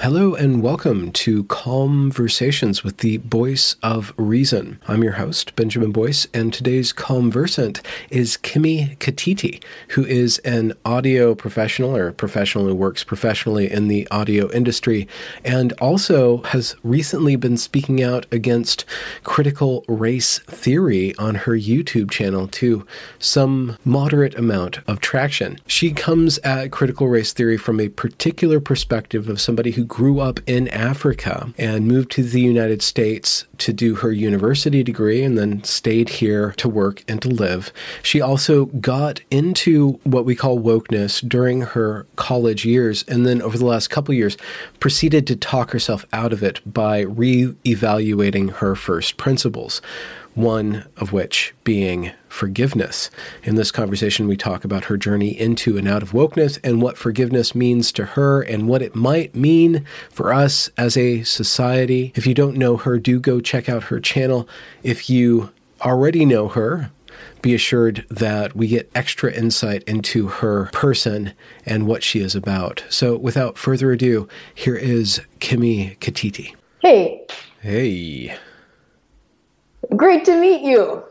Hello 0.00 0.34
and 0.34 0.62
welcome 0.62 1.10
to 1.12 1.44
Conversations 1.44 2.84
with 2.84 2.98
the 2.98 3.16
Voice 3.16 3.76
of 3.82 4.12
Reason. 4.18 4.78
I'm 4.86 5.02
your 5.02 5.14
host, 5.14 5.56
Benjamin 5.56 5.90
Boyce, 5.90 6.28
and 6.34 6.52
today's 6.52 6.92
conversant 6.92 7.80
is 8.10 8.36
Kimi 8.36 8.96
Katiti, 9.00 9.60
who 9.88 10.04
is 10.04 10.38
an 10.40 10.74
audio 10.84 11.34
professional 11.34 11.96
or 11.96 12.12
professional 12.12 12.66
who 12.66 12.74
works 12.74 13.04
professionally 13.04 13.72
in 13.72 13.88
the 13.88 14.06
audio 14.10 14.52
industry 14.52 15.08
and 15.42 15.72
also 15.80 16.42
has 16.42 16.76
recently 16.84 17.34
been 17.34 17.56
speaking 17.56 18.02
out 18.02 18.26
against 18.30 18.84
critical 19.24 19.82
race 19.88 20.40
theory 20.40 21.16
on 21.16 21.36
her 21.36 21.52
YouTube 21.52 22.10
channel 22.10 22.46
to 22.48 22.86
some 23.18 23.78
moderate 23.82 24.38
amount 24.38 24.80
of 24.86 25.00
traction. 25.00 25.58
She 25.66 25.92
comes 25.92 26.36
at 26.40 26.70
critical 26.70 27.08
race 27.08 27.32
theory 27.32 27.56
from 27.56 27.80
a 27.80 27.88
particular 27.88 28.60
perspective 28.60 29.30
of 29.30 29.40
somebody 29.40 29.70
who 29.70 29.85
grew 29.86 30.20
up 30.20 30.40
in 30.46 30.68
Africa 30.68 31.52
and 31.58 31.86
moved 31.86 32.10
to 32.12 32.22
the 32.22 32.40
United 32.40 32.82
States 32.82 33.46
to 33.58 33.72
do 33.72 33.96
her 33.96 34.12
university 34.12 34.82
degree 34.82 35.22
and 35.22 35.38
then 35.38 35.62
stayed 35.64 36.08
here 36.08 36.52
to 36.52 36.68
work 36.68 37.04
and 37.08 37.20
to 37.22 37.28
live. 37.28 37.72
She 38.02 38.20
also 38.20 38.66
got 38.66 39.20
into 39.30 40.00
what 40.04 40.24
we 40.24 40.34
call 40.34 40.58
wokeness 40.58 41.26
during 41.26 41.62
her 41.62 42.06
college 42.16 42.64
years 42.64 43.04
and 43.08 43.26
then 43.26 43.42
over 43.42 43.58
the 43.58 43.66
last 43.66 43.88
couple 43.88 44.14
years 44.14 44.36
proceeded 44.80 45.26
to 45.26 45.36
talk 45.36 45.70
herself 45.70 46.04
out 46.12 46.32
of 46.32 46.42
it 46.42 46.60
by 46.70 47.00
re-evaluating 47.00 48.48
her 48.48 48.74
first 48.74 49.16
principles 49.16 49.80
one 50.36 50.84
of 50.98 51.12
which 51.12 51.54
being 51.64 52.12
forgiveness. 52.28 53.10
In 53.42 53.56
this 53.56 53.72
conversation, 53.72 54.28
we 54.28 54.36
talk 54.36 54.64
about 54.64 54.84
her 54.84 54.98
journey 54.98 55.30
into 55.30 55.78
and 55.78 55.88
out 55.88 56.02
of 56.02 56.12
wokeness 56.12 56.58
and 56.62 56.82
what 56.82 56.98
forgiveness 56.98 57.54
means 57.54 57.90
to 57.92 58.04
her 58.04 58.42
and 58.42 58.68
what 58.68 58.82
it 58.82 58.94
might 58.94 59.34
mean 59.34 59.84
for 60.10 60.32
us 60.32 60.70
as 60.76 60.96
a 60.96 61.22
society. 61.22 62.12
If 62.14 62.26
you 62.26 62.34
don't 62.34 62.58
know 62.58 62.76
her, 62.76 62.98
do 62.98 63.18
go 63.18 63.40
check 63.40 63.68
out 63.68 63.84
her 63.84 63.98
channel. 63.98 64.46
If 64.82 65.08
you 65.08 65.52
already 65.80 66.26
know 66.26 66.48
her, 66.48 66.90
be 67.40 67.54
assured 67.54 68.04
that 68.10 68.54
we 68.54 68.68
get 68.68 68.90
extra 68.94 69.32
insight 69.32 69.82
into 69.84 70.28
her 70.28 70.66
person 70.66 71.32
and 71.64 71.86
what 71.86 72.02
she 72.02 72.20
is 72.20 72.34
about. 72.34 72.84
So, 72.90 73.16
without 73.16 73.56
further 73.56 73.90
ado, 73.90 74.28
here 74.54 74.76
is 74.76 75.22
Kimi 75.40 75.96
Katiti. 76.00 76.54
Hey. 76.82 77.26
Hey. 77.62 78.36
Great 79.94 80.24
to 80.24 80.40
meet 80.40 80.62
you. 80.62 81.04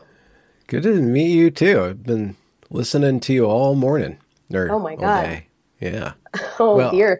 Good 0.66 0.82
to 0.82 1.00
meet 1.00 1.30
you 1.30 1.50
too. 1.50 1.82
I've 1.82 2.02
been 2.02 2.36
listening 2.70 3.20
to 3.20 3.32
you 3.32 3.44
all 3.44 3.74
morning. 3.74 4.18
Or 4.52 4.70
oh 4.70 4.78
my 4.78 4.96
god! 4.96 5.24
Day. 5.24 5.46
Yeah. 5.80 6.12
oh 6.58 6.76
well, 6.76 6.90
dear. 6.90 7.18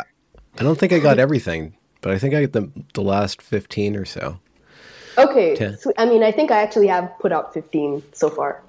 I 0.58 0.62
don't 0.62 0.78
think 0.78 0.92
I 0.92 0.98
got 0.98 1.18
everything, 1.18 1.74
but 2.00 2.12
I 2.12 2.18
think 2.18 2.34
I 2.34 2.46
got 2.46 2.52
the 2.52 2.70
the 2.94 3.02
last 3.02 3.40
fifteen 3.42 3.96
or 3.96 4.04
so. 4.04 4.38
Okay. 5.18 5.56
So, 5.76 5.92
I 5.96 6.04
mean, 6.04 6.22
I 6.22 6.30
think 6.30 6.50
I 6.50 6.62
actually 6.62 6.88
have 6.88 7.10
put 7.20 7.32
out 7.32 7.54
fifteen 7.54 8.02
so 8.12 8.28
far. 8.28 8.62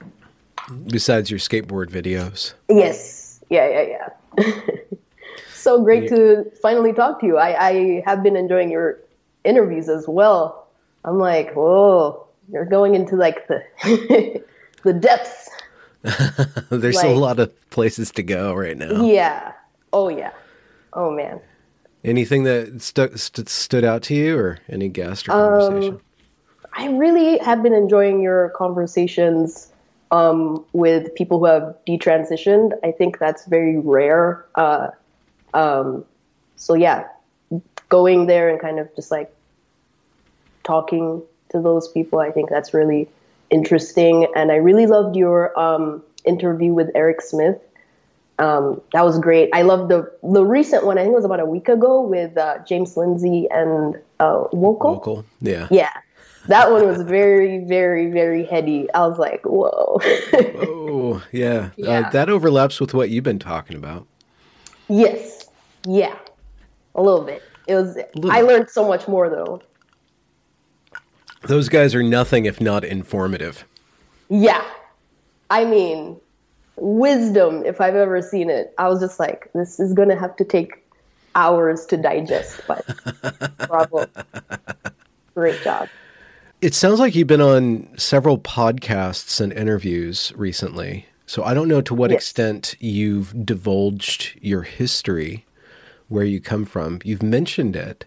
Besides 0.87 1.29
your 1.29 1.39
skateboard 1.39 1.89
videos. 1.89 2.53
Yes. 2.69 3.43
Yeah. 3.49 3.67
Yeah. 3.67 4.09
Yeah. 4.37 4.61
so 5.53 5.83
great 5.83 6.03
yeah. 6.03 6.09
to 6.09 6.51
finally 6.61 6.93
talk 6.93 7.19
to 7.21 7.25
you. 7.25 7.37
I, 7.37 7.67
I 7.67 8.03
have 8.05 8.23
been 8.23 8.35
enjoying 8.35 8.69
your 8.69 8.99
interviews 9.43 9.89
as 9.89 10.07
well. 10.07 10.67
I'm 11.05 11.19
like, 11.19 11.53
whoa, 11.53 12.26
you're 12.51 12.65
going 12.65 12.95
into 12.95 13.15
like 13.15 13.47
the 13.47 13.63
the 14.83 14.93
depths. 14.93 15.49
There's 16.69 16.95
like, 16.95 17.05
a 17.05 17.19
lot 17.19 17.39
of 17.39 17.69
places 17.69 18.11
to 18.11 18.23
go 18.23 18.53
right 18.53 18.77
now. 18.77 19.03
Yeah. 19.03 19.53
Oh 19.93 20.09
yeah. 20.09 20.31
Oh 20.93 21.11
man. 21.11 21.39
Anything 22.03 22.43
that 22.43 22.81
stu- 22.81 23.17
st- 23.17 23.49
stood 23.49 23.83
out 23.83 24.03
to 24.03 24.15
you, 24.15 24.37
or 24.37 24.59
any 24.69 24.87
guest 24.87 25.27
or 25.27 25.31
conversation? 25.31 25.95
Um, 25.95 26.01
I 26.73 26.89
really 26.89 27.39
have 27.39 27.63
been 27.63 27.73
enjoying 27.73 28.21
your 28.21 28.49
conversations 28.49 29.71
um, 30.11 30.63
with 30.73 31.13
people 31.15 31.39
who 31.39 31.45
have 31.45 31.75
detransitioned. 31.87 32.73
I 32.83 32.91
think 32.91 33.17
that's 33.17 33.45
very 33.47 33.77
rare. 33.77 34.45
Uh, 34.55 34.89
um, 35.53 36.05
so 36.55 36.75
yeah, 36.75 37.07
going 37.89 38.27
there 38.27 38.49
and 38.49 38.59
kind 38.59 38.79
of 38.79 38.95
just 38.95 39.11
like 39.11 39.33
talking 40.63 41.23
to 41.49 41.61
those 41.61 41.87
people. 41.87 42.19
I 42.19 42.31
think 42.31 42.49
that's 42.49 42.73
really 42.73 43.09
interesting. 43.49 44.27
And 44.35 44.51
I 44.51 44.55
really 44.55 44.87
loved 44.87 45.15
your 45.15 45.57
um, 45.59 46.03
interview 46.25 46.73
with 46.73 46.89
Eric 46.95 47.21
Smith. 47.21 47.57
Um, 48.39 48.81
that 48.93 49.03
was 49.03 49.17
great. 49.19 49.49
I 49.51 49.63
loved 49.63 49.89
the 49.89 50.11
the 50.21 50.45
recent 50.45 50.85
one. 50.85 50.99
I 50.99 51.01
think 51.01 51.13
it 51.13 51.15
was 51.15 51.25
about 51.25 51.39
a 51.39 51.45
week 51.45 51.67
ago 51.67 52.01
with 52.01 52.37
uh, 52.37 52.59
James 52.67 52.95
Lindsay 52.95 53.47
and 53.49 53.95
uh. 54.19 54.43
Woko, 54.53 55.25
yeah, 55.41 55.67
yeah. 55.71 55.89
That 56.47 56.71
one 56.71 56.87
was 56.87 57.01
very, 57.01 57.59
very, 57.65 58.09
very 58.09 58.45
heady. 58.45 58.91
I 58.93 59.05
was 59.05 59.19
like, 59.19 59.45
whoa. 59.45 59.99
oh, 60.33 61.21
yeah. 61.33 61.71
yeah. 61.75 62.07
Uh, 62.07 62.09
that 62.11 62.29
overlaps 62.29 62.79
with 62.79 62.93
what 62.93 63.09
you've 63.09 63.25
been 63.25 63.39
talking 63.39 63.75
about. 63.75 64.07
Yes. 64.87 65.49
Yeah. 65.85 66.15
A 66.95 67.01
little 67.01 67.23
bit. 67.23 67.43
It 67.67 67.75
was. 67.75 67.97
I 68.29 68.41
learned 68.41 68.69
so 68.69 68.87
much 68.87 69.09
more 69.09 69.29
though. 69.29 69.61
Those 71.43 71.69
guys 71.69 71.93
are 71.95 72.03
nothing 72.03 72.45
if 72.45 72.59
not 72.59 72.83
informative. 72.83 73.65
Yeah. 74.29 74.63
I 75.49 75.65
mean, 75.65 76.19
wisdom, 76.75 77.65
if 77.65 77.81
I've 77.81 77.95
ever 77.95 78.21
seen 78.21 78.49
it. 78.49 78.73
I 78.77 78.87
was 78.87 78.99
just 78.99 79.19
like, 79.19 79.49
this 79.53 79.79
is 79.79 79.93
going 79.93 80.09
to 80.09 80.15
have 80.15 80.35
to 80.37 80.45
take 80.45 80.83
hours 81.35 81.85
to 81.87 81.97
digest, 81.97 82.61
but 82.67 82.85
bravo. 83.67 84.07
Great 85.35 85.61
job. 85.61 85.87
It 86.61 86.73
sounds 86.73 86.99
like 86.99 87.13
you've 87.13 87.27
been 87.27 87.41
on 87.41 87.87
several 87.97 88.39
podcasts 88.39 89.39
and 89.39 89.53
interviews 89.53 90.33
recently. 90.35 91.05
So 91.27 91.43
I 91.43 91.53
don't 91.53 91.67
know 91.67 91.81
to 91.81 91.93
what 91.93 92.09
yes. 92.09 92.17
extent 92.17 92.75
you've 92.79 93.45
divulged 93.45 94.39
your 94.41 94.63
history, 94.63 95.45
where 96.07 96.23
you 96.23 96.39
come 96.39 96.65
from. 96.65 96.99
You've 97.03 97.21
mentioned 97.21 97.75
it 97.75 98.05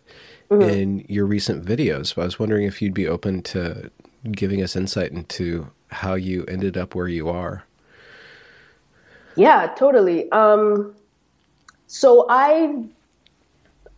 mm-hmm. 0.50 0.68
in 0.68 1.04
your 1.08 1.26
recent 1.26 1.64
videos. 1.64 2.14
But 2.14 2.22
I 2.22 2.24
was 2.26 2.38
wondering 2.38 2.64
if 2.66 2.82
you'd 2.82 2.94
be 2.94 3.06
open 3.06 3.42
to 3.42 3.90
giving 4.32 4.62
us 4.62 4.76
insight 4.76 5.12
into 5.12 5.70
how 5.88 6.14
you 6.14 6.44
ended 6.46 6.76
up 6.76 6.94
where 6.94 7.08
you 7.08 7.28
are. 7.28 7.64
Yeah, 9.36 9.72
totally. 9.76 10.30
Um, 10.32 10.94
so 11.86 12.26
I, 12.28 12.84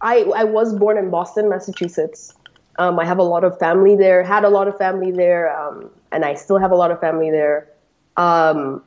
I, 0.00 0.20
I 0.36 0.44
was 0.44 0.74
born 0.74 0.98
in 0.98 1.10
Boston, 1.10 1.48
Massachusetts. 1.48 2.34
Um, 2.78 2.98
I 2.98 3.04
have 3.04 3.18
a 3.18 3.22
lot 3.22 3.44
of 3.44 3.58
family 3.58 3.96
there. 3.96 4.22
Had 4.22 4.44
a 4.44 4.48
lot 4.48 4.68
of 4.68 4.78
family 4.78 5.10
there, 5.10 5.54
um, 5.58 5.90
and 6.10 6.24
I 6.24 6.34
still 6.34 6.58
have 6.58 6.70
a 6.70 6.74
lot 6.74 6.90
of 6.90 7.00
family 7.00 7.30
there. 7.30 7.68
Um, 8.16 8.82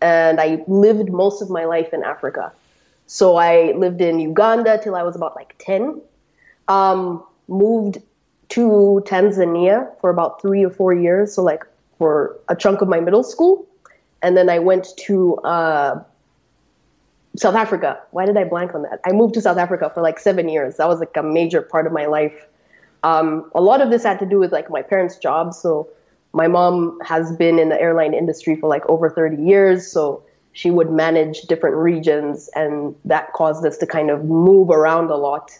and 0.00 0.40
I 0.40 0.62
lived 0.66 1.10
most 1.10 1.40
of 1.40 1.48
my 1.48 1.64
life 1.64 1.94
in 1.94 2.02
Africa. 2.02 2.52
So 3.06 3.36
I 3.36 3.72
lived 3.72 4.00
in 4.00 4.18
Uganda 4.20 4.78
till 4.82 4.96
I 4.96 5.02
was 5.02 5.16
about 5.16 5.34
like 5.36 5.54
ten, 5.58 6.00
um, 6.68 7.22
moved 7.48 7.98
to 8.50 9.02
Tanzania 9.06 9.88
for 10.00 10.10
about 10.10 10.40
three 10.40 10.64
or 10.64 10.70
four 10.70 10.94
years, 10.94 11.34
so 11.34 11.42
like 11.42 11.64
for 11.98 12.36
a 12.48 12.56
chunk 12.56 12.80
of 12.80 12.88
my 12.88 13.00
middle 13.00 13.22
school, 13.22 13.66
and 14.22 14.36
then 14.36 14.48
I 14.48 14.58
went 14.58 14.88
to 15.06 15.36
uh, 15.38 16.02
South 17.36 17.54
Africa. 17.54 18.00
Why 18.10 18.26
did 18.26 18.36
I 18.36 18.44
blank 18.44 18.74
on 18.74 18.82
that? 18.82 19.00
I 19.04 19.12
moved 19.12 19.34
to 19.34 19.40
South 19.40 19.58
Africa 19.58 19.90
for 19.92 20.02
like 20.02 20.18
seven 20.18 20.48
years. 20.48 20.76
That 20.76 20.88
was 20.88 21.00
like 21.00 21.16
a 21.16 21.22
major 21.22 21.62
part 21.62 21.86
of 21.86 21.92
my 21.92 22.06
life. 22.06 22.46
Um, 23.02 23.50
a 23.54 23.60
lot 23.60 23.80
of 23.80 23.90
this 23.90 24.02
had 24.02 24.18
to 24.20 24.26
do 24.26 24.38
with 24.38 24.52
like 24.52 24.70
my 24.70 24.82
parents' 24.82 25.16
jobs. 25.16 25.58
So 25.58 25.88
my 26.32 26.48
mom 26.48 26.98
has 27.04 27.34
been 27.36 27.58
in 27.58 27.68
the 27.68 27.80
airline 27.80 28.14
industry 28.14 28.56
for 28.56 28.68
like 28.68 28.84
over 28.88 29.10
30 29.10 29.42
years. 29.42 29.86
So 29.86 30.22
she 30.52 30.70
would 30.70 30.90
manage 30.90 31.42
different 31.42 31.76
regions, 31.76 32.48
and 32.54 32.94
that 33.04 33.34
caused 33.34 33.64
us 33.66 33.76
to 33.76 33.86
kind 33.86 34.10
of 34.10 34.24
move 34.24 34.70
around 34.70 35.10
a 35.10 35.16
lot. 35.16 35.50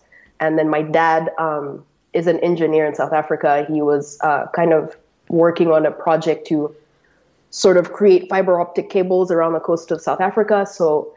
And 0.40 0.58
then 0.58 0.68
my 0.68 0.82
dad 0.82 1.30
um, 1.38 1.84
is 2.12 2.26
an 2.26 2.38
engineer 2.40 2.86
in 2.86 2.94
South 2.94 3.12
Africa. 3.12 3.66
He 3.68 3.82
was 3.82 4.18
uh, 4.22 4.46
kind 4.54 4.72
of 4.72 4.96
working 5.28 5.72
on 5.72 5.86
a 5.86 5.90
project 5.90 6.46
to 6.48 6.74
sort 7.50 7.76
of 7.76 7.92
create 7.92 8.28
fiber 8.28 8.60
optic 8.60 8.90
cables 8.90 9.30
around 9.30 9.54
the 9.54 9.60
coast 9.60 9.90
of 9.90 10.00
South 10.00 10.20
Africa. 10.20 10.66
So 10.66 11.12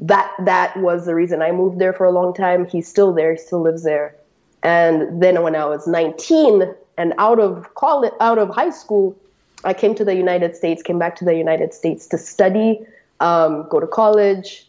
that 0.00 0.32
that 0.40 0.76
was 0.78 1.06
the 1.06 1.14
reason 1.14 1.42
I 1.42 1.52
moved 1.52 1.78
there 1.78 1.92
for 1.92 2.04
a 2.04 2.10
long 2.10 2.34
time. 2.34 2.66
He's 2.66 2.88
still 2.88 3.12
there. 3.12 3.32
He 3.32 3.38
still 3.38 3.62
lives 3.62 3.82
there. 3.82 4.14
And 4.62 5.22
then 5.22 5.42
when 5.42 5.56
I 5.56 5.64
was 5.64 5.86
19 5.86 6.74
and 6.96 7.14
out 7.18 7.40
of 7.40 7.74
college, 7.74 8.12
out 8.20 8.38
of 8.38 8.48
high 8.50 8.70
school, 8.70 9.16
I 9.64 9.74
came 9.74 9.94
to 9.94 10.04
the 10.04 10.14
United 10.14 10.56
States, 10.56 10.82
came 10.82 10.98
back 10.98 11.16
to 11.16 11.24
the 11.24 11.34
United 11.34 11.72
States 11.74 12.06
to 12.08 12.18
study, 12.18 12.80
um, 13.20 13.66
go 13.68 13.80
to 13.80 13.86
college, 13.86 14.66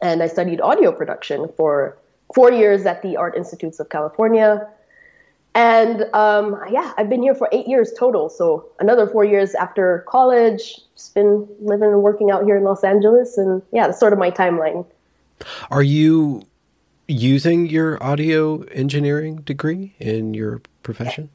and 0.00 0.22
I 0.22 0.28
studied 0.28 0.60
audio 0.60 0.92
production 0.92 1.48
for 1.56 1.96
four 2.34 2.52
years 2.52 2.86
at 2.86 3.02
the 3.02 3.16
Art 3.16 3.36
Institutes 3.36 3.80
of 3.80 3.88
California. 3.88 4.68
And 5.54 6.04
um, 6.14 6.60
yeah, 6.70 6.92
I've 6.96 7.08
been 7.08 7.22
here 7.22 7.34
for 7.34 7.48
eight 7.50 7.66
years 7.66 7.92
total. 7.98 8.28
So 8.28 8.70
another 8.78 9.06
four 9.06 9.24
years 9.24 9.54
after 9.54 10.04
college, 10.08 10.80
just 10.94 11.14
been 11.14 11.48
living 11.60 11.90
and 11.90 12.02
working 12.02 12.30
out 12.30 12.44
here 12.44 12.56
in 12.56 12.62
Los 12.62 12.84
Angeles. 12.84 13.36
And 13.36 13.60
yeah, 13.72 13.86
that's 13.86 13.98
sort 13.98 14.12
of 14.12 14.18
my 14.18 14.30
timeline. 14.30 14.86
Are 15.70 15.82
you 15.82 16.42
using 17.08 17.66
your 17.66 18.00
audio 18.02 18.62
engineering 18.70 19.36
degree 19.38 19.94
in 19.98 20.34
your 20.34 20.62
profession? 20.84 21.30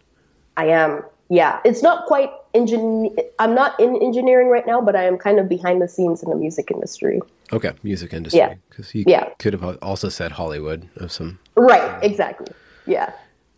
I 0.55 0.67
am. 0.67 1.03
Yeah, 1.29 1.59
it's 1.65 1.81
not 1.81 2.05
quite 2.05 2.31
engine. 2.55 3.15
I'm 3.39 3.53
not 3.53 3.79
in 3.79 4.01
engineering 4.01 4.47
right 4.47 4.65
now, 4.65 4.81
but 4.81 4.95
I 4.95 5.03
am 5.03 5.17
kind 5.17 5.39
of 5.39 5.49
behind 5.49 5.81
the 5.81 5.87
scenes 5.87 6.23
in 6.23 6.29
the 6.29 6.35
music 6.35 6.71
industry. 6.71 7.21
Okay, 7.51 7.73
music 7.83 8.13
industry. 8.13 8.39
Yeah, 8.39 8.55
because 8.69 8.95
you 8.95 9.03
yeah. 9.07 9.29
could 9.37 9.53
have 9.53 9.77
also 9.81 10.09
said 10.09 10.31
Hollywood 10.31 10.89
of 10.97 11.11
some. 11.11 11.39
Right. 11.55 12.03
Exactly. 12.03 12.47
Yeah. 12.87 13.11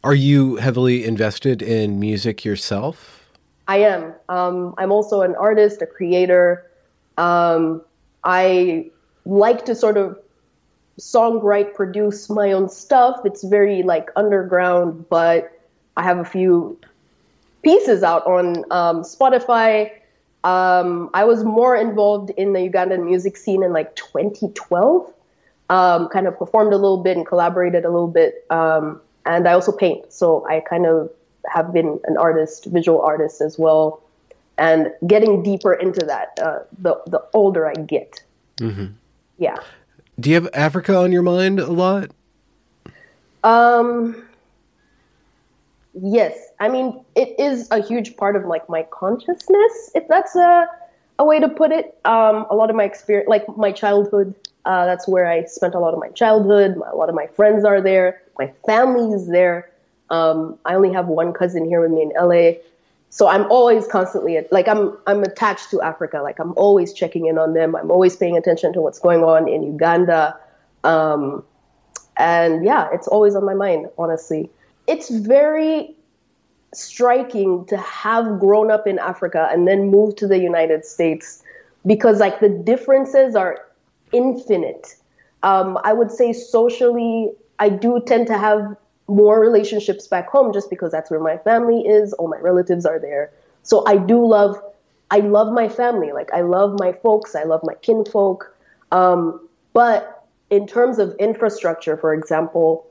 Are 0.03 0.15
you 0.15 0.55
heavily 0.57 1.05
invested 1.05 1.61
in 1.61 1.99
music 1.99 2.44
yourself? 2.44 3.25
I 3.67 3.77
am. 3.79 4.13
Um, 4.29 4.73
I'm 4.77 4.91
also 4.91 5.21
an 5.21 5.35
artist, 5.35 5.81
a 5.81 5.85
creator. 5.85 6.69
Um, 7.17 7.81
I 8.23 8.89
like 9.25 9.65
to 9.65 9.75
sort 9.75 9.97
of 9.97 10.17
songwrite, 10.99 11.73
produce 11.73 12.29
my 12.29 12.51
own 12.51 12.69
stuff. 12.69 13.19
It's 13.25 13.44
very 13.44 13.83
like 13.83 14.09
underground, 14.15 15.07
but 15.09 15.51
I 15.97 16.03
have 16.03 16.19
a 16.19 16.25
few 16.25 16.79
pieces 17.63 18.04
out 18.04 18.25
on 18.25 18.57
um, 18.71 19.04
Spotify. 19.04 19.92
Um, 20.44 21.09
I 21.13 21.25
was 21.25 21.44
more 21.44 21.75
involved 21.75 22.30
in 22.31 22.54
the 22.54 22.59
Ugandan 22.59 23.06
music 23.06 23.38
scene 23.38 23.63
in 23.63 23.74
like 23.74 23.95
2012. 23.95 25.13
Um, 25.69 26.07
kind 26.07 26.27
of 26.27 26.39
performed 26.39 26.71
a 26.71 26.77
little 26.77 27.04
bit 27.04 27.18
and 27.18 27.25
collaborated 27.25 27.83
a 27.83 27.89
little 27.89 28.07
bit. 28.07 28.45
Um, 28.50 29.01
and 29.25 29.48
I 29.48 29.54
also 29.54 29.74
paint, 29.74 30.13
so 30.13 30.48
I 30.48 30.62
kind 30.62 30.86
of 30.86 31.12
have 31.51 31.74
been 31.74 32.00
an 32.06 32.18
artist, 32.18 32.65
visual 32.65 33.01
artist 33.01 33.42
as 33.42 33.59
well, 33.59 34.01
and 34.57 34.92
getting 35.06 35.44
deeper 35.44 35.74
into 35.74 36.06
that 36.06 36.39
uh, 36.42 36.59
the 36.80 37.01
the 37.07 37.21
older 37.33 37.68
I 37.68 37.74
get. 37.74 38.24
Mm-hmm. 38.57 38.94
Yeah. 39.38 39.57
Do 40.19 40.30
you 40.30 40.36
have 40.36 40.50
Africa 40.54 40.95
on 40.98 41.12
your 41.12 41.21
mind 41.21 41.59
a 41.59 41.71
lot? 41.71 42.12
Um. 43.44 44.26
Yes, 46.01 46.38
I 46.59 46.69
mean 46.69 47.03
it 47.15 47.39
is 47.39 47.69
a 47.71 47.81
huge 47.81 48.17
part 48.17 48.35
of 48.35 48.45
like 48.45 48.69
my 48.69 48.83
consciousness, 48.91 49.91
if 49.95 50.07
that's 50.07 50.35
a 50.35 50.67
a 51.19 51.25
way 51.25 51.39
to 51.39 51.49
put 51.49 51.71
it. 51.71 51.97
Um, 52.05 52.45
a 52.49 52.55
lot 52.55 52.69
of 52.69 52.75
my 52.75 52.83
experience, 52.83 53.27
like 53.27 53.45
my 53.57 53.71
childhood, 53.71 54.35
uh, 54.65 54.85
that's 54.85 55.07
where 55.07 55.25
I 55.25 55.45
spent 55.45 55.73
a 55.73 55.79
lot 55.79 55.94
of 55.94 55.99
my 55.99 56.09
childhood. 56.09 56.77
A 56.91 56.95
lot 56.95 57.09
of 57.09 57.15
my 57.15 57.27
friends 57.27 57.65
are 57.65 57.81
there. 57.81 58.21
My 58.38 58.53
family 58.65 59.13
is 59.15 59.27
there. 59.27 59.71
Um, 60.09 60.59
I 60.65 60.75
only 60.75 60.94
have 60.94 61.07
one 61.07 61.33
cousin 61.33 61.65
here 61.65 61.81
with 61.81 61.91
me 61.91 62.03
in 62.03 62.11
LA, 62.15 62.59
so 63.09 63.27
I'm 63.27 63.49
always 63.51 63.88
constantly 63.88 64.39
like 64.51 64.67
I'm 64.67 64.95
I'm 65.07 65.23
attached 65.23 65.71
to 65.71 65.81
Africa. 65.81 66.21
Like 66.21 66.39
I'm 66.39 66.53
always 66.57 66.94
checking 66.94 67.25
in 67.25 67.38
on 67.39 67.53
them. 67.53 67.75
I'm 67.75 67.89
always 67.89 68.15
paying 68.15 68.38
attention 68.38 68.71
to 68.73 68.81
what's 68.81 68.99
going 68.99 69.23
on 69.23 69.47
in 69.47 69.63
Uganda, 69.63 70.38
um, 70.83 71.44
and 72.17 72.63
yeah, 72.63 72.88
it's 72.94 73.07
always 73.07 73.35
on 73.35 73.44
my 73.44 73.55
mind. 73.55 73.89
Honestly, 73.97 74.49
it's 74.88 75.10
very 75.10 75.95
striking 76.74 77.66
to 77.66 77.78
have 77.78 78.39
grown 78.39 78.72
up 78.72 78.88
in 78.88 79.00
Africa 79.00 79.50
and 79.51 79.68
then 79.68 79.89
move 79.89 80.16
to 80.18 80.28
the 80.28 80.39
United 80.39 80.86
States 80.86 81.44
because 81.86 82.19
like 82.19 82.39
the 82.39 82.50
differences 82.50 83.36
are 83.36 83.66
infinite. 84.12 84.95
Um, 85.44 85.78
I 85.84 85.94
would 85.94 86.12
say 86.12 86.34
socially, 86.34 87.31
I 87.60 87.69
do 87.69 88.01
tend 88.06 88.28
to 88.28 88.38
have 88.38 88.75
more 89.07 89.39
relationships 89.39 90.07
back 90.07 90.30
home 90.30 90.51
just 90.51 90.69
because 90.69 90.92
that's 90.92 91.10
where 91.10 91.19
my 91.19 91.38
family 91.38 91.81
is. 91.81 92.13
All 92.13 92.28
my 92.28 92.40
relatives 92.40 92.86
are 92.86 93.00
there. 93.00 93.31
So 93.63 93.86
I 93.88 93.98
do 93.98 94.25
love, 94.25 94.57
I 95.12 95.19
love 95.19 95.54
my 95.54 95.69
family. 95.69 96.12
Like 96.12 96.31
I 96.33 96.42
love 96.42 96.78
my 96.80 96.92
folks. 96.92 97.36
I 97.36 97.44
love 97.44 97.62
my 97.63 97.75
kinfolk. 97.75 98.54
Um, 98.92 99.48
but 99.74 100.25
in 100.50 100.68
terms 100.68 101.00
of 101.00 101.16
infrastructure, 101.19 101.98
for 101.98 102.13
example, 102.13 102.86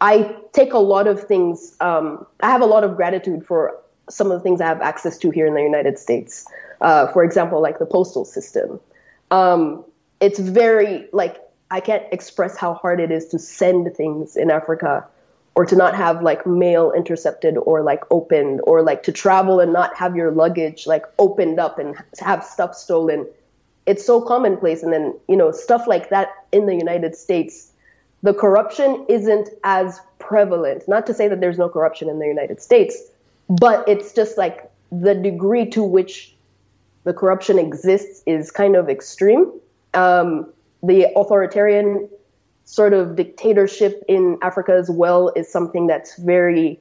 I 0.00 0.36
take 0.52 0.72
a 0.72 0.78
lot 0.78 1.06
of 1.06 1.22
things. 1.22 1.76
Um, 1.80 2.26
I 2.42 2.50
have 2.50 2.60
a 2.60 2.66
lot 2.66 2.84
of 2.84 2.96
gratitude 2.96 3.46
for 3.46 3.78
some 4.08 4.30
of 4.30 4.38
the 4.38 4.42
things 4.42 4.60
I 4.60 4.66
have 4.66 4.80
access 4.80 5.18
to 5.18 5.30
here 5.30 5.46
in 5.46 5.54
the 5.54 5.62
United 5.62 5.98
States. 5.98 6.46
Uh, 6.80 7.06
for 7.12 7.24
example, 7.24 7.60
like 7.60 7.78
the 7.78 7.86
postal 7.86 8.24
system. 8.24 8.78
Um, 9.30 9.84
it's 10.20 10.38
very 10.38 11.08
like 11.12 11.40
I 11.70 11.80
can't 11.80 12.04
express 12.12 12.56
how 12.56 12.74
hard 12.74 13.00
it 13.00 13.10
is 13.10 13.26
to 13.28 13.38
send 13.38 13.94
things 13.96 14.36
in 14.36 14.50
Africa 14.50 15.06
or 15.56 15.64
to 15.64 15.74
not 15.74 15.96
have 15.96 16.22
like 16.22 16.46
mail 16.46 16.92
intercepted 16.92 17.56
or 17.56 17.82
like 17.82 18.02
opened 18.10 18.60
or 18.64 18.82
like 18.82 19.02
to 19.04 19.12
travel 19.12 19.58
and 19.58 19.72
not 19.72 19.96
have 19.96 20.14
your 20.14 20.30
luggage 20.30 20.86
like 20.86 21.04
opened 21.18 21.58
up 21.58 21.78
and 21.78 21.96
have 22.20 22.44
stuff 22.44 22.74
stolen. 22.74 23.26
It's 23.86 24.04
so 24.04 24.20
commonplace. 24.20 24.82
And 24.82 24.92
then, 24.92 25.14
you 25.28 25.36
know, 25.36 25.50
stuff 25.50 25.86
like 25.86 26.10
that 26.10 26.28
in 26.52 26.66
the 26.66 26.74
United 26.74 27.16
States, 27.16 27.72
the 28.26 28.34
corruption 28.34 29.06
isn't 29.08 29.50
as 29.62 30.00
prevalent. 30.18 30.88
Not 30.88 31.06
to 31.06 31.14
say 31.14 31.28
that 31.28 31.40
there's 31.40 31.58
no 31.58 31.68
corruption 31.68 32.08
in 32.08 32.18
the 32.18 32.26
United 32.26 32.60
States, 32.60 33.00
but 33.48 33.88
it's 33.88 34.12
just 34.12 34.36
like 34.36 34.68
the 34.90 35.14
degree 35.14 35.64
to 35.70 35.84
which 35.84 36.34
the 37.04 37.14
corruption 37.14 37.56
exists 37.56 38.24
is 38.26 38.50
kind 38.50 38.74
of 38.74 38.88
extreme. 38.88 39.52
Um, 39.94 40.52
the 40.82 41.06
authoritarian 41.14 42.08
sort 42.64 42.94
of 42.94 43.14
dictatorship 43.14 44.02
in 44.08 44.38
Africa 44.42 44.72
as 44.72 44.90
well 44.90 45.32
is 45.36 45.48
something 45.48 45.86
that's 45.86 46.16
very 46.16 46.80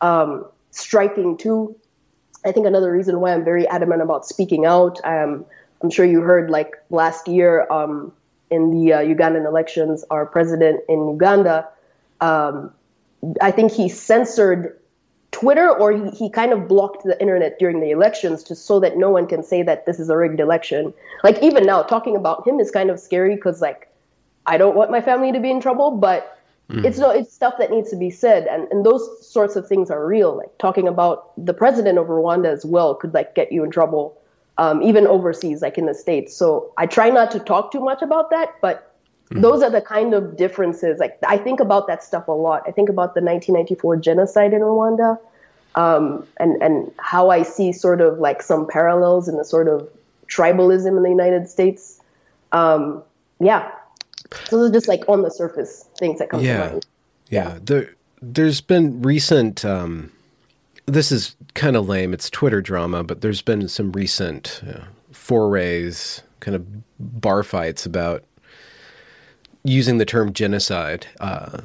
um, 0.00 0.46
striking 0.70 1.36
too. 1.36 1.74
I 2.46 2.52
think 2.52 2.68
another 2.68 2.92
reason 2.92 3.18
why 3.18 3.34
I'm 3.34 3.44
very 3.44 3.66
adamant 3.66 4.00
about 4.00 4.26
speaking 4.26 4.64
out. 4.64 5.00
Um, 5.02 5.44
I'm 5.82 5.90
sure 5.90 6.06
you 6.06 6.20
heard 6.20 6.50
like 6.50 6.76
last 6.90 7.26
year 7.26 7.66
um, 7.68 8.12
in 8.50 8.70
the 8.70 8.92
uh, 8.92 9.00
Ugandan 9.00 9.46
elections, 9.46 10.04
our 10.10 10.26
president 10.26 10.80
in 10.88 11.08
Uganda, 11.08 11.68
um, 12.20 12.72
I 13.40 13.50
think 13.50 13.72
he 13.72 13.88
censored 13.88 14.78
Twitter 15.30 15.70
or 15.70 15.92
he, 15.92 16.10
he 16.10 16.30
kind 16.30 16.52
of 16.52 16.68
blocked 16.68 17.04
the 17.04 17.20
internet 17.20 17.58
during 17.58 17.80
the 17.80 17.90
elections 17.90 18.42
just 18.42 18.66
so 18.66 18.80
that 18.80 18.96
no 18.96 19.10
one 19.10 19.26
can 19.26 19.42
say 19.42 19.62
that 19.62 19.86
this 19.86 20.00
is 20.00 20.08
a 20.08 20.16
rigged 20.16 20.40
election. 20.40 20.94
Like 21.22 21.42
even 21.42 21.64
now, 21.64 21.82
talking 21.82 22.16
about 22.16 22.46
him 22.46 22.60
is 22.60 22.70
kind 22.70 22.90
of 22.90 22.98
scary 22.98 23.36
because 23.36 23.60
like 23.60 23.92
I 24.46 24.56
don't 24.56 24.74
want 24.74 24.90
my 24.90 25.00
family 25.00 25.32
to 25.32 25.40
be 25.40 25.50
in 25.50 25.60
trouble, 25.60 25.90
but 25.92 26.38
mm. 26.70 26.84
it's 26.84 26.98
no 26.98 27.10
it's 27.10 27.32
stuff 27.32 27.54
that 27.58 27.70
needs 27.70 27.90
to 27.90 27.96
be 27.96 28.10
said 28.10 28.46
and, 28.46 28.66
and 28.72 28.84
those 28.84 29.26
sorts 29.26 29.56
of 29.56 29.68
things 29.68 29.90
are 29.90 30.06
real. 30.06 30.36
Like 30.36 30.56
talking 30.58 30.88
about 30.88 31.32
the 31.36 31.54
president 31.54 31.98
of 31.98 32.06
Rwanda 32.06 32.46
as 32.46 32.64
well 32.64 32.94
could 32.94 33.12
like 33.12 33.34
get 33.34 33.52
you 33.52 33.64
in 33.64 33.70
trouble. 33.70 34.17
Um, 34.58 34.82
even 34.82 35.06
overseas, 35.06 35.62
like 35.62 35.78
in 35.78 35.86
the 35.86 35.94
States. 35.94 36.34
So 36.34 36.72
I 36.76 36.86
try 36.86 37.10
not 37.10 37.30
to 37.30 37.38
talk 37.38 37.70
too 37.70 37.78
much 37.78 38.02
about 38.02 38.30
that, 38.30 38.56
but 38.60 38.88
Mm-hmm. 39.30 39.42
Those 39.42 39.62
are 39.62 39.70
the 39.70 39.82
kind 39.82 40.14
of 40.14 40.36
differences. 40.36 40.98
Like 40.98 41.18
I 41.26 41.36
think 41.36 41.60
about 41.60 41.86
that 41.86 42.02
stuff 42.02 42.28
a 42.28 42.32
lot. 42.32 42.62
I 42.66 42.70
think 42.70 42.88
about 42.88 43.14
the 43.14 43.20
1994 43.20 43.96
genocide 43.96 44.54
in 44.54 44.62
Rwanda, 44.62 45.18
um, 45.74 46.26
and 46.38 46.62
and 46.62 46.90
how 46.98 47.28
I 47.28 47.42
see 47.42 47.72
sort 47.72 48.00
of 48.00 48.18
like 48.18 48.40
some 48.40 48.66
parallels 48.66 49.28
in 49.28 49.36
the 49.36 49.44
sort 49.44 49.68
of 49.68 49.86
tribalism 50.28 50.96
in 50.96 51.02
the 51.02 51.10
United 51.10 51.46
States. 51.46 52.00
Um, 52.52 53.02
yeah, 53.38 53.70
so 54.46 54.56
those 54.56 54.70
are 54.70 54.72
just 54.72 54.88
like 54.88 55.06
on 55.08 55.20
the 55.20 55.30
surface 55.30 55.86
things 55.98 56.20
that 56.20 56.30
come 56.30 56.40
yeah. 56.40 56.64
to 56.64 56.70
mind. 56.70 56.86
Yeah, 57.28 57.48
yeah. 57.48 57.58
There, 57.62 57.94
there's 58.22 58.62
been 58.62 59.02
recent. 59.02 59.62
Um, 59.62 60.10
this 60.88 61.12
is 61.12 61.36
kind 61.54 61.76
of 61.76 61.88
lame. 61.88 62.12
It's 62.12 62.30
Twitter 62.30 62.60
drama, 62.60 63.04
but 63.04 63.20
there's 63.20 63.42
been 63.42 63.68
some 63.68 63.92
recent 63.92 64.62
uh, 64.66 64.80
forays, 65.12 66.22
kind 66.40 66.54
of 66.54 66.66
bar 66.98 67.42
fights 67.42 67.86
about 67.86 68.24
using 69.64 69.98
the 69.98 70.04
term 70.04 70.32
genocide 70.32 71.06
uh, 71.20 71.60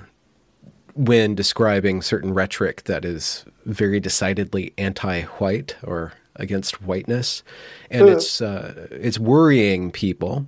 when 0.96 1.36
describing 1.36 2.02
certain 2.02 2.34
rhetoric 2.34 2.84
that 2.84 3.06
is 3.06 3.46
very 3.66 4.00
decidedly 4.00 4.74
anti-white 4.78 5.76
or 5.84 6.14
against 6.36 6.82
whiteness, 6.82 7.44
and 7.90 8.08
mm. 8.08 8.16
it's 8.16 8.42
uh, 8.42 8.88
it's 8.92 9.20
worrying 9.20 9.92
people. 9.92 10.48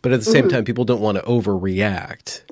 But 0.00 0.12
at 0.12 0.18
the 0.18 0.24
same 0.24 0.44
mm-hmm. 0.44 0.56
time, 0.56 0.64
people 0.64 0.84
don't 0.84 1.00
want 1.00 1.18
to 1.18 1.22
overreact 1.22 2.42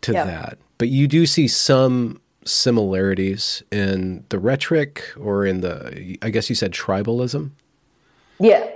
to 0.00 0.12
yeah. 0.12 0.24
that. 0.24 0.58
But 0.78 0.88
you 0.88 1.06
do 1.06 1.26
see 1.26 1.46
some 1.46 2.20
similarities 2.48 3.62
in 3.70 4.24
the 4.28 4.38
rhetoric 4.38 5.04
or 5.18 5.44
in 5.44 5.60
the, 5.60 6.18
I 6.22 6.30
guess 6.30 6.48
you 6.48 6.56
said 6.56 6.72
tribalism. 6.72 7.50
Yeah, 8.40 8.70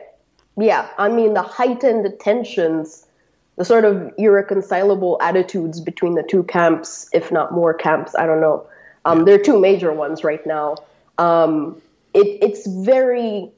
yeah. 0.56 0.88
I 0.98 1.08
mean, 1.08 1.34
the 1.34 1.42
heightened 1.42 2.12
tensions 2.20 3.06
the 3.56 3.64
sort 3.64 3.84
of 3.84 4.12
irreconcilable 4.16 5.18
attitudes 5.20 5.80
between 5.80 6.14
the 6.14 6.22
two 6.22 6.42
camps, 6.44 7.08
if 7.12 7.30
not 7.30 7.52
more 7.52 7.74
camps. 7.74 8.14
I 8.14 8.26
don't 8.26 8.40
know. 8.40 8.66
Um, 9.04 9.18
yeah. 9.18 9.24
There 9.24 9.34
are 9.34 9.42
two 9.42 9.60
major 9.60 9.92
ones 9.92 10.24
right 10.24 10.44
now. 10.46 10.76
Um, 11.18 11.80
it, 12.14 12.38
it's 12.40 12.66
very. 12.66 13.50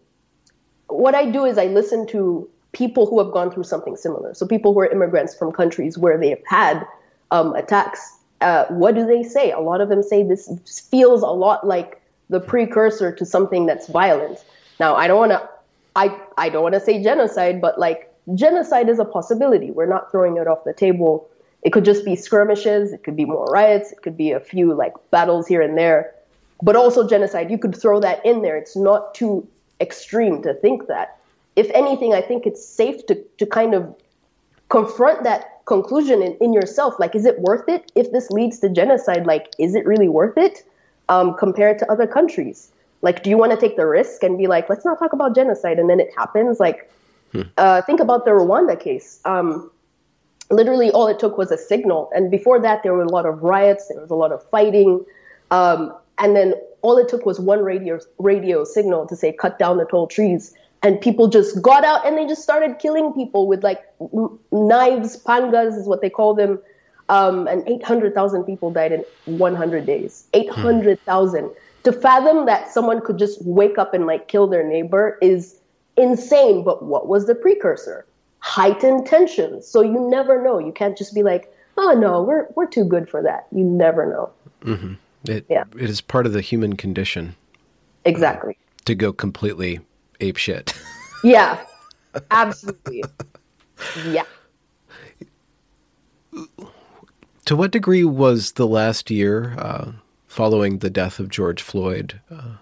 What 0.88 1.14
I 1.14 1.30
do 1.30 1.44
is 1.44 1.58
I 1.58 1.66
listen 1.66 2.06
to 2.08 2.48
people 2.72 3.06
who 3.06 3.22
have 3.22 3.32
gone 3.32 3.50
through 3.50 3.64
something 3.64 3.96
similar. 3.96 4.34
So 4.34 4.46
people 4.46 4.74
who 4.74 4.80
are 4.80 4.86
immigrants 4.86 5.34
from 5.34 5.52
countries 5.52 5.96
where 5.96 6.18
they 6.18 6.30
have 6.30 6.42
had 6.46 6.86
um, 7.30 7.54
attacks. 7.54 8.18
Uh, 8.44 8.66
what 8.68 8.94
do 8.94 9.06
they 9.06 9.22
say? 9.22 9.52
A 9.52 9.60
lot 9.60 9.80
of 9.80 9.88
them 9.88 10.02
say 10.02 10.22
this 10.22 10.50
feels 10.90 11.22
a 11.22 11.34
lot 11.46 11.66
like 11.66 12.00
the 12.28 12.40
precursor 12.40 13.10
to 13.10 13.24
something 13.24 13.64
that's 13.64 13.86
violent. 13.88 14.44
Now, 14.78 14.94
I 14.96 15.08
don't 15.08 15.18
want 15.18 15.32
to. 15.32 15.48
I, 15.96 16.20
I 16.36 16.50
don't 16.50 16.62
want 16.62 16.74
to 16.74 16.80
say 16.80 17.02
genocide, 17.02 17.60
but 17.60 17.78
like 17.78 18.12
genocide 18.34 18.88
is 18.90 18.98
a 18.98 19.04
possibility. 19.04 19.70
We're 19.70 19.86
not 19.86 20.10
throwing 20.10 20.36
it 20.36 20.46
off 20.46 20.64
the 20.64 20.74
table. 20.74 21.26
It 21.62 21.72
could 21.72 21.86
just 21.86 22.04
be 22.04 22.16
skirmishes, 22.16 22.92
it 22.92 23.02
could 23.04 23.16
be 23.16 23.24
more 23.24 23.46
riots, 23.46 23.92
it 23.92 24.02
could 24.02 24.16
be 24.16 24.32
a 24.32 24.40
few 24.40 24.74
like 24.74 24.92
battles 25.10 25.46
here 25.46 25.62
and 25.62 25.78
there. 25.78 26.12
But 26.62 26.76
also 26.76 27.08
genocide, 27.08 27.50
you 27.50 27.56
could 27.56 27.74
throw 27.74 27.98
that 28.00 28.24
in 28.26 28.42
there. 28.42 28.56
It's 28.56 28.76
not 28.76 29.14
too 29.14 29.48
extreme 29.80 30.42
to 30.42 30.52
think 30.52 30.88
that. 30.88 31.16
If 31.56 31.70
anything, 31.70 32.12
I 32.12 32.20
think 32.20 32.44
it's 32.44 32.62
safe 32.62 33.06
to, 33.06 33.14
to 33.38 33.46
kind 33.46 33.72
of 33.74 33.94
confront 34.68 35.24
that 35.24 35.53
conclusion 35.66 36.22
in, 36.22 36.36
in 36.40 36.52
yourself. 36.52 36.94
Like, 36.98 37.14
is 37.14 37.24
it 37.24 37.40
worth 37.40 37.68
it? 37.68 37.90
If 37.94 38.12
this 38.12 38.30
leads 38.30 38.58
to 38.60 38.68
genocide, 38.68 39.26
like, 39.26 39.52
is 39.58 39.74
it 39.74 39.86
really 39.86 40.08
worth 40.08 40.36
it 40.36 40.64
um, 41.08 41.34
compared 41.34 41.78
to 41.80 41.90
other 41.90 42.06
countries? 42.06 42.70
Like, 43.02 43.22
do 43.22 43.30
you 43.30 43.36
want 43.36 43.52
to 43.52 43.58
take 43.58 43.76
the 43.76 43.86
risk 43.86 44.22
and 44.22 44.38
be 44.38 44.46
like, 44.46 44.68
let's 44.68 44.84
not 44.84 44.98
talk 44.98 45.12
about 45.12 45.34
genocide, 45.34 45.78
and 45.78 45.90
then 45.90 46.00
it 46.00 46.08
happens? 46.16 46.58
Like, 46.58 46.90
Hmm. 47.34 47.42
Uh, 47.58 47.82
think 47.82 48.00
about 48.00 48.24
the 48.24 48.30
Rwanda 48.30 48.78
case. 48.78 49.20
Um, 49.24 49.70
literally, 50.50 50.90
all 50.92 51.08
it 51.08 51.18
took 51.18 51.36
was 51.36 51.50
a 51.50 51.58
signal, 51.58 52.10
and 52.14 52.30
before 52.30 52.60
that, 52.60 52.82
there 52.82 52.94
were 52.94 53.02
a 53.02 53.08
lot 53.08 53.26
of 53.26 53.42
riots. 53.42 53.88
There 53.88 54.00
was 54.00 54.10
a 54.10 54.14
lot 54.14 54.30
of 54.30 54.48
fighting, 54.50 55.04
um, 55.50 55.92
and 56.18 56.36
then 56.36 56.54
all 56.82 56.96
it 56.96 57.08
took 57.08 57.26
was 57.26 57.40
one 57.40 57.64
radio 57.64 57.98
radio 58.18 58.62
signal 58.62 59.06
to 59.08 59.16
say 59.16 59.32
cut 59.32 59.58
down 59.58 59.78
the 59.78 59.84
tall 59.84 60.06
trees, 60.06 60.54
and 60.84 61.00
people 61.00 61.28
just 61.28 61.62
got 61.62 61.82
out 61.82 62.06
and 62.06 62.16
they 62.16 62.26
just 62.26 62.42
started 62.42 62.78
killing 62.78 63.10
people 63.14 63.48
with 63.48 63.64
like 63.64 63.82
knives, 64.52 65.16
pangas 65.16 65.76
is 65.78 65.88
what 65.88 66.02
they 66.02 66.10
call 66.10 66.34
them. 66.34 66.60
Um, 67.08 67.46
and 67.48 67.66
800,000 67.66 68.44
people 68.44 68.70
died 68.70 68.92
in 68.92 69.04
100 69.38 69.86
days. 69.86 70.26
800,000. 70.34 71.44
Hmm. 71.44 71.48
To 71.84 71.92
fathom 71.92 72.46
that 72.46 72.70
someone 72.70 73.00
could 73.00 73.18
just 73.18 73.44
wake 73.44 73.78
up 73.78 73.94
and 73.94 74.06
like 74.06 74.28
kill 74.28 74.46
their 74.46 74.66
neighbor 74.66 75.18
is 75.22 75.58
insane. 75.96 76.64
But 76.64 76.82
what 76.84 77.08
was 77.08 77.26
the 77.26 77.34
precursor? 77.34 78.06
Heightened 78.40 79.06
tensions. 79.06 79.66
So 79.66 79.80
you 79.80 79.98
never 79.98 80.42
know. 80.42 80.58
You 80.58 80.72
can't 80.72 80.96
just 80.96 81.14
be 81.14 81.22
like, 81.22 81.50
oh 81.78 81.92
no, 81.92 82.22
we're 82.22 82.46
we're 82.56 82.66
too 82.66 82.84
good 82.84 83.08
for 83.08 83.22
that. 83.22 83.46
You 83.52 83.64
never 83.64 84.06
know. 84.06 84.30
Mm-hmm. 84.62 84.94
It, 85.30 85.46
yeah. 85.48 85.64
it 85.78 85.88
is 85.88 86.02
part 86.02 86.26
of 86.26 86.32
the 86.34 86.42
human 86.42 86.76
condition. 86.76 87.36
Exactly. 88.04 88.58
Uh, 88.58 88.82
to 88.84 88.94
go 88.94 89.12
completely 89.12 89.80
ape 90.24 90.36
shit. 90.36 90.74
yeah, 91.24 91.58
absolutely. 92.30 93.04
yeah. 94.06 94.24
To 97.44 97.56
what 97.56 97.70
degree 97.70 98.04
was 98.04 98.52
the 98.52 98.66
last 98.66 99.10
year 99.10 99.54
uh, 99.58 99.92
following 100.26 100.78
the 100.78 100.90
death 100.90 101.18
of 101.18 101.28
George 101.28 101.62
Floyd? 101.62 102.20
Uh, 102.30 102.56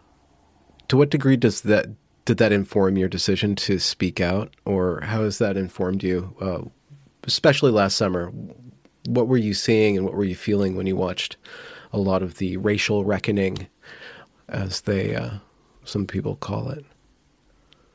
to 0.89 0.97
what 0.97 1.11
degree 1.11 1.37
does 1.37 1.63
that 1.63 1.87
did 2.25 2.39
that 2.39 2.53
inform 2.53 2.97
your 2.97 3.09
decision 3.09 3.57
to 3.57 3.79
speak 3.79 4.21
out, 4.21 4.55
or 4.65 5.01
how 5.01 5.23
has 5.23 5.39
that 5.39 5.57
informed 5.57 6.03
you, 6.03 6.37
uh, 6.41 6.61
especially 7.25 7.73
last 7.73 7.97
summer? 7.97 8.33
What 9.07 9.27
were 9.27 9.37
you 9.37 9.55
seeing 9.55 9.97
and 9.97 10.05
what 10.05 10.15
were 10.15 10.25
you 10.25 10.37
feeling 10.37 10.77
when 10.77 10.87
you 10.87 10.95
watched 10.95 11.37
a 11.93 11.99
lot 11.99 12.23
of 12.23 12.39
the 12.39 12.57
racial 12.59 13.05
reckoning, 13.05 13.67
as 14.49 14.83
they 14.83 15.17
uh, 15.17 15.39
some 15.85 16.07
people 16.07 16.37
call 16.37 16.69
it? 16.69 16.85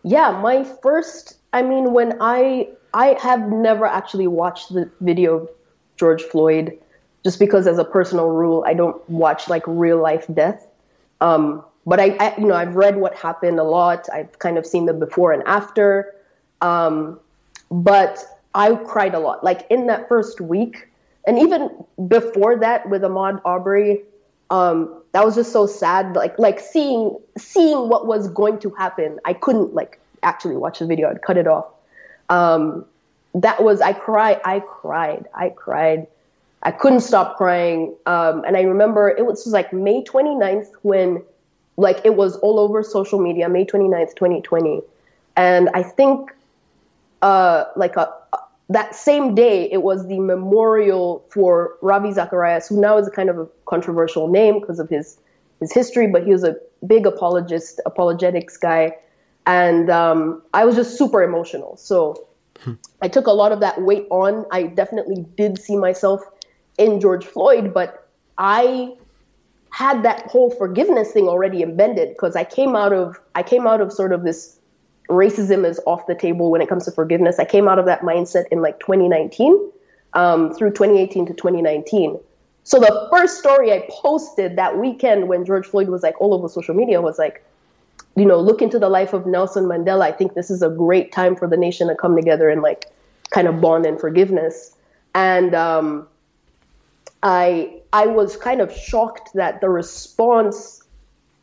Yeah, 0.07 0.39
my 0.41 0.63
first. 0.63 1.37
I 1.51 1.61
mean, 1.61 1.91
when 1.91 2.17
I 2.21 2.69
I 2.93 3.17
have 3.21 3.49
never 3.49 3.85
actually 3.85 4.27
watched 4.27 4.73
the 4.73 4.89
video 5.01 5.35
of 5.35 5.49
George 5.97 6.23
Floyd, 6.23 6.79
just 7.25 7.39
because 7.39 7.67
as 7.67 7.77
a 7.77 7.83
personal 7.83 8.29
rule, 8.29 8.63
I 8.65 8.73
don't 8.73 8.97
watch 9.09 9.49
like 9.49 9.63
real 9.67 10.01
life 10.01 10.25
death. 10.33 10.65
Um, 11.19 11.61
but 11.85 11.99
I, 11.99 12.15
I, 12.21 12.37
you 12.37 12.47
know, 12.47 12.53
I've 12.53 12.75
read 12.75 12.95
what 12.95 13.15
happened 13.15 13.59
a 13.59 13.63
lot. 13.63 14.07
I've 14.13 14.39
kind 14.39 14.57
of 14.57 14.65
seen 14.65 14.85
the 14.85 14.93
before 14.93 15.33
and 15.33 15.43
after. 15.45 16.15
Um, 16.61 17.19
but 17.69 18.23
I 18.55 18.75
cried 18.75 19.13
a 19.13 19.19
lot. 19.19 19.43
Like 19.43 19.67
in 19.69 19.87
that 19.87 20.07
first 20.07 20.39
week, 20.39 20.87
and 21.25 21.37
even 21.37 21.83
before 22.07 22.55
that 22.59 22.87
with 22.89 23.01
Ahmaud 23.01 23.41
Arbery, 23.43 24.03
um, 24.49 25.01
that 25.11 25.25
was 25.25 25.35
just 25.35 25.51
so 25.51 25.65
sad. 25.65 26.15
Like 26.15 26.37
like 26.39 26.59
seeing 26.59 27.17
seeing 27.37 27.89
what 27.89 28.07
was 28.07 28.27
going 28.29 28.59
to 28.59 28.69
happen. 28.71 29.19
I 29.25 29.33
couldn't 29.33 29.73
like 29.73 29.99
actually 30.23 30.57
watch 30.57 30.79
the 30.79 30.85
video. 30.85 31.09
I'd 31.09 31.21
cut 31.21 31.37
it 31.37 31.47
off. 31.47 31.65
Um, 32.29 32.85
that 33.35 33.63
was 33.63 33.81
I 33.81 33.93
cried. 33.93 34.39
I 34.45 34.59
cried. 34.59 35.25
I 35.33 35.49
cried. 35.49 36.07
I 36.63 36.71
couldn't 36.71 37.01
stop 37.01 37.37
crying. 37.37 37.95
Um, 38.05 38.43
and 38.45 38.57
I 38.57 38.61
remember 38.61 39.09
it 39.09 39.25
was, 39.25 39.41
it 39.41 39.47
was 39.47 39.53
like 39.53 39.71
May 39.71 40.03
29th 40.03 40.67
when 40.81 41.23
like 41.77 42.01
it 42.03 42.15
was 42.15 42.35
all 42.37 42.59
over 42.59 42.81
social 42.83 43.19
media, 43.19 43.47
May 43.47 43.63
29th, 43.65 44.15
2020. 44.15 44.81
And 45.35 45.69
I 45.75 45.83
think 45.83 46.31
uh, 47.21 47.65
like 47.75 47.95
a, 47.95 48.11
that 48.69 48.95
same 48.95 49.33
day, 49.33 49.69
it 49.71 49.81
was 49.81 50.07
the 50.07 50.19
memorial 50.19 51.25
for 51.29 51.77
Ravi 51.81 52.11
Zacharias, 52.11 52.67
who 52.67 52.79
now 52.79 52.97
is 52.97 53.07
a 53.07 53.11
kind 53.11 53.29
of 53.29 53.39
a 53.39 53.47
controversial 53.65 54.27
name 54.27 54.59
because 54.59 54.79
of 54.79 54.89
his 54.89 55.17
his 55.59 55.73
history, 55.73 56.07
but 56.07 56.23
he 56.23 56.31
was 56.31 56.43
a 56.43 56.55
big 56.85 57.07
apologist, 57.07 57.79
apologetics 57.85 58.57
guy, 58.57 58.95
and 59.47 59.89
um, 59.89 60.41
I 60.53 60.65
was 60.65 60.75
just 60.75 60.97
super 60.97 61.23
emotional. 61.23 61.77
So 61.77 62.27
hmm. 62.59 62.73
I 63.01 63.07
took 63.07 63.25
a 63.25 63.31
lot 63.31 63.51
of 63.51 63.59
that 63.61 63.81
weight 63.81 64.05
on. 64.11 64.45
I 64.51 64.63
definitely 64.63 65.25
did 65.35 65.59
see 65.59 65.75
myself 65.75 66.21
in 66.77 66.99
George 66.99 67.25
Floyd, 67.25 67.73
but 67.73 68.07
I 68.37 68.93
had 69.71 70.03
that 70.03 70.27
whole 70.27 70.51
forgiveness 70.51 71.11
thing 71.11 71.27
already 71.27 71.63
embedded 71.63 72.09
because 72.09 72.35
I 72.35 72.43
came 72.43 72.75
out 72.75 72.93
of 72.93 73.19
I 73.35 73.43
came 73.43 73.65
out 73.65 73.81
of 73.81 73.91
sort 73.91 74.11
of 74.11 74.23
this 74.23 74.56
racism 75.07 75.65
is 75.65 75.79
off 75.85 76.07
the 76.07 76.15
table 76.15 76.51
when 76.51 76.61
it 76.61 76.69
comes 76.69 76.85
to 76.85 76.91
forgiveness. 76.91 77.39
I 77.39 77.45
came 77.45 77.67
out 77.67 77.79
of 77.79 77.85
that 77.85 78.01
mindset 78.01 78.45
in 78.51 78.61
like 78.61 78.79
2019 78.79 79.71
um, 80.13 80.53
through 80.53 80.71
2018 80.71 81.27
to 81.27 81.33
2019. 81.33 82.19
So 82.63 82.79
the 82.79 83.07
first 83.11 83.39
story 83.39 83.71
I 83.71 83.87
posted 83.89 84.57
that 84.57 84.77
weekend 84.77 85.29
when 85.29 85.45
George 85.45 85.65
Floyd 85.65 85.87
was 85.87 86.03
like 86.03 86.19
all 86.19 86.33
over 86.33 86.49
social 86.49 86.75
media 86.75 87.01
was 87.01 87.17
like, 87.17 87.43
you 88.17 88.25
know, 88.25 88.39
look 88.39 88.61
into 88.61 88.79
the 88.79 88.89
life 88.89 89.13
of 89.13 89.25
Nelson 89.25 89.65
Mandela. 89.65 90.01
I 90.01 90.11
think 90.11 90.33
this 90.33 90.49
is 90.49 90.61
a 90.61 90.69
great 90.69 91.11
time 91.11 91.35
for 91.35 91.47
the 91.47 91.55
nation 91.55 91.87
to 91.87 91.95
come 91.95 92.15
together 92.15 92.49
and 92.49 92.61
like 92.61 92.85
kind 93.29 93.47
of 93.47 93.61
bond 93.61 93.85
in 93.85 93.97
forgiveness. 93.97 94.75
And 95.15 95.55
um, 95.55 96.07
I 97.23 97.79
I 97.93 98.07
was 98.07 98.35
kind 98.35 98.59
of 98.59 98.75
shocked 98.75 99.29
that 99.35 99.61
the 99.61 99.69
response 99.69 100.83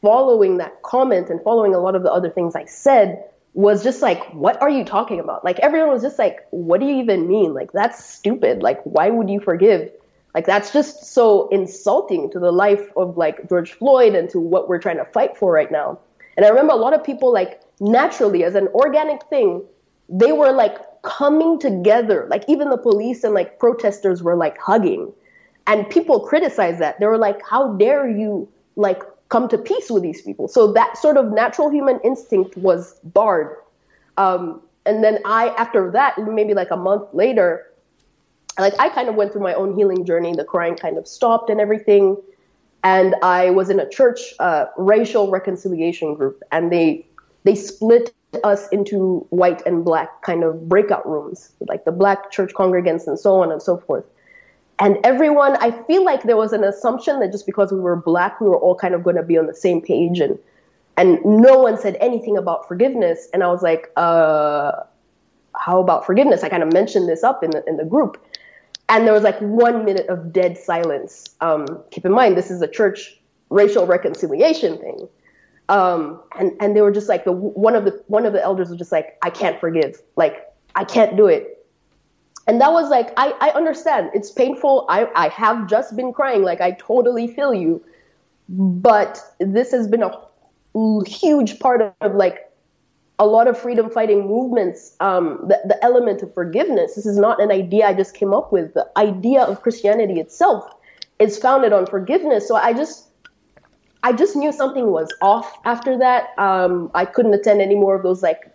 following 0.02 0.58
that 0.58 0.82
comment 0.82 1.30
and 1.30 1.40
following 1.42 1.74
a 1.74 1.78
lot 1.78 1.94
of 1.94 2.02
the 2.02 2.12
other 2.12 2.28
things 2.28 2.54
I 2.54 2.66
said 2.66 3.24
was 3.54 3.84
just 3.84 4.02
like, 4.02 4.22
what 4.34 4.60
are 4.60 4.68
you 4.68 4.84
talking 4.84 5.20
about? 5.20 5.44
Like 5.44 5.60
everyone 5.60 5.90
was 5.90 6.02
just 6.02 6.18
like, 6.18 6.46
what 6.50 6.80
do 6.80 6.86
you 6.86 6.96
even 6.96 7.26
mean? 7.26 7.54
Like 7.54 7.72
that's 7.72 8.04
stupid. 8.04 8.62
Like 8.62 8.82
why 8.82 9.08
would 9.10 9.30
you 9.30 9.40
forgive? 9.40 9.90
Like 10.34 10.46
that's 10.46 10.72
just 10.72 11.04
so 11.04 11.48
insulting 11.48 12.30
to 12.32 12.40
the 12.40 12.50
life 12.50 12.90
of 12.96 13.16
like 13.16 13.48
George 13.48 13.72
Floyd 13.72 14.16
and 14.16 14.28
to 14.30 14.40
what 14.40 14.68
we're 14.68 14.80
trying 14.80 14.96
to 14.96 15.04
fight 15.04 15.36
for 15.36 15.52
right 15.52 15.70
now. 15.70 16.00
And 16.36 16.44
I 16.44 16.48
remember 16.48 16.72
a 16.72 16.76
lot 16.76 16.92
of 16.92 17.04
people 17.04 17.32
like 17.32 17.60
naturally 17.80 18.42
as 18.42 18.56
an 18.56 18.66
organic 18.74 19.22
thing, 19.26 19.62
they 20.08 20.32
were 20.32 20.50
like 20.50 20.76
coming 21.02 21.60
together. 21.60 22.26
Like 22.28 22.44
even 22.48 22.70
the 22.70 22.76
police 22.76 23.22
and 23.22 23.34
like 23.34 23.60
protesters 23.60 24.22
were 24.22 24.34
like 24.34 24.58
hugging 24.58 25.12
and 25.66 25.88
people 25.88 26.20
criticized 26.20 26.80
that 26.80 26.98
they 27.00 27.06
were 27.06 27.18
like 27.18 27.40
how 27.48 27.74
dare 27.74 28.08
you 28.08 28.48
like 28.76 29.02
come 29.28 29.48
to 29.48 29.58
peace 29.58 29.90
with 29.90 30.02
these 30.02 30.22
people. 30.22 30.48
So 30.48 30.72
that 30.72 30.96
sort 30.98 31.16
of 31.16 31.32
natural 31.32 31.70
human 31.70 32.00
instinct 32.04 32.56
was 32.56 32.98
barred. 33.02 33.56
Um, 34.16 34.60
and 34.86 35.02
then 35.02 35.18
i 35.24 35.48
after 35.50 35.90
that 35.90 36.16
maybe 36.18 36.54
like 36.54 36.70
a 36.70 36.76
month 36.76 37.08
later 37.12 37.70
like 38.58 38.74
i 38.78 38.88
kind 38.88 39.08
of 39.08 39.14
went 39.14 39.32
through 39.32 39.42
my 39.42 39.54
own 39.54 39.74
healing 39.74 40.04
journey. 40.04 40.32
The 40.34 40.44
crying 40.44 40.76
kind 40.76 40.98
of 40.98 41.08
stopped 41.08 41.50
and 41.50 41.60
everything. 41.60 42.16
And 42.82 43.14
i 43.22 43.50
was 43.50 43.70
in 43.70 43.80
a 43.80 43.88
church 43.88 44.20
uh, 44.38 44.66
racial 44.76 45.30
reconciliation 45.30 46.14
group 46.14 46.42
and 46.52 46.70
they 46.70 47.06
they 47.44 47.54
split 47.54 48.14
us 48.42 48.68
into 48.68 49.26
white 49.30 49.64
and 49.64 49.84
black 49.84 50.22
kind 50.22 50.42
of 50.42 50.68
breakout 50.68 51.08
rooms 51.08 51.52
like 51.68 51.84
the 51.84 51.92
black 51.92 52.30
church 52.30 52.52
congregants 52.52 53.06
and 53.06 53.18
so 53.18 53.40
on 53.40 53.52
and 53.52 53.62
so 53.62 53.76
forth 53.76 54.04
and 54.78 54.98
everyone 55.04 55.56
i 55.60 55.70
feel 55.86 56.04
like 56.04 56.22
there 56.24 56.36
was 56.36 56.52
an 56.52 56.64
assumption 56.64 57.20
that 57.20 57.30
just 57.32 57.46
because 57.46 57.72
we 57.72 57.80
were 57.80 57.96
black 57.96 58.40
we 58.40 58.48
were 58.48 58.58
all 58.58 58.74
kind 58.74 58.94
of 58.94 59.02
going 59.02 59.16
to 59.16 59.22
be 59.22 59.38
on 59.38 59.46
the 59.46 59.54
same 59.54 59.80
page. 59.80 60.20
And 60.20 60.38
and 60.96 61.18
no 61.24 61.58
one 61.58 61.76
said 61.76 61.96
anything 62.00 62.36
about 62.36 62.68
forgiveness. 62.68 63.28
And 63.32 63.42
i 63.42 63.48
was 63.48 63.62
like 63.62 63.90
uh 63.96 64.72
how 65.56 65.80
about 65.80 66.04
forgiveness? 66.04 66.42
I 66.42 66.48
kind 66.48 66.62
of 66.62 66.72
mentioned 66.72 67.08
this 67.08 67.22
up 67.22 67.42
in 67.42 67.50
the 67.50 67.64
in 67.68 67.76
the 67.76 67.84
group, 67.84 68.24
and 68.88 69.06
there 69.06 69.12
was 69.12 69.22
like 69.22 69.38
one 69.38 69.84
minute 69.84 70.06
of 70.08 70.32
dead 70.32 70.58
silence. 70.58 71.24
Um, 71.40 71.66
keep 71.90 72.04
in 72.04 72.12
mind, 72.12 72.36
this 72.36 72.50
is 72.50 72.60
a 72.62 72.68
church 72.68 73.18
racial 73.50 73.86
reconciliation 73.86 74.78
thing, 74.78 75.08
um, 75.68 76.20
and 76.38 76.52
and 76.60 76.76
they 76.76 76.80
were 76.80 76.92
just 76.92 77.08
like 77.08 77.24
the 77.24 77.32
one 77.32 77.76
of 77.76 77.84
the 77.84 78.02
one 78.08 78.26
of 78.26 78.32
the 78.32 78.42
elders 78.42 78.68
was 78.68 78.78
just 78.78 78.92
like, 78.92 79.16
I 79.22 79.30
can't 79.30 79.60
forgive, 79.60 80.00
like 80.16 80.52
I 80.74 80.84
can't 80.84 81.16
do 81.16 81.26
it, 81.26 81.63
and 82.46 82.60
that 82.60 82.72
was 82.72 82.90
like 82.90 83.12
I 83.16 83.34
I 83.40 83.50
understand 83.50 84.10
it's 84.14 84.30
painful. 84.30 84.86
I 84.88 85.08
I 85.14 85.28
have 85.28 85.68
just 85.68 85.96
been 85.96 86.12
crying, 86.12 86.42
like 86.42 86.60
I 86.60 86.72
totally 86.72 87.26
feel 87.26 87.54
you, 87.54 87.82
but 88.48 89.20
this 89.40 89.70
has 89.72 89.88
been 89.88 90.02
a 90.02 90.12
huge 91.06 91.58
part 91.60 91.94
of, 92.00 92.14
like 92.14 92.50
a 93.18 93.26
lot 93.26 93.46
of 93.46 93.56
freedom 93.56 93.88
fighting 93.88 94.26
movements, 94.26 94.96
um, 95.00 95.38
the, 95.46 95.60
the 95.66 95.84
element 95.84 96.22
of 96.22 96.34
forgiveness. 96.34 96.96
This 96.96 97.06
is 97.06 97.16
not 97.16 97.40
an 97.40 97.50
idea 97.50 97.86
I 97.86 97.94
just 97.94 98.14
came 98.14 98.34
up 98.34 98.52
with. 98.52 98.74
The 98.74 98.90
idea 98.96 99.42
of 99.42 99.62
Christianity 99.62 100.18
itself 100.18 100.68
is 101.20 101.38
founded 101.38 101.72
on 101.72 101.86
forgiveness. 101.86 102.48
So 102.48 102.56
I 102.56 102.72
just, 102.72 103.08
I 104.02 104.12
just 104.12 104.34
knew 104.34 104.50
something 104.50 104.88
was 104.88 105.14
off 105.22 105.58
after 105.64 105.96
that. 105.98 106.36
Um, 106.38 106.90
I 106.94 107.04
couldn't 107.04 107.34
attend 107.34 107.62
any 107.62 107.76
more 107.76 107.94
of 107.94 108.02
those 108.02 108.22
like 108.22 108.50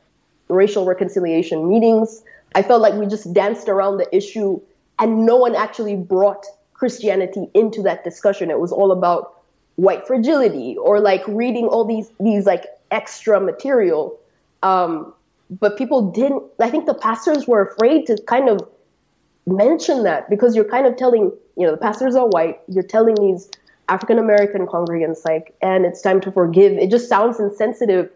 racial 0.49 0.85
reconciliation 0.85 1.69
meetings. 1.69 2.21
I 2.55 2.61
felt 2.63 2.81
like 2.81 2.93
we 2.93 3.05
just 3.07 3.31
danced 3.33 3.69
around 3.69 3.97
the 3.97 4.15
issue 4.15 4.59
and 4.97 5.25
no 5.25 5.37
one 5.37 5.55
actually 5.55 5.95
brought 5.95 6.45
Christianity 6.73 7.49
into 7.53 7.81
that 7.83 8.03
discussion. 8.03 8.49
It 8.49 8.59
was 8.59 8.71
all 8.71 8.91
about 8.91 9.41
white 9.75 10.05
fragility 10.07 10.75
or 10.77 10.99
like 10.99 11.23
reading 11.27 11.67
all 11.67 11.85
these, 11.85 12.09
these 12.19 12.45
like 12.45 12.65
extra 12.91 13.39
material 13.39 14.19
um, 14.63 15.13
but 15.49 15.77
people 15.77 16.11
didn't, 16.11 16.43
I 16.59 16.69
think 16.69 16.85
the 16.85 16.93
pastors 16.93 17.47
were 17.47 17.61
afraid 17.61 18.05
to 18.07 18.21
kind 18.27 18.49
of 18.49 18.67
mention 19.47 20.03
that 20.03 20.29
because 20.29 20.55
you're 20.55 20.69
kind 20.69 20.85
of 20.85 20.95
telling, 20.95 21.31
you 21.57 21.65
know, 21.65 21.71
the 21.71 21.77
pastors 21.77 22.15
are 22.15 22.27
white, 22.27 22.59
you're 22.67 22.83
telling 22.83 23.15
these 23.15 23.49
African 23.87 24.19
American 24.19 24.67
congregants, 24.67 25.25
like, 25.25 25.55
and 25.61 25.85
it's 25.85 26.01
time 26.01 26.21
to 26.21 26.31
forgive. 26.31 26.73
It 26.73 26.91
just 26.91 27.09
sounds 27.09 27.39
insensitive. 27.39 28.11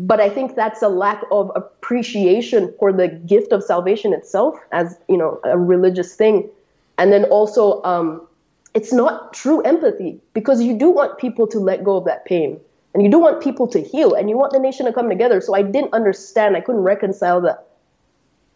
But 0.00 0.18
I 0.18 0.30
think 0.30 0.56
that's 0.56 0.80
a 0.80 0.88
lack 0.88 1.22
of 1.30 1.52
appreciation 1.54 2.72
for 2.78 2.90
the 2.90 3.08
gift 3.08 3.52
of 3.52 3.62
salvation 3.62 4.14
itself 4.14 4.58
as, 4.72 4.98
you 5.08 5.16
know, 5.18 5.38
a 5.44 5.58
religious 5.58 6.14
thing. 6.14 6.48
And 6.96 7.12
then 7.12 7.24
also, 7.24 7.82
um, 7.82 8.26
it's 8.72 8.94
not 8.94 9.34
true 9.34 9.60
empathy 9.60 10.18
because 10.32 10.62
you 10.62 10.78
do 10.78 10.90
want 10.90 11.18
people 11.18 11.46
to 11.48 11.58
let 11.58 11.84
go 11.84 11.96
of 11.98 12.06
that 12.06 12.24
pain 12.24 12.58
and 12.94 13.02
you 13.02 13.10
do 13.10 13.18
want 13.18 13.42
people 13.42 13.66
to 13.68 13.80
heal 13.80 14.14
and 14.14 14.30
you 14.30 14.38
want 14.38 14.52
the 14.52 14.58
nation 14.58 14.86
to 14.86 14.92
come 14.92 15.08
together. 15.08 15.40
So 15.40 15.54
i 15.54 15.62
didn't 15.62 15.92
understand 15.92 16.56
i 16.56 16.60
couldn't 16.60 16.82
reconcile 16.82 17.40
the 17.40 17.58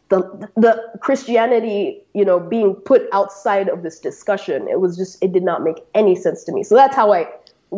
the 0.09 0.21
the 0.57 0.83
christianity 1.01 2.03
you 2.13 2.25
know 2.25 2.39
being 2.39 2.75
put 2.75 3.09
outside 3.13 3.69
of 3.69 3.83
this 3.83 3.99
discussion. 3.99 4.69
It 4.69 4.81
was 4.81 4.97
just 4.97 5.23
it 5.23 5.33
did 5.33 5.43
not 5.43 5.63
make 5.63 5.85
any 5.95 6.15
sense 6.15 6.45
to 6.45 6.53
me. 6.53 6.63
So 6.63 6.75
that's 6.75 6.97
how 6.97 7.13
i 7.13 7.29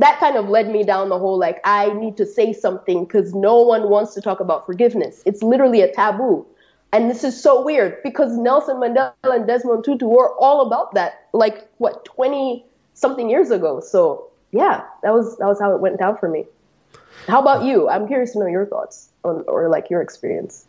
that 0.00 0.19
kind 0.19 0.37
of 0.37 0.49
led 0.49 0.71
me 0.71 0.83
down 0.83 1.09
the 1.09 1.19
whole 1.19 1.38
like 1.38 1.61
i 1.65 1.93
need 1.95 2.17
to 2.17 2.26
say 2.26 2.53
something 2.53 3.05
because 3.05 3.35
no 3.35 3.61
one 3.61 3.88
wants 3.88 4.15
to 4.15 4.21
talk 4.21 4.41
about 4.41 4.67
forgiveness 4.67 5.23
it's 5.26 5.43
literally 5.43 5.81
a 5.81 5.93
taboo 5.93 6.45
and 6.93 7.11
this 7.11 7.25
is 7.25 7.41
so 7.41 7.65
weird 7.65 8.03
because 8.03 8.37
nelson 8.37 8.76
mandela 8.76 9.12
and 9.25 9.47
desmond 9.47 9.85
tutu 9.85 10.07
were 10.07 10.35
all 10.38 10.67
about 10.67 10.95
that 10.95 11.26
like 11.33 11.69
what 11.79 12.05
20 12.05 12.65
something 12.95 13.29
years 13.29 13.50
ago 13.50 13.81
so 13.81 14.31
yeah, 14.53 14.85
that 15.03 15.12
was 15.12 15.37
that 15.38 15.47
was 15.47 15.61
how 15.61 15.75
it 15.75 15.81
went 15.81 15.99
down 15.99 16.17
for 16.17 16.29
me. 16.29 16.47
How 17.26 17.41
about 17.41 17.65
you? 17.65 17.88
I'm 17.88 18.07
curious 18.07 18.33
to 18.33 18.38
know 18.38 18.47
your 18.47 18.67
thoughts 18.67 19.11
on 19.25 19.45
or 19.47 19.69
like 19.69 19.91
your 19.91 20.00
experience. 20.00 20.67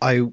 I 0.00 0.30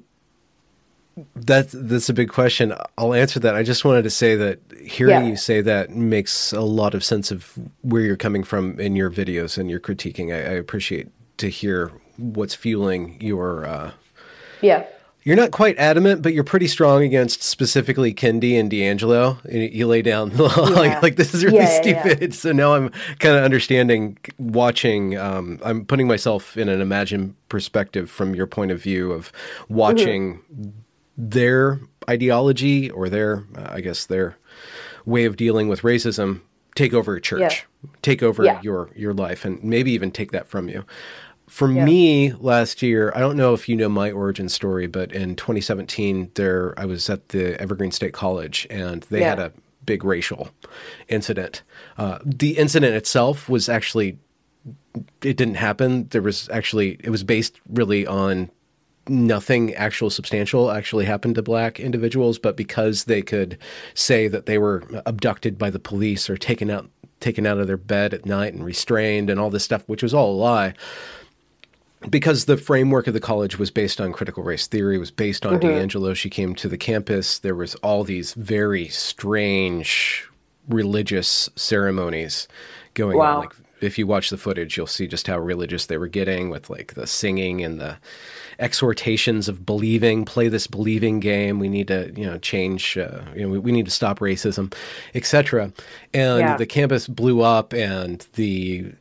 that's 1.34 1.74
that's 1.76 2.08
a 2.08 2.14
big 2.14 2.28
question. 2.28 2.74
I'll 2.96 3.14
answer 3.14 3.40
that. 3.40 3.54
I 3.54 3.62
just 3.62 3.84
wanted 3.84 4.02
to 4.02 4.10
say 4.10 4.36
that 4.36 4.60
hearing 4.84 5.24
yeah. 5.24 5.30
you 5.30 5.36
say 5.36 5.60
that 5.60 5.90
makes 5.90 6.52
a 6.52 6.62
lot 6.62 6.94
of 6.94 7.04
sense 7.04 7.30
of 7.30 7.58
where 7.82 8.02
you're 8.02 8.16
coming 8.16 8.44
from 8.44 8.78
in 8.80 8.96
your 8.96 9.10
videos 9.10 9.58
and 9.58 9.70
your 9.70 9.80
critiquing. 9.80 10.32
I, 10.32 10.38
I 10.38 10.54
appreciate 10.54 11.08
to 11.38 11.48
hear 11.48 11.92
what's 12.16 12.54
fueling 12.54 13.20
your 13.20 13.64
uh, 13.64 13.90
yeah 14.60 14.84
you're 15.24 15.36
not 15.36 15.52
quite 15.52 15.78
adamant, 15.78 16.22
but 16.22 16.32
you're 16.32 16.42
pretty 16.42 16.66
strong 16.66 17.04
against 17.04 17.42
specifically 17.42 18.12
Kendi 18.12 18.58
and 18.58 18.70
DiAngelo. 18.70 19.72
You 19.72 19.86
lay 19.86 20.02
down 20.02 20.36
like, 20.36 20.90
yeah. 20.90 21.00
like 21.00 21.16
this 21.16 21.32
is 21.32 21.44
really 21.44 21.58
yeah, 21.58 21.80
stupid. 21.80 22.34
So 22.34 22.52
now 22.52 22.74
I'm 22.74 22.88
kind 23.20 23.36
of 23.36 23.44
understanding, 23.44 24.18
watching. 24.38 25.16
Um, 25.16 25.60
I'm 25.64 25.84
putting 25.84 26.08
myself 26.08 26.56
in 26.56 26.68
an 26.68 26.80
imagined 26.80 27.36
perspective 27.48 28.10
from 28.10 28.34
your 28.34 28.46
point 28.46 28.72
of 28.72 28.82
view 28.82 29.12
of 29.12 29.30
watching 29.68 30.40
mm-hmm. 30.52 30.70
Their 31.16 31.80
ideology 32.08 32.90
or 32.90 33.08
their, 33.08 33.44
uh, 33.56 33.68
I 33.70 33.80
guess, 33.80 34.06
their 34.06 34.38
way 35.04 35.24
of 35.24 35.36
dealing 35.36 35.68
with 35.68 35.82
racism 35.82 36.42
take 36.74 36.94
over 36.94 37.14
a 37.14 37.20
church, 37.20 37.66
take 38.00 38.22
over 38.22 38.58
your 38.62 38.90
your 38.94 39.14
life, 39.14 39.44
and 39.44 39.62
maybe 39.62 39.92
even 39.92 40.10
take 40.10 40.32
that 40.32 40.46
from 40.46 40.68
you. 40.68 40.84
For 41.48 41.70
yeah. 41.70 41.84
me, 41.84 42.32
last 42.32 42.80
year, 42.80 43.12
I 43.14 43.20
don't 43.20 43.36
know 43.36 43.52
if 43.52 43.68
you 43.68 43.76
know 43.76 43.88
my 43.88 44.10
origin 44.10 44.48
story, 44.48 44.86
but 44.86 45.12
in 45.12 45.36
2017, 45.36 46.30
there 46.34 46.74
I 46.78 46.86
was 46.86 47.10
at 47.10 47.28
the 47.28 47.60
Evergreen 47.60 47.90
State 47.90 48.14
College, 48.14 48.66
and 48.70 49.02
they 49.04 49.20
yeah. 49.20 49.30
had 49.30 49.38
a 49.38 49.52
big 49.84 50.04
racial 50.04 50.48
incident. 51.08 51.62
Uh, 51.98 52.18
the 52.24 52.56
incident 52.56 52.94
itself 52.94 53.48
was 53.48 53.68
actually 53.68 54.18
it 55.22 55.36
didn't 55.36 55.56
happen. 55.56 56.08
There 56.08 56.22
was 56.22 56.48
actually 56.50 56.98
it 57.00 57.10
was 57.10 57.24
based 57.24 57.60
really 57.68 58.06
on 58.06 58.50
nothing 59.08 59.74
actual 59.74 60.10
substantial 60.10 60.70
actually 60.70 61.04
happened 61.04 61.34
to 61.34 61.42
black 61.42 61.80
individuals, 61.80 62.38
but 62.38 62.56
because 62.56 63.04
they 63.04 63.22
could 63.22 63.58
say 63.94 64.28
that 64.28 64.46
they 64.46 64.58
were 64.58 64.82
abducted 65.06 65.58
by 65.58 65.70
the 65.70 65.78
police 65.78 66.28
or 66.30 66.36
taken 66.36 66.70
out 66.70 66.88
taken 67.20 67.46
out 67.46 67.58
of 67.58 67.68
their 67.68 67.76
bed 67.76 68.12
at 68.12 68.26
night 68.26 68.52
and 68.52 68.64
restrained 68.64 69.30
and 69.30 69.38
all 69.38 69.48
this 69.48 69.62
stuff, 69.62 69.84
which 69.86 70.02
was 70.02 70.12
all 70.12 70.32
a 70.32 70.34
lie 70.34 70.74
because 72.08 72.46
the 72.46 72.56
framework 72.56 73.06
of 73.06 73.14
the 73.14 73.20
college 73.20 73.58
was 73.58 73.70
based 73.70 74.00
on 74.00 74.12
critical 74.12 74.42
race 74.42 74.66
theory, 74.66 74.98
was 74.98 75.10
based 75.10 75.46
on 75.46 75.58
mm-hmm. 75.58 75.68
DiAngelo. 75.68 76.14
She 76.14 76.30
came 76.30 76.54
to 76.56 76.68
the 76.68 76.78
campus. 76.78 77.38
There 77.38 77.54
was 77.54 77.74
all 77.76 78.04
these 78.04 78.34
very 78.34 78.88
strange 78.88 80.28
religious 80.68 81.48
ceremonies 81.56 82.48
going 82.94 83.18
wow. 83.18 83.34
on. 83.34 83.40
Like 83.40 83.54
if 83.80 83.98
you 83.98 84.06
watch 84.06 84.30
the 84.30 84.38
footage, 84.38 84.76
you'll 84.76 84.86
see 84.86 85.06
just 85.06 85.26
how 85.26 85.38
religious 85.38 85.86
they 85.86 85.98
were 85.98 86.08
getting 86.08 86.50
with 86.50 86.70
like 86.70 86.94
the 86.94 87.06
singing 87.06 87.62
and 87.62 87.80
the 87.80 87.98
exhortations 88.58 89.48
of 89.48 89.64
believing. 89.64 90.24
Play 90.24 90.48
this 90.48 90.66
believing 90.66 91.20
game. 91.20 91.58
We 91.58 91.68
need 91.68 91.88
to, 91.88 92.12
you 92.16 92.26
know, 92.26 92.38
change. 92.38 92.96
Uh, 92.96 93.22
you 93.34 93.42
know, 93.42 93.48
we, 93.48 93.58
we, 93.58 93.72
need 93.72 93.84
to 93.84 93.90
stop 93.90 94.18
racism, 94.18 94.72
etc. 95.14 95.72
And 96.12 96.40
yeah. 96.40 96.56
the 96.56 96.66
campus 96.66 97.08
blew 97.08 97.42
up, 97.42 97.72
and 97.72 98.26
the 98.34 98.92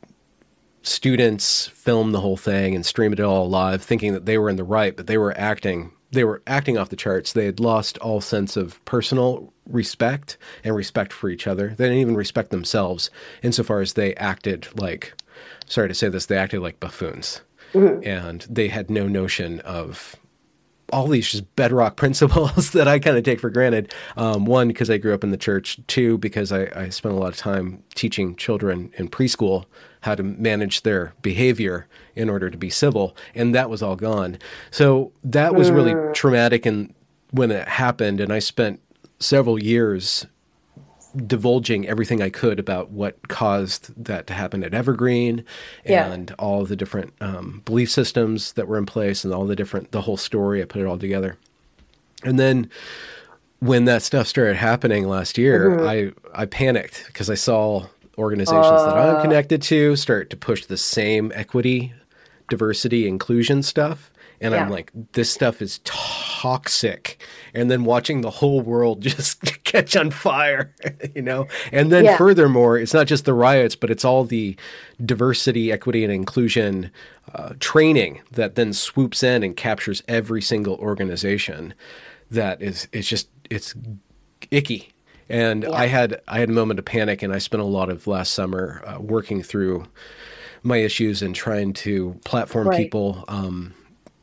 students 0.83 1.67
film 1.67 2.11
the 2.11 2.21
whole 2.21 2.37
thing 2.37 2.75
and 2.75 2.85
stream 2.85 3.13
it 3.13 3.19
all 3.19 3.49
live, 3.49 3.81
thinking 3.81 4.13
that 4.13 4.25
they 4.25 4.37
were 4.37 4.49
in 4.49 4.55
the 4.55 4.63
right, 4.63 4.95
but 4.95 5.07
they 5.07 5.17
were 5.17 5.37
acting 5.37 5.91
they 6.11 6.23
were 6.25 6.41
acting 6.45 6.77
off 6.77 6.89
the 6.89 6.95
charts. 6.95 7.31
They 7.31 7.45
had 7.45 7.59
lost 7.59 7.97
all 7.99 8.19
sense 8.19 8.57
of 8.57 8.83
personal 8.83 9.53
respect 9.65 10.37
and 10.63 10.75
respect 10.75 11.13
for 11.13 11.29
each 11.29 11.47
other. 11.47 11.69
They 11.69 11.85
didn't 11.85 11.99
even 11.99 12.17
respect 12.17 12.49
themselves 12.49 13.09
insofar 13.41 13.79
as 13.79 13.93
they 13.93 14.13
acted 14.15 14.67
like 14.77 15.13
sorry 15.67 15.87
to 15.87 15.93
say 15.93 16.09
this, 16.09 16.25
they 16.25 16.37
acted 16.37 16.61
like 16.61 16.79
buffoons. 16.79 17.41
Mm-hmm. 17.73 18.07
And 18.07 18.45
they 18.49 18.67
had 18.67 18.89
no 18.89 19.07
notion 19.07 19.59
of 19.61 20.15
all 20.91 21.07
these 21.07 21.31
just 21.31 21.55
bedrock 21.55 21.95
principles 21.97 22.71
that 22.71 22.87
I 22.87 22.99
kind 22.99 23.17
of 23.17 23.23
take 23.23 23.39
for 23.39 23.49
granted. 23.49 23.93
Um, 24.17 24.45
one, 24.45 24.67
because 24.67 24.89
I 24.89 24.97
grew 24.97 25.13
up 25.13 25.23
in 25.23 25.31
the 25.31 25.37
church. 25.37 25.79
Two, 25.87 26.17
because 26.17 26.51
I, 26.51 26.71
I 26.75 26.89
spent 26.89 27.15
a 27.15 27.17
lot 27.17 27.29
of 27.29 27.37
time 27.37 27.83
teaching 27.95 28.35
children 28.35 28.91
in 28.97 29.09
preschool 29.09 29.65
how 30.01 30.15
to 30.15 30.23
manage 30.23 30.81
their 30.81 31.13
behavior 31.21 31.87
in 32.15 32.29
order 32.29 32.49
to 32.49 32.57
be 32.57 32.69
civil, 32.69 33.15
and 33.35 33.53
that 33.53 33.69
was 33.69 33.83
all 33.83 33.95
gone. 33.95 34.37
So 34.71 35.11
that 35.23 35.53
was 35.53 35.69
really 35.69 35.93
mm. 35.93 36.13
traumatic, 36.13 36.65
and 36.65 36.93
when 37.29 37.51
it 37.51 37.67
happened, 37.67 38.19
and 38.19 38.33
I 38.33 38.39
spent 38.39 38.81
several 39.19 39.61
years 39.61 40.25
divulging 41.15 41.87
everything 41.87 42.21
I 42.21 42.29
could 42.29 42.59
about 42.59 42.91
what 42.91 43.27
caused 43.27 44.03
that 44.03 44.27
to 44.27 44.33
happen 44.33 44.63
at 44.63 44.73
Evergreen 44.73 45.43
and 45.85 46.29
yeah. 46.29 46.35
all 46.39 46.65
the 46.65 46.75
different 46.75 47.13
um, 47.21 47.61
belief 47.65 47.91
systems 47.91 48.53
that 48.53 48.67
were 48.67 48.77
in 48.77 48.85
place 48.85 49.23
and 49.23 49.33
all 49.33 49.45
the 49.45 49.55
different 49.55 49.91
the 49.91 50.01
whole 50.01 50.17
story. 50.17 50.61
I 50.61 50.65
put 50.65 50.81
it 50.81 50.85
all 50.85 50.97
together, 50.97 51.37
and 52.23 52.39
then 52.39 52.69
when 53.59 53.85
that 53.85 54.01
stuff 54.01 54.27
started 54.27 54.55
happening 54.55 55.07
last 55.07 55.37
year, 55.37 55.69
mm-hmm. 55.69 55.87
I 56.35 56.41
I 56.43 56.45
panicked 56.45 57.05
because 57.07 57.29
I 57.29 57.35
saw 57.35 57.87
organizations 58.17 58.65
uh, 58.65 58.85
that 58.85 58.97
I'm 58.97 59.15
uh. 59.17 59.21
connected 59.21 59.61
to 59.63 59.95
start 59.95 60.29
to 60.31 60.37
push 60.37 60.65
the 60.65 60.77
same 60.77 61.31
equity, 61.35 61.93
diversity, 62.49 63.07
inclusion 63.07 63.63
stuff, 63.63 64.10
and 64.41 64.53
yeah. 64.53 64.63
I'm 64.63 64.69
like, 64.69 64.91
this 65.13 65.31
stuff 65.31 65.61
is. 65.61 65.79
Toxic 65.85 67.21
and 67.53 67.69
then 67.69 67.83
watching 67.83 68.21
the 68.21 68.31
whole 68.31 68.61
world 68.61 68.99
just 69.01 69.63
catch 69.63 69.95
on 69.95 70.09
fire 70.09 70.73
you 71.15 71.21
know 71.21 71.47
and 71.71 71.91
then 71.91 72.05
Yeah. 72.05 72.17
furthermore 72.17 72.79
it's 72.79 72.95
not 72.95 73.05
just 73.05 73.25
the 73.25 73.33
riots 73.35 73.75
but 73.75 73.91
it's 73.91 74.03
all 74.03 74.23
the 74.23 74.55
diversity 75.05 75.71
equity 75.71 76.03
and 76.03 76.11
inclusion 76.11 76.89
uh, 77.35 77.53
training 77.59 78.21
that 78.31 78.55
then 78.55 78.73
swoops 78.73 79.21
in 79.21 79.43
and 79.43 79.55
captures 79.55 80.01
every 80.07 80.41
single 80.41 80.75
organization 80.77 81.75
that 82.31 82.59
is 82.59 82.87
it's 82.91 83.07
just 83.07 83.29
it's 83.51 83.75
icky 84.49 84.89
and 85.29 85.63
i 85.65 85.85
had 85.85 86.19
i 86.27 86.39
had 86.39 86.49
a 86.49 86.53
moment 86.53 86.79
of 86.79 86.85
panic 86.85 87.21
and 87.21 87.31
i 87.33 87.37
spent 87.37 87.61
a 87.61 87.65
lot 87.65 87.87
of 87.89 88.07
last 88.07 88.33
summer 88.33 88.81
uh, 88.87 88.99
working 88.99 89.43
through 89.43 89.85
my 90.63 90.77
issues 90.77 91.21
and 91.21 91.35
trying 91.35 91.71
to 91.73 92.19
platform 92.25 92.67
Right. 92.67 92.77
people 92.79 93.25
um, 93.27 93.75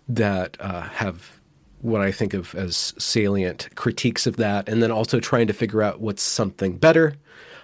that 0.09 0.57
uh, 0.61 0.83
have 0.83 1.41
what 1.81 2.01
I 2.01 2.11
think 2.11 2.35
of 2.35 2.55
as 2.55 2.93
salient 2.99 3.69
critiques 3.77 4.27
of 4.27 4.37
that, 4.37 4.69
and 4.69 4.83
then 4.83 4.91
also 4.91 5.21
trying 5.21 5.47
to 5.47 5.53
figure 5.53 5.83
out 5.83 6.01
what's 6.01 6.23
something 6.23 6.77
better. 6.79 7.15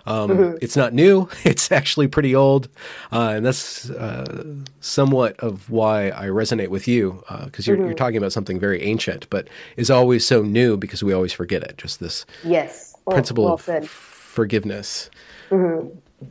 Um, 0.06 0.28
Mm-hmm. 0.30 0.58
It's 0.60 0.76
not 0.76 0.92
new; 0.92 1.28
it's 1.44 1.72
actually 1.72 2.08
pretty 2.08 2.34
old, 2.34 2.68
uh, 3.10 3.32
and 3.36 3.44
that's 3.46 3.88
uh, 3.90 4.44
somewhat 4.80 5.40
of 5.40 5.70
why 5.70 6.10
I 6.10 6.26
resonate 6.26 6.68
with 6.68 6.86
you 6.86 7.22
because 7.46 7.66
you're, 7.66 7.76
Mm-hmm. 7.76 7.86
you're 7.86 7.94
talking 7.94 8.18
about 8.18 8.32
something 8.32 8.60
very 8.60 8.82
ancient, 8.82 9.28
but 9.30 9.48
is 9.76 9.90
always 9.90 10.26
so 10.26 10.42
new 10.42 10.76
because 10.76 11.02
we 11.02 11.12
always 11.14 11.32
forget 11.32 11.62
it. 11.62 11.78
Just 11.78 12.00
this 12.00 12.26
Yes. 12.44 12.94
Principle 13.08 13.44
well 13.44 13.54
of 13.54 13.88
forgiveness. 13.88 15.10
Mm-hmm. 15.50 15.88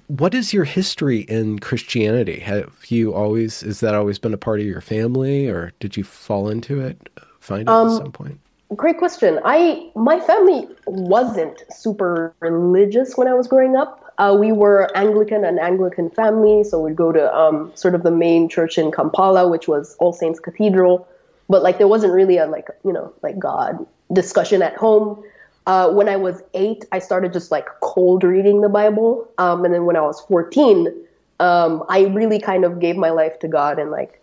What 0.07 0.33
is 0.33 0.53
your 0.53 0.65
history 0.65 1.21
in 1.21 1.59
Christianity? 1.59 2.39
Have 2.39 2.71
you 2.87 3.13
always 3.13 3.63
is 3.63 3.79
that 3.79 3.95
always 3.95 4.19
been 4.19 4.33
a 4.33 4.37
part 4.37 4.59
of 4.59 4.65
your 4.65 4.81
family, 4.81 5.47
or 5.47 5.73
did 5.79 5.97
you 5.97 6.03
fall 6.03 6.49
into 6.49 6.79
it, 6.79 7.09
find 7.39 7.63
it 7.63 7.69
Um, 7.69 7.87
at 7.89 7.97
some 7.97 8.11
point? 8.11 8.39
Great 8.75 8.97
question. 8.97 9.39
I 9.45 9.89
my 9.95 10.19
family 10.19 10.67
wasn't 10.87 11.63
super 11.71 12.33
religious 12.39 13.15
when 13.15 13.27
I 13.27 13.33
was 13.33 13.47
growing 13.47 13.75
up. 13.75 13.99
Uh, 14.17 14.35
we 14.39 14.51
were 14.51 14.89
Anglican, 14.95 15.43
and 15.43 15.59
Anglican 15.59 16.09
family, 16.11 16.63
so 16.63 16.79
we'd 16.79 16.95
go 16.95 17.11
to 17.11 17.35
um, 17.35 17.71
sort 17.75 17.95
of 17.95 18.03
the 18.03 18.11
main 18.11 18.47
church 18.47 18.77
in 18.77 18.91
Kampala, 18.91 19.47
which 19.47 19.67
was 19.67 19.95
All 19.99 20.13
Saints 20.13 20.39
Cathedral. 20.39 21.07
But 21.49 21.63
like, 21.63 21.77
there 21.77 21.87
wasn't 21.87 22.13
really 22.13 22.37
a 22.37 22.45
like 22.47 22.67
you 22.85 22.93
know 22.93 23.13
like 23.23 23.37
God 23.39 23.85
discussion 24.11 24.61
at 24.61 24.75
home. 24.75 25.23
Uh, 25.65 25.89
when 25.91 26.09
I 26.09 26.17
was 26.17 26.43
eight, 26.53 26.85
I 26.91 26.99
started 26.99 27.31
just 27.31 27.51
like 27.51 27.67
cold 27.81 28.23
reading 28.23 28.61
the 28.61 28.69
Bible, 28.69 29.29
um, 29.37 29.63
and 29.63 29.73
then 29.73 29.85
when 29.85 29.95
I 29.95 30.01
was 30.01 30.19
fourteen, 30.21 30.93
um, 31.39 31.83
I 31.89 32.01
really 32.07 32.39
kind 32.39 32.65
of 32.65 32.79
gave 32.79 32.97
my 32.97 33.09
life 33.11 33.39
to 33.39 33.47
God 33.47 33.79
and 33.79 33.91
like 33.91 34.21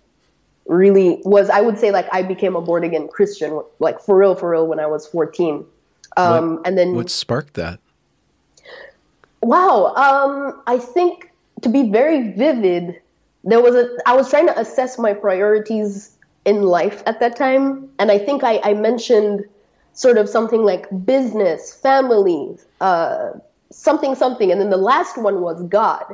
really 0.67 1.21
was 1.25 1.51
I 1.51 1.61
would 1.61 1.79
say 1.79 1.91
like 1.91 2.09
I 2.13 2.23
became 2.23 2.55
a 2.57 2.61
born 2.61 2.85
again 2.85 3.09
Christian 3.09 3.61
like 3.81 4.01
for 4.01 4.17
real 4.17 4.35
for 4.37 4.51
real 4.51 4.67
when 4.67 4.79
I 4.81 4.87
was 4.87 5.07
14. 5.07 5.67
Um 6.17 6.57
What- 6.57 6.67
and 6.67 6.79
then 6.79 6.95
What 6.95 7.11
sparked 7.11 7.55
that? 7.55 7.81
wow, 9.43 9.93
um 9.97 10.63
I 10.67 10.79
think 10.79 11.31
to 11.63 11.69
be 11.69 11.91
very 11.91 12.33
vivid 12.33 13.01
there 13.43 13.61
was 13.61 13.75
a 13.75 13.89
I 14.07 14.15
was 14.15 14.31
trying 14.31 14.47
to 14.47 14.59
assess 14.59 14.99
my 14.99 15.13
priorities 15.13 16.17
in 16.45 16.63
life 16.63 17.03
at 17.07 17.21
that 17.21 17.37
time 17.37 17.89
and 17.99 18.11
I 18.11 18.19
think 18.19 18.45
I 18.45 18.61
I 18.63 18.75
mentioned 18.75 19.45
sort 20.01 20.17
of 20.17 20.29
something 20.29 20.63
like 20.63 20.87
business, 21.05 21.75
family, 21.75 22.57
uh 22.81 23.33
something 23.71 24.15
something 24.15 24.51
and 24.51 24.61
then 24.61 24.71
the 24.71 24.85
last 24.93 25.19
one 25.19 25.41
was 25.43 25.63
God. 25.65 26.07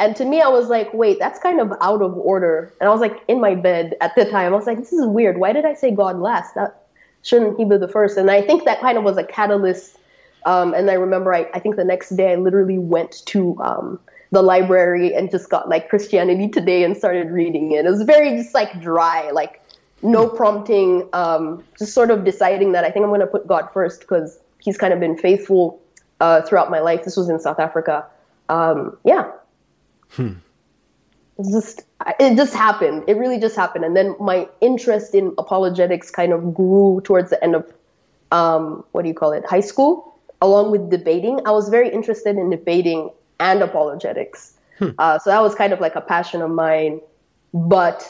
And 0.00 0.16
to 0.16 0.24
me, 0.24 0.40
I 0.40 0.48
was 0.48 0.68
like, 0.68 0.92
wait, 0.94 1.18
that's 1.18 1.38
kind 1.38 1.60
of 1.60 1.72
out 1.82 2.00
of 2.00 2.16
order. 2.16 2.72
And 2.80 2.88
I 2.88 2.92
was 2.92 3.02
like 3.02 3.22
in 3.28 3.38
my 3.38 3.54
bed 3.54 3.94
at 4.00 4.14
the 4.16 4.24
time. 4.24 4.52
I 4.52 4.56
was 4.56 4.66
like, 4.66 4.78
this 4.78 4.92
is 4.92 5.06
weird. 5.06 5.38
Why 5.38 5.52
did 5.52 5.66
I 5.66 5.74
say 5.74 5.90
God 5.90 6.18
last? 6.18 6.54
That 6.54 6.86
shouldn't 7.22 7.58
he 7.58 7.64
be 7.64 7.76
the 7.76 7.86
first? 7.86 8.16
And 8.16 8.30
I 8.30 8.40
think 8.40 8.64
that 8.64 8.80
kind 8.80 8.96
of 8.96 9.04
was 9.04 9.18
a 9.18 9.24
catalyst. 9.24 9.98
Um, 10.46 10.72
and 10.72 10.90
I 10.90 10.94
remember, 10.94 11.34
I, 11.34 11.46
I 11.52 11.60
think 11.60 11.76
the 11.76 11.84
next 11.84 12.16
day 12.16 12.32
I 12.32 12.36
literally 12.36 12.78
went 12.78 13.22
to 13.26 13.60
um, 13.60 14.00
the 14.30 14.42
library 14.42 15.14
and 15.14 15.30
just 15.30 15.50
got 15.50 15.68
like 15.68 15.90
Christianity 15.90 16.48
Today 16.48 16.82
and 16.82 16.96
started 16.96 17.30
reading 17.30 17.72
it. 17.72 17.84
It 17.84 17.90
was 17.90 18.02
very 18.02 18.30
just 18.36 18.54
like 18.54 18.80
dry, 18.80 19.30
like 19.30 19.60
no 20.02 20.28
prompting, 20.28 21.08
um, 21.12 21.62
just 21.78 21.94
sort 21.94 22.10
of 22.10 22.24
deciding 22.24 22.72
that 22.72 22.84
I 22.84 22.90
think 22.90 23.04
I'm 23.04 23.10
going 23.10 23.20
to 23.20 23.26
put 23.26 23.46
God 23.46 23.68
first 23.72 24.00
because 24.00 24.38
he's 24.58 24.78
kind 24.78 24.92
of 24.92 25.00
been 25.00 25.16
faithful 25.16 25.80
uh, 26.20 26.42
throughout 26.42 26.70
my 26.70 26.80
life. 26.80 27.04
This 27.04 27.16
was 27.16 27.28
in 27.28 27.38
South 27.40 27.58
Africa. 27.58 28.06
Um, 28.48 28.96
yeah, 29.04 29.30
it's 30.18 31.50
just 31.52 31.82
it 32.18 32.36
just 32.36 32.54
happened. 32.54 33.04
It 33.06 33.16
really 33.16 33.38
just 33.38 33.56
happened, 33.56 33.84
and 33.84 33.96
then 33.96 34.16
my 34.20 34.48
interest 34.60 35.14
in 35.14 35.34
apologetics 35.38 36.10
kind 36.10 36.32
of 36.32 36.54
grew 36.54 37.00
towards 37.04 37.30
the 37.30 37.42
end 37.42 37.54
of 37.54 37.72
um, 38.32 38.84
what 38.92 39.02
do 39.02 39.08
you 39.08 39.14
call 39.14 39.32
it, 39.32 39.44
high 39.44 39.60
school, 39.60 40.18
along 40.40 40.70
with 40.70 40.90
debating. 40.90 41.40
I 41.46 41.50
was 41.50 41.68
very 41.68 41.90
interested 41.90 42.36
in 42.36 42.50
debating 42.50 43.10
and 43.38 43.62
apologetics, 43.62 44.54
uh, 44.98 45.18
so 45.18 45.30
that 45.30 45.42
was 45.42 45.54
kind 45.54 45.72
of 45.72 45.80
like 45.80 45.94
a 45.94 46.00
passion 46.00 46.42
of 46.42 46.50
mine. 46.50 47.00
But 47.52 48.08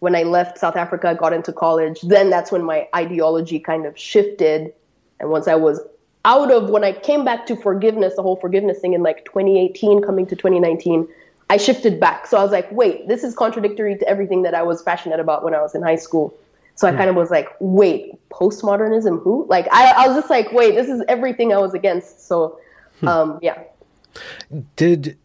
when 0.00 0.14
I 0.14 0.22
left 0.22 0.58
South 0.58 0.76
Africa, 0.76 1.16
got 1.18 1.32
into 1.32 1.52
college, 1.52 2.00
then 2.02 2.30
that's 2.30 2.52
when 2.52 2.62
my 2.62 2.88
ideology 2.94 3.58
kind 3.58 3.86
of 3.86 3.98
shifted. 3.98 4.72
And 5.20 5.30
once 5.30 5.48
I 5.48 5.54
was 5.54 5.80
out 6.24 6.50
of 6.50 6.68
when 6.70 6.84
I 6.84 6.92
came 6.92 7.24
back 7.24 7.46
to 7.46 7.56
forgiveness, 7.56 8.16
the 8.16 8.22
whole 8.22 8.36
forgiveness 8.36 8.78
thing 8.78 8.92
in 8.92 9.02
like 9.02 9.24
2018, 9.24 10.02
coming 10.02 10.26
to 10.26 10.36
2019, 10.36 11.08
I 11.48 11.56
shifted 11.56 12.00
back. 12.00 12.26
So 12.26 12.36
I 12.36 12.42
was 12.42 12.52
like, 12.52 12.70
wait, 12.72 13.08
this 13.08 13.22
is 13.22 13.34
contradictory 13.34 13.96
to 13.96 14.08
everything 14.08 14.42
that 14.42 14.54
I 14.54 14.62
was 14.62 14.82
passionate 14.82 15.20
about 15.20 15.44
when 15.44 15.54
I 15.54 15.62
was 15.62 15.74
in 15.74 15.82
high 15.82 15.96
school. 15.96 16.36
So 16.74 16.86
I 16.86 16.92
kind 16.92 17.08
of 17.08 17.16
was 17.16 17.30
like, 17.30 17.48
wait, 17.58 18.12
postmodernism, 18.28 19.22
who? 19.22 19.46
Like, 19.48 19.66
I, 19.72 20.04
I 20.04 20.08
was 20.08 20.16
just 20.16 20.28
like, 20.28 20.52
wait, 20.52 20.74
this 20.74 20.88
is 20.90 21.02
everything 21.08 21.54
I 21.54 21.56
was 21.56 21.72
against. 21.72 22.28
So, 22.28 22.60
um, 23.06 23.38
yeah. 23.40 23.62
Did 24.76 25.16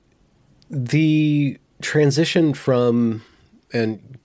the 0.70 1.60
transition 1.82 2.54
from 2.54 3.24
and 3.74 4.18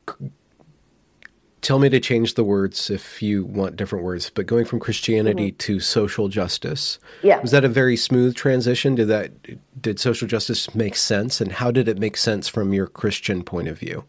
tell 1.67 1.81
me 1.81 1.89
to 1.89 1.99
change 1.99 2.35
the 2.35 2.45
words 2.45 2.91
if 2.91 3.21
you 3.21 3.45
want 3.45 3.75
different 3.75 4.05
words, 4.05 4.31
but 4.31 4.47
going 4.47 4.65
from 4.65 4.79
Christianity 4.79 5.51
to 5.51 5.81
social 5.81 6.29
justice. 6.29 7.01
Mm-hmm. 7.19 7.27
Yeah. 7.27 7.41
Was 7.41 7.51
that 7.51 7.65
a 7.65 7.69
very 7.69 7.97
smooth 7.97 8.37
transition? 8.37 8.95
Did 8.95 9.09
that 9.09 9.83
did 9.83 9.99
social 9.99 10.29
justice 10.29 10.73
make 10.77 10.95
sense 10.95 11.41
and 11.41 11.51
how 11.51 11.73
did 11.73 11.89
it 11.89 11.99
make 11.99 12.17
sense 12.17 12.47
from 12.47 12.73
your 12.73 12.87
Christian 12.87 13.43
point 13.43 13.67
of 13.67 13.79
view? 13.81 14.05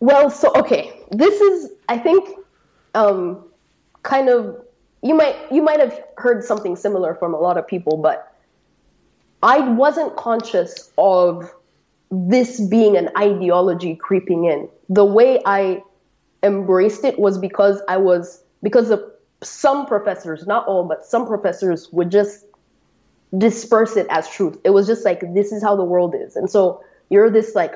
Well, 0.00 0.28
so 0.28 0.52
okay, 0.54 0.92
this 1.10 1.40
is 1.40 1.70
I 1.88 1.96
think 1.96 2.28
um, 2.94 3.42
kind 4.02 4.28
of 4.28 4.62
you 5.02 5.14
might 5.14 5.36
you 5.50 5.62
might 5.62 5.80
have 5.80 5.98
heard 6.18 6.44
something 6.44 6.76
similar 6.76 7.14
from 7.14 7.32
a 7.32 7.38
lot 7.38 7.56
of 7.56 7.66
people, 7.66 7.96
but 7.96 8.36
I 9.42 9.60
wasn't 9.60 10.14
conscious 10.16 10.90
of 10.98 11.50
this 12.10 12.60
being 12.60 12.98
an 12.98 13.08
ideology 13.16 13.96
creeping 13.96 14.44
in. 14.44 14.68
The 14.90 15.06
way 15.06 15.40
I 15.46 15.82
embraced 16.42 17.04
it 17.04 17.18
was 17.18 17.38
because 17.38 17.80
I 17.88 17.96
was 17.96 18.42
because 18.62 18.90
of 18.90 19.02
some 19.42 19.86
professors, 19.86 20.46
not 20.46 20.66
all, 20.66 20.84
but 20.84 21.04
some 21.04 21.26
professors 21.26 21.90
would 21.92 22.10
just 22.10 22.46
disperse 23.36 23.96
it 23.96 24.06
as 24.10 24.28
truth. 24.28 24.58
It 24.64 24.70
was 24.70 24.86
just 24.86 25.04
like 25.04 25.20
this 25.34 25.52
is 25.52 25.62
how 25.62 25.76
the 25.76 25.84
world 25.84 26.14
is. 26.14 26.36
And 26.36 26.50
so 26.50 26.82
you're 27.10 27.30
this 27.30 27.54
like 27.54 27.74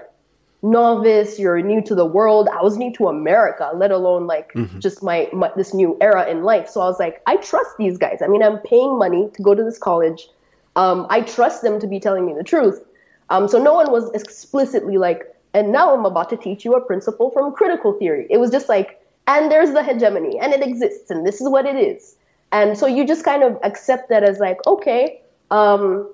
novice, 0.62 1.38
you're 1.38 1.60
new 1.60 1.82
to 1.82 1.94
the 1.94 2.04
world. 2.04 2.48
I 2.52 2.62
was 2.62 2.76
new 2.76 2.92
to 2.94 3.08
America, 3.08 3.70
let 3.74 3.90
alone 3.90 4.26
like 4.26 4.52
just 4.80 5.02
my, 5.02 5.28
my 5.32 5.50
this 5.56 5.72
new 5.74 5.96
era 6.00 6.28
in 6.28 6.42
life. 6.42 6.68
So 6.68 6.80
I 6.80 6.84
was 6.86 6.98
like, 6.98 7.22
I 7.26 7.36
trust 7.36 7.76
these 7.78 7.98
guys. 7.98 8.20
I 8.22 8.26
mean, 8.26 8.42
I'm 8.42 8.58
paying 8.58 8.98
money 8.98 9.30
to 9.34 9.42
go 9.42 9.54
to 9.54 9.62
this 9.62 9.78
college. 9.78 10.28
Um, 10.74 11.06
I 11.08 11.22
trust 11.22 11.62
them 11.62 11.80
to 11.80 11.86
be 11.86 12.00
telling 12.00 12.26
me 12.26 12.34
the 12.34 12.44
truth. 12.44 12.84
Um, 13.30 13.48
so 13.48 13.62
no 13.62 13.74
one 13.74 13.90
was 13.90 14.10
explicitly 14.12 14.98
like, 14.98 15.35
and 15.56 15.72
now 15.72 15.94
I'm 15.94 16.04
about 16.04 16.28
to 16.30 16.36
teach 16.36 16.66
you 16.66 16.74
a 16.74 16.82
principle 16.82 17.30
from 17.30 17.50
critical 17.52 17.94
theory. 17.94 18.26
It 18.28 18.36
was 18.36 18.50
just 18.50 18.68
like, 18.68 19.00
and 19.26 19.50
there's 19.50 19.72
the 19.72 19.82
hegemony, 19.82 20.38
and 20.38 20.52
it 20.52 20.62
exists, 20.62 21.10
and 21.10 21.26
this 21.26 21.40
is 21.40 21.48
what 21.48 21.64
it 21.64 21.76
is. 21.76 22.14
And 22.52 22.76
so 22.76 22.86
you 22.86 23.06
just 23.06 23.24
kind 23.24 23.42
of 23.42 23.58
accept 23.62 24.10
that 24.10 24.22
as 24.22 24.38
like, 24.38 24.58
okay, 24.66 25.18
um, 25.50 26.12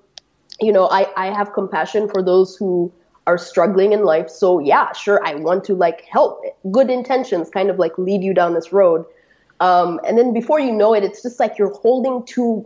you 0.61 0.73
know, 0.73 0.89
I, 0.89 1.09
I 1.17 1.27
have 1.35 1.53
compassion 1.53 2.09
for 2.09 2.23
those 2.23 2.55
who 2.57 2.93
are 3.27 3.37
struggling 3.37 3.93
in 3.93 4.05
life. 4.05 4.31
So 4.31 4.61
yeah, 4.61 4.93
sure, 4.93 5.21
I 5.27 5.35
want 5.35 5.65
to 5.65 5.75
like 5.75 6.03
help. 6.03 6.41
Good 6.71 6.89
intentions 6.89 7.51
kind 7.51 7.69
of 7.69 7.81
like 7.81 7.99
lead 7.99 8.23
you 8.23 8.35
down 8.35 8.55
this 8.55 8.73
road. 8.73 9.05
Um, 9.59 10.01
and 10.07 10.17
then 10.17 10.33
before 10.33 10.61
you 10.61 10.73
know 10.73 10.95
it, 10.95 11.03
it's 11.03 11.21
just 11.21 11.41
like 11.41 11.59
you're 11.59 11.75
holding 11.75 12.25
two 12.27 12.65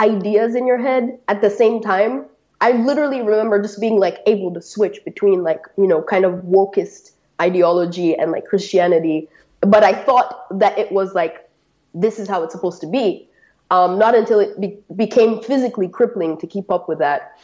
ideas 0.00 0.56
in 0.56 0.66
your 0.66 0.78
head 0.78 1.18
at 1.28 1.40
the 1.40 1.50
same 1.50 1.80
time. 1.80 2.26
I 2.60 2.72
literally 2.72 3.20
remember 3.20 3.60
just 3.60 3.80
being 3.80 3.98
like 3.98 4.18
able 4.26 4.52
to 4.54 4.62
switch 4.62 5.04
between 5.04 5.42
like, 5.42 5.62
you 5.76 5.86
know, 5.86 6.02
kind 6.02 6.24
of 6.24 6.34
wokest 6.44 7.12
ideology 7.40 8.14
and 8.16 8.30
like 8.32 8.46
Christianity. 8.46 9.28
But 9.60 9.84
I 9.84 9.92
thought 9.92 10.46
that 10.58 10.78
it 10.78 10.92
was 10.92 11.14
like, 11.14 11.48
this 11.94 12.18
is 12.18 12.28
how 12.28 12.42
it's 12.42 12.54
supposed 12.54 12.80
to 12.80 12.86
be. 12.86 13.28
Um, 13.70 13.98
not 13.98 14.14
until 14.14 14.40
it 14.40 14.60
be- 14.60 14.78
became 14.94 15.42
physically 15.42 15.88
crippling 15.88 16.36
to 16.38 16.46
keep 16.46 16.70
up 16.70 16.88
with 16.88 16.98
that, 16.98 17.38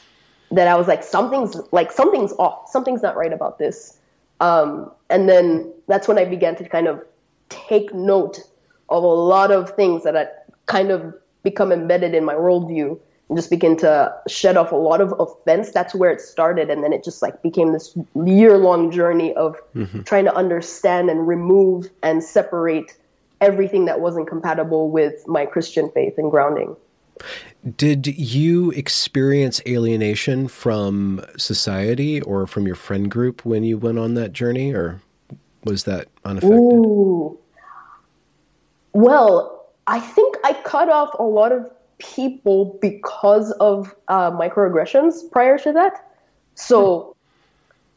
that 0.50 0.68
I 0.68 0.76
was 0.76 0.86
like, 0.86 1.02
something's 1.02 1.56
like, 1.72 1.92
something's 1.92 2.32
off. 2.34 2.68
Something's 2.68 3.02
not 3.02 3.16
right 3.16 3.32
about 3.32 3.58
this. 3.58 3.98
Um, 4.40 4.90
and 5.08 5.28
then 5.28 5.72
that's 5.86 6.08
when 6.08 6.18
I 6.18 6.24
began 6.24 6.56
to 6.56 6.68
kind 6.68 6.88
of 6.88 7.02
take 7.48 7.92
note 7.94 8.40
of 8.88 9.02
a 9.02 9.06
lot 9.06 9.50
of 9.50 9.70
things 9.70 10.04
that 10.04 10.14
had 10.14 10.30
kind 10.66 10.90
of 10.90 11.14
become 11.42 11.72
embedded 11.72 12.14
in 12.14 12.24
my 12.24 12.34
worldview 12.34 12.98
just 13.34 13.50
begin 13.50 13.76
to 13.78 14.12
shed 14.28 14.56
off 14.56 14.72
a 14.72 14.76
lot 14.76 15.00
of 15.00 15.14
offense. 15.18 15.70
That's 15.70 15.94
where 15.94 16.10
it 16.10 16.20
started. 16.20 16.70
And 16.70 16.82
then 16.82 16.92
it 16.92 17.04
just 17.04 17.22
like 17.22 17.42
became 17.42 17.72
this 17.72 17.96
year 18.24 18.58
long 18.58 18.90
journey 18.90 19.34
of 19.34 19.56
mm-hmm. 19.74 20.02
trying 20.02 20.24
to 20.24 20.34
understand 20.34 21.10
and 21.10 21.26
remove 21.26 21.90
and 22.02 22.22
separate 22.22 22.96
everything 23.40 23.84
that 23.86 24.00
wasn't 24.00 24.28
compatible 24.28 24.90
with 24.90 25.26
my 25.26 25.46
Christian 25.46 25.90
faith 25.92 26.14
and 26.18 26.30
grounding. 26.30 26.76
Did 27.76 28.06
you 28.06 28.70
experience 28.70 29.60
alienation 29.66 30.48
from 30.48 31.24
society 31.36 32.20
or 32.22 32.46
from 32.46 32.66
your 32.66 32.76
friend 32.76 33.10
group 33.10 33.44
when 33.44 33.62
you 33.62 33.76
went 33.76 33.98
on 33.98 34.14
that 34.14 34.32
journey, 34.32 34.72
or 34.72 35.02
was 35.64 35.84
that 35.84 36.08
unaffected? 36.24 36.58
Ooh. 36.58 37.38
Well, 38.94 39.66
I 39.86 40.00
think 40.00 40.36
I 40.42 40.54
cut 40.64 40.88
off 40.88 41.10
a 41.18 41.22
lot 41.22 41.52
of 41.52 41.70
people 42.00 42.78
because 42.80 43.52
of 43.52 43.94
uh, 44.08 44.30
microaggressions 44.30 45.30
prior 45.30 45.58
to 45.58 45.72
that. 45.72 46.04
So 46.54 47.16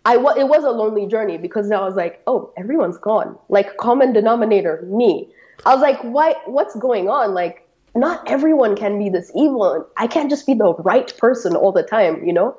I 0.05 0.15
w- 0.17 0.39
it 0.39 0.47
was 0.47 0.63
a 0.63 0.71
lonely 0.71 1.07
journey 1.07 1.37
because 1.37 1.71
I 1.71 1.79
was 1.79 1.95
like, 1.95 2.21
oh, 2.27 2.51
everyone's 2.57 2.97
gone. 2.97 3.37
Like 3.49 3.77
common 3.77 4.13
denominator, 4.13 4.83
me. 4.87 5.29
I 5.65 5.73
was 5.73 5.81
like, 5.81 5.99
why? 6.01 6.35
What's 6.45 6.75
going 6.75 7.09
on? 7.09 7.33
Like, 7.33 7.67
not 7.95 8.29
everyone 8.29 8.75
can 8.75 8.99
be 8.99 9.09
this 9.09 9.31
evil. 9.35 9.87
I 9.97 10.07
can't 10.07 10.29
just 10.29 10.45
be 10.45 10.53
the 10.53 10.73
right 10.75 11.15
person 11.17 11.55
all 11.55 11.71
the 11.71 11.83
time, 11.83 12.25
you 12.25 12.33
know. 12.33 12.55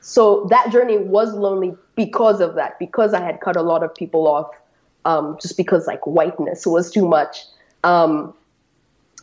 So 0.00 0.46
that 0.50 0.70
journey 0.70 0.98
was 0.98 1.34
lonely 1.34 1.74
because 1.96 2.40
of 2.40 2.54
that, 2.54 2.78
because 2.78 3.12
I 3.12 3.20
had 3.20 3.40
cut 3.40 3.56
a 3.56 3.62
lot 3.62 3.82
of 3.82 3.94
people 3.94 4.28
off, 4.28 4.48
um, 5.04 5.36
just 5.40 5.56
because 5.56 5.86
like 5.86 6.06
whiteness 6.06 6.66
was 6.66 6.90
too 6.90 7.06
much. 7.06 7.44
Um, 7.82 8.32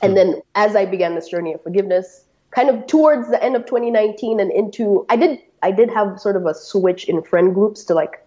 and 0.03 0.17
then 0.17 0.41
as 0.55 0.75
I 0.75 0.85
began 0.85 1.15
this 1.15 1.29
journey 1.29 1.53
of 1.53 1.63
forgiveness, 1.63 2.25
kind 2.51 2.69
of 2.69 2.85
towards 2.87 3.29
the 3.29 3.41
end 3.43 3.55
of 3.55 3.65
2019 3.65 4.39
and 4.39 4.51
into, 4.51 5.05
I 5.09 5.15
did 5.15 5.39
I 5.63 5.71
did 5.71 5.89
have 5.89 6.19
sort 6.19 6.35
of 6.35 6.45
a 6.45 6.53
switch 6.53 7.05
in 7.05 7.23
friend 7.23 7.53
groups 7.53 7.85
to 7.85 7.93
like 7.93 8.23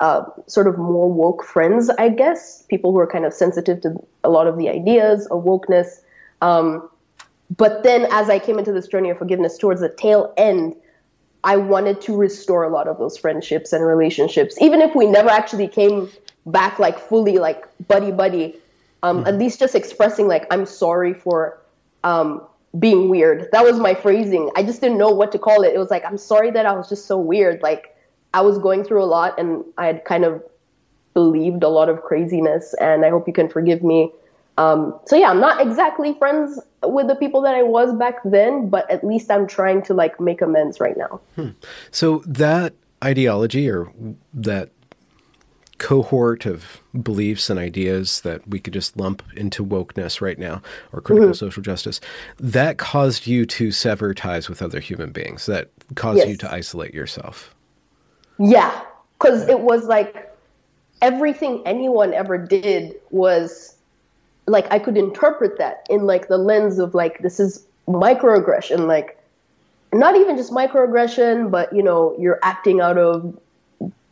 uh, 0.00 0.24
sort 0.46 0.66
of 0.66 0.78
more 0.78 1.12
woke 1.12 1.44
friends, 1.44 1.90
I 1.90 2.08
guess, 2.08 2.62
people 2.62 2.90
who 2.92 2.98
are 2.98 3.06
kind 3.06 3.26
of 3.26 3.34
sensitive 3.34 3.82
to 3.82 3.94
a 4.24 4.30
lot 4.30 4.46
of 4.46 4.56
the 4.56 4.70
ideas 4.70 5.26
of 5.26 5.44
wokeness. 5.44 6.00
Um, 6.40 6.88
but 7.54 7.82
then 7.82 8.06
as 8.10 8.30
I 8.30 8.38
came 8.38 8.58
into 8.58 8.72
this 8.72 8.88
journey 8.88 9.10
of 9.10 9.18
forgiveness 9.18 9.58
towards 9.58 9.82
the 9.82 9.90
tail 9.90 10.32
end, 10.38 10.74
I 11.44 11.58
wanted 11.58 12.00
to 12.02 12.16
restore 12.16 12.64
a 12.64 12.70
lot 12.70 12.88
of 12.88 12.96
those 12.96 13.18
friendships 13.18 13.74
and 13.74 13.84
relationships, 13.84 14.56
even 14.60 14.80
if 14.80 14.94
we 14.94 15.06
never 15.06 15.28
actually 15.28 15.68
came 15.68 16.08
back 16.46 16.78
like 16.78 16.98
fully 16.98 17.36
like 17.36 17.66
buddy 17.86 18.10
buddy 18.10 18.58
um, 19.02 19.18
mm-hmm. 19.18 19.26
at 19.28 19.38
least 19.38 19.58
just 19.58 19.74
expressing 19.74 20.26
like 20.28 20.46
i'm 20.50 20.66
sorry 20.66 21.14
for 21.14 21.60
um, 22.02 22.46
being 22.78 23.08
weird. 23.08 23.48
That 23.52 23.64
was 23.64 23.78
my 23.78 23.94
phrasing. 23.94 24.50
I 24.54 24.62
just 24.62 24.80
didn't 24.80 24.98
know 24.98 25.10
what 25.10 25.32
to 25.32 25.38
call 25.38 25.62
it. 25.62 25.74
It 25.74 25.78
was 25.78 25.90
like 25.90 26.04
i'm 26.04 26.18
sorry 26.18 26.50
that 26.52 26.66
i 26.66 26.72
was 26.72 26.88
just 26.88 27.06
so 27.06 27.18
weird. 27.18 27.62
Like 27.62 27.96
i 28.32 28.40
was 28.40 28.58
going 28.58 28.84
through 28.84 29.02
a 29.02 29.06
lot 29.06 29.38
and 29.38 29.64
i 29.76 29.86
had 29.86 30.04
kind 30.04 30.24
of 30.24 30.42
believed 31.14 31.64
a 31.64 31.68
lot 31.68 31.88
of 31.88 32.02
craziness 32.02 32.74
and 32.74 33.04
i 33.04 33.10
hope 33.10 33.26
you 33.26 33.32
can 33.32 33.48
forgive 33.48 33.82
me. 33.82 34.12
Um, 34.58 34.98
so 35.06 35.16
yeah 35.16 35.30
i'm 35.30 35.40
not 35.40 35.60
exactly 35.60 36.14
friends 36.14 36.60
with 36.82 37.06
the 37.06 37.14
people 37.14 37.40
that 37.42 37.54
i 37.54 37.62
was 37.62 37.94
back 37.94 38.16
then 38.24 38.68
but 38.68 38.90
at 38.90 39.02
least 39.02 39.30
i'm 39.30 39.46
trying 39.46 39.80
to 39.82 39.94
like 39.94 40.20
make 40.20 40.42
amends 40.42 40.80
right 40.80 40.96
now. 40.96 41.20
Hmm. 41.34 41.50
so 41.90 42.22
that 42.26 42.74
ideology 43.02 43.70
or 43.70 43.90
that 44.34 44.70
cohort 45.80 46.44
of 46.44 46.82
beliefs 47.02 47.48
and 47.48 47.58
ideas 47.58 48.20
that 48.20 48.46
we 48.46 48.60
could 48.60 48.74
just 48.74 48.98
lump 48.98 49.22
into 49.34 49.64
wokeness 49.64 50.20
right 50.20 50.38
now 50.38 50.60
or 50.92 51.00
critical 51.00 51.30
mm-hmm. 51.30 51.34
social 51.34 51.62
justice 51.62 52.00
that 52.38 52.76
caused 52.76 53.26
you 53.26 53.46
to 53.46 53.72
sever 53.72 54.12
ties 54.12 54.48
with 54.48 54.60
other 54.60 54.78
human 54.78 55.10
beings 55.10 55.46
that 55.46 55.70
caused 55.94 56.18
yes. 56.18 56.28
you 56.28 56.36
to 56.36 56.52
isolate 56.52 56.92
yourself 56.92 57.54
yeah 58.38 58.82
because 59.18 59.48
it 59.48 59.60
was 59.60 59.86
like 59.86 60.30
everything 61.00 61.62
anyone 61.64 62.12
ever 62.12 62.36
did 62.36 62.94
was 63.10 63.74
like 64.46 64.70
i 64.70 64.78
could 64.78 64.98
interpret 64.98 65.56
that 65.56 65.86
in 65.88 66.04
like 66.04 66.28
the 66.28 66.38
lens 66.38 66.78
of 66.78 66.94
like 66.94 67.22
this 67.22 67.40
is 67.40 67.66
microaggression 67.88 68.86
like 68.86 69.18
not 69.94 70.14
even 70.14 70.36
just 70.36 70.52
microaggression 70.52 71.50
but 71.50 71.74
you 71.74 71.82
know 71.82 72.14
you're 72.18 72.38
acting 72.42 72.82
out 72.82 72.98
of 72.98 73.34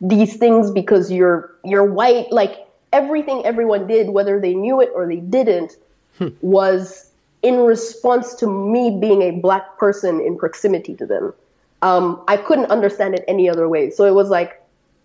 these 0.01 0.37
things 0.37 0.71
because 0.71 1.11
you're 1.11 1.53
you're 1.63 1.85
white. 1.85 2.31
Like 2.31 2.67
everything 2.93 3.45
everyone 3.45 3.87
did 3.87 4.09
whether 4.09 4.39
they 4.39 4.53
knew 4.53 4.81
it 4.81 4.89
or 4.95 5.07
they 5.07 5.17
didn't 5.17 5.77
hmm. 6.17 6.29
was 6.41 7.11
in 7.41 7.57
response 7.57 8.35
to 8.35 8.47
me 8.47 8.97
being 8.99 9.21
a 9.21 9.31
black 9.31 9.77
person 9.77 10.19
in 10.19 10.37
proximity 10.37 10.95
to 10.95 11.05
them. 11.05 11.33
Um, 11.81 12.21
i 12.27 12.35
couldn't 12.35 12.65
understand 12.65 13.15
it 13.15 13.23
any 13.27 13.49
other 13.49 13.69
way. 13.69 13.89
So 13.89 14.05
it 14.05 14.13
was 14.13 14.29
like 14.29 14.61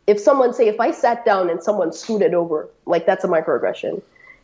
if 0.06 0.20
someone 0.20 0.52
say 0.52 0.68
if 0.68 0.80
i 0.80 0.90
sat 0.90 1.24
down 1.24 1.48
and 1.50 1.62
someone 1.62 1.92
scooted 1.92 2.34
over 2.34 2.68
like 2.86 3.06
that's 3.06 3.24
a 3.24 3.28
microaggression. 3.28 4.02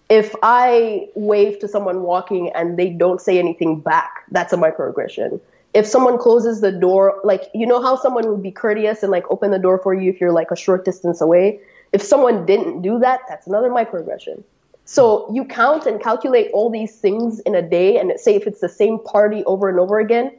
If 0.09 0.35
i 0.43 1.09
wave 1.15 1.59
to 1.61 1.69
someone 1.69 2.03
walking 2.03 2.51
and 2.55 2.77
they 2.77 2.91
don't 2.91 3.21
say 3.21 3.39
anything 3.39 3.81
back 3.81 4.25
that's 4.31 4.53
a 4.53 4.57
microaggression 4.57 5.41
if 5.73 5.87
someone 5.87 6.19
closes 6.19 6.61
the 6.61 6.73
door, 6.73 7.21
like 7.25 7.45
you 7.55 7.67
know 7.67 7.81
how 7.81 7.97
someone 7.97 8.29
would 8.29 8.43
be 8.43 8.51
courteous 8.51 9.03
and 9.03 9.13
like 9.13 9.25
open 9.31 9.51
the 9.51 9.59
door 9.59 9.79
for 9.79 9.95
you 9.95 10.11
if 10.11 10.21
you're 10.21 10.33
like 10.33 10.51
a 10.51 10.57
short 10.57 10.85
distance 10.85 11.21
away. 11.21 11.61
If 11.93 12.03
someone 12.03 12.47
didn't 12.47 12.83
do 12.83 12.99
that, 13.01 13.21
that's 13.29 13.47
another 13.47 13.69
microaggression. 13.69 14.43
So 14.85 15.33
you 15.33 15.45
count 15.45 15.87
and 15.87 16.03
calculate 16.03 16.51
all 16.53 16.71
these 16.71 16.97
things 16.97 17.41
in 17.41 17.55
a 17.55 17.63
day, 17.63 17.99
and 17.99 18.13
say 18.19 18.35
if 18.35 18.47
it's 18.47 18.61
the 18.61 18.69
same 18.69 18.99
party 18.99 19.45
over 19.45 19.69
and 19.69 19.79
over 19.79 20.01
again, 20.01 20.33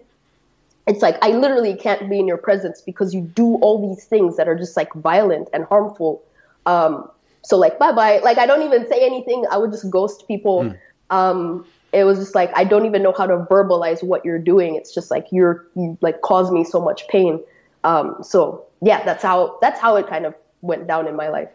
it's 0.87 1.01
like 1.01 1.17
I 1.21 1.29
literally 1.29 1.75
can't 1.75 2.09
be 2.09 2.19
in 2.19 2.27
your 2.27 2.37
presence 2.37 2.81
because 2.81 3.13
you 3.13 3.21
do 3.21 3.55
all 3.55 3.87
these 3.87 4.03
things 4.05 4.35
that 4.37 4.47
are 4.49 4.55
just 4.55 4.75
like 4.75 4.91
violent 4.93 5.47
and 5.53 5.63
harmful. 5.65 6.21
Um, 6.65 7.09
so 7.43 7.57
like 7.57 7.79
bye 7.79 7.93
bye. 7.93 8.19
Like 8.19 8.37
I 8.37 8.45
don't 8.45 8.63
even 8.63 8.87
say 8.89 9.05
anything. 9.05 9.45
I 9.49 9.57
would 9.57 9.71
just 9.71 9.89
ghost 9.89 10.27
people. 10.27 10.63
Mm. 10.63 10.77
Um, 11.09 11.65
it 11.93 12.03
was 12.03 12.19
just 12.19 12.35
like 12.35 12.51
I 12.55 12.63
don't 12.63 12.85
even 12.85 13.03
know 13.03 13.13
how 13.17 13.25
to 13.25 13.37
verbalize 13.49 14.03
what 14.03 14.23
you're 14.23 14.39
doing. 14.39 14.75
It's 14.75 14.93
just 14.93 15.11
like 15.11 15.27
you're 15.31 15.65
you 15.75 15.97
like 16.01 16.21
caused 16.21 16.53
me 16.53 16.63
so 16.63 16.81
much 16.81 17.07
pain. 17.07 17.41
Um, 17.83 18.17
so 18.21 18.65
yeah, 18.81 19.03
that's 19.03 19.23
how 19.23 19.57
that's 19.61 19.79
how 19.79 19.95
it 19.95 20.07
kind 20.07 20.25
of 20.25 20.35
went 20.61 20.87
down 20.87 21.07
in 21.07 21.15
my 21.15 21.29
life. 21.29 21.49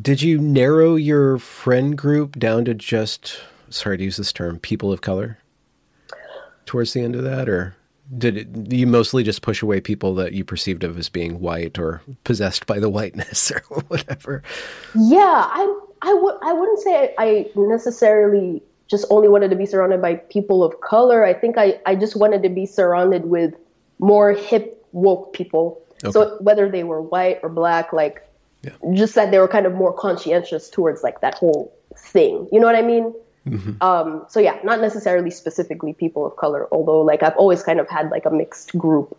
Did 0.00 0.22
you 0.22 0.38
narrow 0.38 0.96
your 0.96 1.38
friend 1.38 1.96
group 1.96 2.38
down 2.38 2.64
to 2.66 2.74
just 2.74 3.40
sorry 3.70 3.98
to 3.98 4.04
use 4.04 4.16
this 4.16 4.32
term, 4.32 4.58
people 4.58 4.92
of 4.92 5.00
color? 5.00 5.38
Towards 6.66 6.92
the 6.92 7.02
end 7.02 7.14
of 7.14 7.22
that, 7.22 7.48
or 7.48 7.76
did 8.18 8.36
it, 8.36 8.72
you 8.72 8.88
mostly 8.88 9.22
just 9.22 9.42
push 9.42 9.62
away 9.62 9.80
people 9.80 10.14
that 10.16 10.32
you 10.32 10.44
perceived 10.44 10.82
of 10.82 10.98
as 10.98 11.08
being 11.08 11.40
white 11.40 11.78
or 11.78 12.02
possessed 12.24 12.66
by 12.66 12.80
the 12.80 12.88
whiteness 12.88 13.50
or 13.70 13.78
whatever? 13.88 14.42
Yeah, 14.94 15.46
I 15.48 15.80
I 16.02 16.12
would 16.12 16.36
I 16.42 16.52
wouldn't 16.52 16.80
say 16.80 17.14
I 17.18 17.50
necessarily 17.54 18.62
just 18.88 19.04
only 19.10 19.28
wanted 19.28 19.50
to 19.50 19.56
be 19.56 19.66
surrounded 19.66 20.00
by 20.00 20.14
people 20.14 20.62
of 20.62 20.80
color. 20.80 21.24
I 21.24 21.34
think 21.34 21.58
I, 21.58 21.80
I 21.86 21.94
just 21.94 22.16
wanted 22.16 22.42
to 22.42 22.48
be 22.48 22.66
surrounded 22.66 23.26
with 23.26 23.54
more 23.98 24.32
hip, 24.32 24.84
woke 24.92 25.32
people. 25.32 25.80
Okay. 26.04 26.12
So 26.12 26.36
whether 26.40 26.68
they 26.68 26.84
were 26.84 27.00
white 27.00 27.40
or 27.42 27.48
black, 27.48 27.92
like 27.92 28.26
yeah. 28.62 28.72
just 28.92 29.14
that 29.14 29.30
they 29.30 29.38
were 29.38 29.48
kind 29.48 29.66
of 29.66 29.74
more 29.74 29.92
conscientious 29.92 30.68
towards 30.70 31.02
like 31.02 31.20
that 31.20 31.34
whole 31.34 31.72
thing. 31.96 32.48
You 32.52 32.60
know 32.60 32.66
what 32.66 32.76
I 32.76 32.82
mean? 32.82 33.14
Mm-hmm. 33.46 33.82
Um, 33.82 34.26
so 34.28 34.40
yeah, 34.40 34.58
not 34.64 34.80
necessarily 34.80 35.30
specifically 35.30 35.92
people 35.92 36.26
of 36.26 36.36
color, 36.36 36.68
although 36.72 37.00
like 37.00 37.22
I've 37.22 37.36
always 37.36 37.62
kind 37.62 37.80
of 37.80 37.88
had 37.88 38.10
like 38.10 38.26
a 38.26 38.30
mixed 38.30 38.76
group 38.76 39.16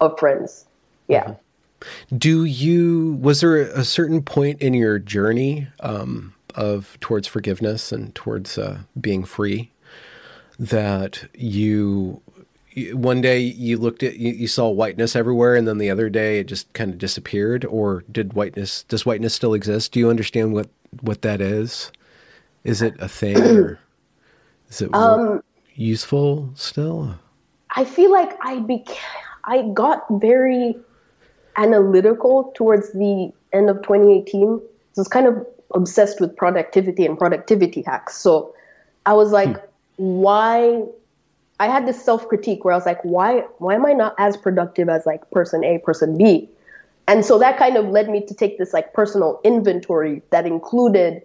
of 0.00 0.18
friends. 0.18 0.66
Yeah. 1.08 1.24
Mm-hmm. 1.24 2.16
Do 2.18 2.44
you, 2.44 3.18
was 3.22 3.40
there 3.40 3.56
a 3.56 3.84
certain 3.84 4.22
point 4.22 4.60
in 4.60 4.74
your 4.74 4.98
journey, 4.98 5.66
um, 5.80 6.34
of 6.54 6.98
towards 7.00 7.26
forgiveness 7.26 7.92
and 7.92 8.14
towards 8.14 8.58
uh, 8.58 8.80
being 9.00 9.24
free 9.24 9.70
that 10.58 11.28
you 11.34 12.20
one 12.92 13.20
day 13.20 13.38
you 13.40 13.78
looked 13.78 14.02
at 14.02 14.16
you, 14.16 14.32
you, 14.32 14.46
saw 14.46 14.68
whiteness 14.68 15.16
everywhere 15.16 15.56
and 15.56 15.66
then 15.66 15.78
the 15.78 15.90
other 15.90 16.08
day 16.08 16.38
it 16.38 16.44
just 16.44 16.72
kind 16.72 16.92
of 16.92 16.98
disappeared? 16.98 17.64
Or 17.64 18.04
did 18.10 18.34
whiteness 18.34 18.84
does 18.84 19.04
whiteness 19.04 19.34
still 19.34 19.54
exist? 19.54 19.92
Do 19.92 20.00
you 20.00 20.08
understand 20.08 20.52
what 20.52 20.68
what 21.00 21.22
that 21.22 21.40
is? 21.40 21.90
Is 22.62 22.82
it 22.82 22.94
a 23.00 23.08
thing 23.08 23.38
or 23.38 23.80
is 24.68 24.82
it 24.82 24.94
um, 24.94 25.42
useful 25.74 26.50
still? 26.54 27.16
I 27.74 27.84
feel 27.84 28.10
like 28.10 28.36
i 28.42 28.58
became 28.58 28.96
i 29.44 29.62
got 29.74 30.04
very 30.20 30.76
analytical 31.56 32.52
towards 32.54 32.92
the 32.92 33.32
end 33.52 33.70
of 33.70 33.76
2018 33.82 34.60
so 34.92 35.00
it's 35.00 35.08
kind 35.08 35.26
of 35.26 35.46
obsessed 35.74 36.20
with 36.20 36.36
productivity 36.36 37.06
and 37.06 37.18
productivity 37.18 37.82
hacks. 37.82 38.16
So 38.16 38.54
I 39.06 39.14
was 39.14 39.32
like, 39.32 39.56
hmm. 39.56 39.66
why? 39.96 40.84
I 41.58 41.66
had 41.66 41.86
this 41.86 42.02
self 42.02 42.26
critique 42.28 42.64
where 42.64 42.72
I 42.72 42.76
was 42.76 42.86
like, 42.86 43.02
why? 43.02 43.44
Why 43.58 43.74
am 43.74 43.86
I 43.86 43.92
not 43.92 44.14
as 44.18 44.36
productive 44.36 44.88
as 44.88 45.06
like 45.06 45.30
person 45.30 45.64
A, 45.64 45.78
person 45.78 46.16
B? 46.16 46.48
And 47.06 47.24
so 47.24 47.38
that 47.38 47.58
kind 47.58 47.76
of 47.76 47.86
led 47.86 48.08
me 48.08 48.24
to 48.26 48.34
take 48.34 48.56
this 48.58 48.72
like 48.72 48.92
personal 48.94 49.40
inventory 49.42 50.22
that 50.30 50.46
included 50.46 51.22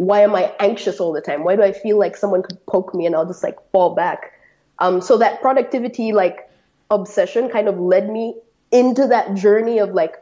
why 0.00 0.20
am 0.20 0.34
I 0.34 0.50
anxious 0.60 0.98
all 0.98 1.12
the 1.12 1.20
time? 1.20 1.44
Why 1.44 1.56
do 1.56 1.62
I 1.62 1.72
feel 1.72 1.98
like 1.98 2.16
someone 2.16 2.42
could 2.42 2.64
poke 2.64 2.94
me 2.94 3.04
and 3.04 3.14
I'll 3.14 3.26
just 3.26 3.42
like 3.42 3.58
fall 3.70 3.94
back? 3.94 4.32
Um, 4.78 5.02
so 5.02 5.18
that 5.18 5.42
productivity 5.42 6.12
like 6.12 6.48
obsession 6.90 7.50
kind 7.50 7.68
of 7.68 7.78
led 7.78 8.08
me 8.08 8.34
into 8.72 9.06
that 9.08 9.34
journey 9.34 9.78
of 9.78 9.90
like 9.90 10.16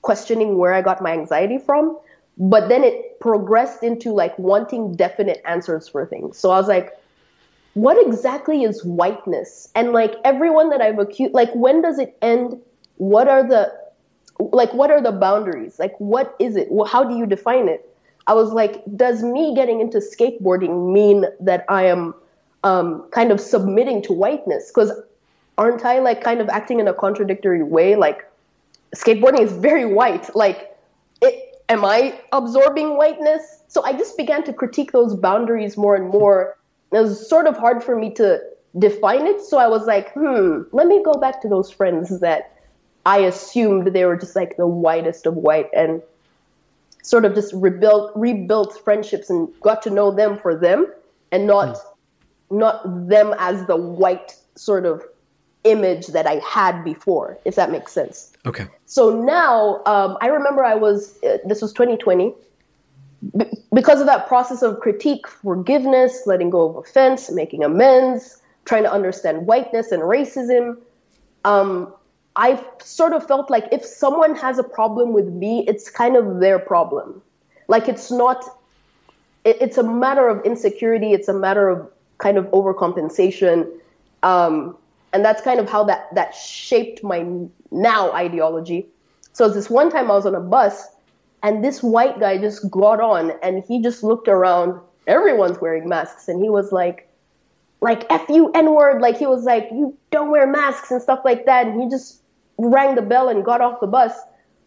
questioning 0.00 0.56
where 0.56 0.72
I 0.72 0.80
got 0.80 1.02
my 1.02 1.12
anxiety 1.12 1.58
from. 1.58 1.98
But 2.38 2.68
then 2.68 2.84
it 2.84 3.18
progressed 3.20 3.82
into 3.82 4.12
like 4.12 4.38
wanting 4.38 4.94
definite 4.94 5.42
answers 5.44 5.88
for 5.88 6.06
things. 6.06 6.38
So 6.38 6.50
I 6.50 6.58
was 6.58 6.68
like, 6.68 6.92
what 7.74 7.96
exactly 8.06 8.62
is 8.62 8.84
whiteness? 8.84 9.68
And 9.74 9.92
like 9.92 10.14
everyone 10.24 10.70
that 10.70 10.80
I've 10.80 10.98
accused, 10.98 11.34
like 11.34 11.52
when 11.54 11.82
does 11.82 11.98
it 11.98 12.16
end? 12.22 12.60
What 12.96 13.28
are 13.28 13.46
the 13.46 13.72
like 14.38 14.72
what 14.72 14.90
are 14.90 15.00
the 15.00 15.12
boundaries? 15.12 15.78
Like 15.78 15.98
what 15.98 16.36
is 16.38 16.56
it? 16.56 16.68
Well, 16.70 16.86
how 16.86 17.04
do 17.04 17.16
you 17.16 17.26
define 17.26 17.68
it? 17.68 17.84
I 18.28 18.34
was 18.34 18.52
like, 18.52 18.82
does 18.94 19.22
me 19.22 19.54
getting 19.54 19.80
into 19.80 19.98
skateboarding 19.98 20.92
mean 20.92 21.24
that 21.40 21.64
I 21.68 21.84
am 21.84 22.14
um, 22.62 23.08
kind 23.10 23.32
of 23.32 23.40
submitting 23.40 24.02
to 24.02 24.12
whiteness? 24.12 24.70
Because 24.70 24.92
aren't 25.56 25.84
I 25.84 25.98
like 26.00 26.22
kind 26.22 26.40
of 26.40 26.48
acting 26.50 26.78
in 26.78 26.86
a 26.86 26.94
contradictory 26.94 27.62
way? 27.62 27.96
Like 27.96 28.30
skateboarding 28.94 29.40
is 29.40 29.52
very 29.52 29.86
white. 29.86 30.34
Like, 30.36 30.76
am 31.68 31.84
I 31.84 32.20
absorbing 32.32 32.96
whiteness? 32.96 33.62
So 33.68 33.82
I 33.84 33.92
just 33.92 34.16
began 34.16 34.44
to 34.44 34.52
critique 34.52 34.92
those 34.92 35.14
boundaries 35.14 35.76
more 35.76 35.94
and 35.94 36.08
more. 36.08 36.56
It 36.92 36.98
was 36.98 37.28
sort 37.28 37.46
of 37.46 37.56
hard 37.56 37.84
for 37.84 37.96
me 37.96 38.12
to 38.14 38.40
define 38.78 39.26
it. 39.26 39.42
So 39.42 39.58
I 39.58 39.68
was 39.68 39.86
like, 39.86 40.12
hmm, 40.12 40.62
let 40.72 40.86
me 40.86 41.02
go 41.02 41.14
back 41.14 41.42
to 41.42 41.48
those 41.48 41.70
friends 41.70 42.20
that 42.20 42.54
I 43.06 43.18
assumed 43.18 43.86
they 43.88 44.04
were 44.04 44.16
just 44.16 44.36
like 44.36 44.56
the 44.56 44.66
whitest 44.66 45.26
of 45.26 45.34
white 45.34 45.68
and 45.74 46.02
sort 47.02 47.24
of 47.24 47.34
just 47.34 47.54
rebuilt 47.54 48.12
rebuilt 48.14 48.78
friendships 48.84 49.30
and 49.30 49.48
got 49.60 49.82
to 49.82 49.90
know 49.90 50.10
them 50.10 50.36
for 50.36 50.54
them 50.54 50.92
and 51.32 51.46
not 51.46 51.76
mm. 51.76 52.58
not 52.58 53.08
them 53.08 53.34
as 53.38 53.64
the 53.66 53.76
white 53.76 54.36
sort 54.56 54.84
of 54.84 55.02
image 55.64 56.08
that 56.08 56.26
I 56.26 56.36
had 56.36 56.84
before, 56.84 57.38
if 57.44 57.54
that 57.56 57.70
makes 57.70 57.92
sense. 57.92 58.32
Okay. 58.46 58.66
So 58.86 59.10
now 59.10 59.82
um, 59.86 60.16
I 60.20 60.28
remember 60.28 60.64
I 60.64 60.74
was 60.74 61.18
uh, 61.22 61.38
this 61.44 61.60
was 61.60 61.72
2020. 61.72 62.34
B- 63.36 63.44
because 63.74 64.00
of 64.00 64.06
that 64.06 64.28
process 64.28 64.62
of 64.62 64.80
critique, 64.80 65.26
forgiveness, 65.26 66.22
letting 66.26 66.50
go 66.50 66.68
of 66.68 66.76
offense, 66.76 67.30
making 67.30 67.64
amends, 67.64 68.40
trying 68.64 68.84
to 68.84 68.92
understand 68.92 69.46
whiteness 69.46 69.90
and 69.90 70.02
racism, 70.02 70.78
um, 71.44 71.92
I 72.36 72.64
sort 72.80 73.12
of 73.12 73.26
felt 73.26 73.50
like 73.50 73.66
if 73.72 73.84
someone 73.84 74.36
has 74.36 74.58
a 74.58 74.62
problem 74.62 75.12
with 75.12 75.26
me, 75.26 75.64
it's 75.66 75.90
kind 75.90 76.16
of 76.16 76.38
their 76.38 76.58
problem. 76.58 77.20
Like 77.66 77.88
it's 77.88 78.12
not, 78.12 78.44
it, 79.44 79.56
it's 79.60 79.76
a 79.76 79.82
matter 79.82 80.28
of 80.28 80.44
insecurity. 80.44 81.12
It's 81.12 81.26
a 81.26 81.34
matter 81.34 81.68
of 81.68 81.90
kind 82.18 82.38
of 82.38 82.46
overcompensation. 82.46 83.68
Um, 84.22 84.76
and 85.12 85.24
that's 85.24 85.42
kind 85.42 85.60
of 85.60 85.68
how 85.68 85.84
that, 85.84 86.14
that 86.14 86.34
shaped 86.34 87.02
my 87.02 87.26
now 87.70 88.12
ideology. 88.12 88.86
So 89.32 89.48
this 89.48 89.70
one 89.70 89.90
time 89.90 90.10
I 90.10 90.14
was 90.14 90.26
on 90.26 90.34
a 90.34 90.40
bus 90.40 90.86
and 91.42 91.64
this 91.64 91.82
white 91.82 92.18
guy 92.18 92.38
just 92.38 92.70
got 92.70 93.00
on 93.00 93.32
and 93.42 93.62
he 93.66 93.80
just 93.82 94.02
looked 94.02 94.28
around. 94.28 94.80
Everyone's 95.06 95.60
wearing 95.60 95.88
masks. 95.88 96.28
And 96.28 96.42
he 96.42 96.50
was 96.50 96.72
like, 96.72 97.08
like 97.80 98.04
F 98.10 98.28
you 98.28 98.50
N 98.52 98.74
word. 98.74 99.00
Like 99.00 99.16
he 99.16 99.26
was 99.26 99.44
like, 99.44 99.68
you 99.70 99.96
don't 100.10 100.30
wear 100.30 100.46
masks 100.46 100.90
and 100.90 101.00
stuff 101.00 101.20
like 101.24 101.46
that. 101.46 101.66
And 101.66 101.80
he 101.80 101.88
just 101.88 102.20
rang 102.58 102.96
the 102.96 103.02
bell 103.02 103.28
and 103.28 103.44
got 103.44 103.60
off 103.60 103.80
the 103.80 103.86
bus. 103.86 104.12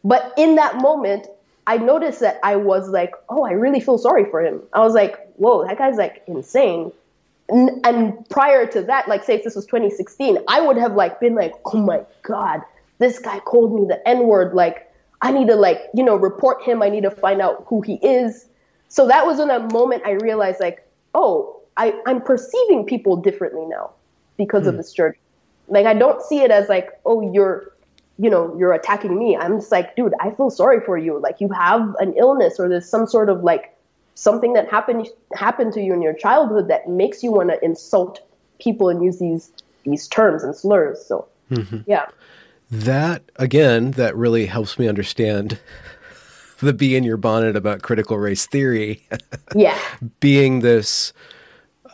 But 0.04 0.34
in 0.38 0.56
that 0.56 0.77
moment, 0.77 1.27
I 1.67 1.77
noticed 1.77 2.21
that 2.21 2.39
I 2.43 2.56
was 2.56 2.89
like, 2.89 3.13
oh, 3.30 3.43
I 3.43 3.51
really 3.51 3.80
feel 3.80 3.97
sorry 3.97 4.25
for 4.25 4.41
him. 4.41 4.62
I 4.73 4.80
was 4.80 4.93
like, 4.93 5.19
whoa, 5.36 5.65
that 5.67 5.77
guy's 5.77 5.97
like 5.97 6.23
insane. 6.25 6.91
And, 7.49 8.30
prior 8.30 8.65
to 8.67 8.82
that, 8.84 9.10
like 9.10 9.23
say 9.23 9.36
if 9.36 9.43
this 9.43 9.56
was 9.56 9.65
2016, 9.65 10.38
I 10.47 10.62
would 10.62 10.77
have 10.77 10.93
like 10.93 11.19
been 11.19 11.36
like, 11.36 11.54
oh 11.65 11.77
my 11.77 12.01
god, 12.21 12.62
this 12.99 13.19
guy 13.19 13.39
called 13.39 13.75
me 13.75 13.88
the 13.88 14.08
N 14.08 14.27
word. 14.27 14.54
Like 14.54 14.89
I 15.21 15.32
need 15.32 15.47
to 15.47 15.56
like 15.56 15.82
you 15.93 16.04
know 16.04 16.15
report 16.15 16.63
him. 16.63 16.82
I 16.82 16.89
need 16.89 17.04
to 17.04 17.12
find 17.12 17.41
out 17.41 17.65
who 17.67 17.82
he 17.82 17.95
is. 17.95 18.47
So 18.88 19.08
that 19.08 19.25
was 19.25 19.39
in 19.39 19.49
a 19.49 19.60
moment 19.71 20.04
I 20.06 20.12
realized 20.12 20.60
like, 20.60 20.88
oh, 21.13 21.62
I, 21.77 21.93
I'm 22.06 22.21
perceiving 22.21 22.86
people 22.86 23.15
differently 23.17 23.65
now 23.65 23.91
because 24.38 24.63
hmm. 24.63 24.69
of 24.69 24.77
this 24.77 24.93
journey. 24.93 25.17
Like 25.67 25.86
I 25.86 25.93
don't 25.93 26.21
see 26.21 26.41
it 26.41 26.51
as 26.51 26.69
like, 26.69 26.89
oh, 27.06 27.34
you're 27.34 27.71
you 28.17 28.30
know, 28.30 28.56
you're 28.58 28.73
attacking 28.73 29.17
me. 29.17 29.36
I'm 29.36 29.60
just 29.60 29.71
like, 29.71 29.95
dude, 29.95 30.13
I 30.19 30.30
feel 30.32 30.51
sorry 30.51 30.80
for 30.86 30.95
you. 30.95 31.19
Like 31.19 31.41
you 31.41 31.49
have 31.49 31.95
an 31.99 32.13
illness 32.13 32.60
or 32.60 32.69
there's 32.69 32.88
some 32.88 33.08
sort 33.08 33.30
of 33.30 33.43
like 33.43 33.75
something 34.15 34.54
that 34.54 34.69
happened 34.69 35.08
happened 35.34 35.74
to 35.74 35.82
you 35.82 35.93
in 35.93 36.02
your 36.02 36.13
childhood 36.13 36.67
that 36.67 36.89
makes 36.89 37.24
you 37.24 37.32
want 37.32 37.50
to 37.50 37.63
insult 37.63 38.21
people 38.60 38.89
and 38.89 39.04
use 39.04 39.19
these 39.19 39.52
these 39.84 40.08
terms 40.08 40.43
and 40.43 40.56
slurs. 40.56 41.04
So 41.06 41.28
mm-hmm. 41.50 41.80
yeah. 41.88 42.08
That 42.69 43.24
again, 43.36 43.91
that 43.91 44.15
really 44.15 44.45
helps 44.45 44.80
me 44.80 44.88
understand 44.88 45.60
the 46.60 46.74
bee 46.74 46.95
in 46.95 47.04
your 47.04 47.17
bonnet 47.17 47.56
about 47.56 47.82
critical 47.82 48.17
race 48.17 48.45
theory. 48.45 49.08
yeah. 49.56 49.78
Being 50.19 50.60
this 50.60 51.13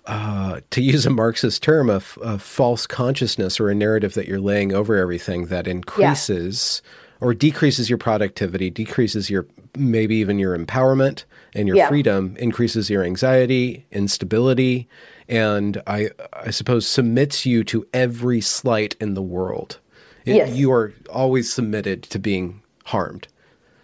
uh, 0.05 0.61
to 0.69 0.81
use 0.81 1.05
a 1.05 1.09
Marxist 1.09 1.61
term, 1.61 1.89
a, 1.89 1.99
false 1.99 2.87
consciousness 2.87 3.59
or 3.59 3.69
a 3.69 3.75
narrative 3.75 4.13
that 4.13 4.25
you're 4.25 4.39
laying 4.39 4.73
over 4.73 4.95
everything 4.95 5.47
that 5.47 5.67
increases 5.67 6.81
yeah. 6.83 7.06
Or 7.19 7.33
decreases 7.33 7.89
your 7.89 7.97
productivity, 7.97 8.69
decreases 8.69 9.29
your 9.29 9.47
maybe 9.75 10.15
even 10.15 10.39
your 10.39 10.57
empowerment 10.57 11.23
and 11.53 11.67
your 11.67 11.77
yeah. 11.77 11.87
freedom, 11.87 12.35
increases 12.37 12.89
your 12.89 13.03
anxiety, 13.03 13.85
instability, 13.91 14.87
and 15.27 15.81
I 15.87 16.09
I 16.33 16.51
suppose 16.51 16.87
submits 16.87 17.45
you 17.45 17.63
to 17.65 17.87
every 17.93 18.41
slight 18.41 18.95
in 18.99 19.13
the 19.13 19.21
world. 19.21 19.79
It, 20.25 20.35
yes. 20.35 20.55
You 20.55 20.71
are 20.71 20.93
always 21.09 21.51
submitted 21.51 22.03
to 22.03 22.19
being 22.19 22.61
harmed. 22.85 23.27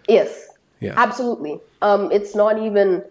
Yes. 0.08 0.50
Yeah. 0.82 0.94
Absolutely. 0.98 1.60
Um, 1.82 2.12
it's 2.12 2.36
not 2.36 2.62
even 2.62 3.04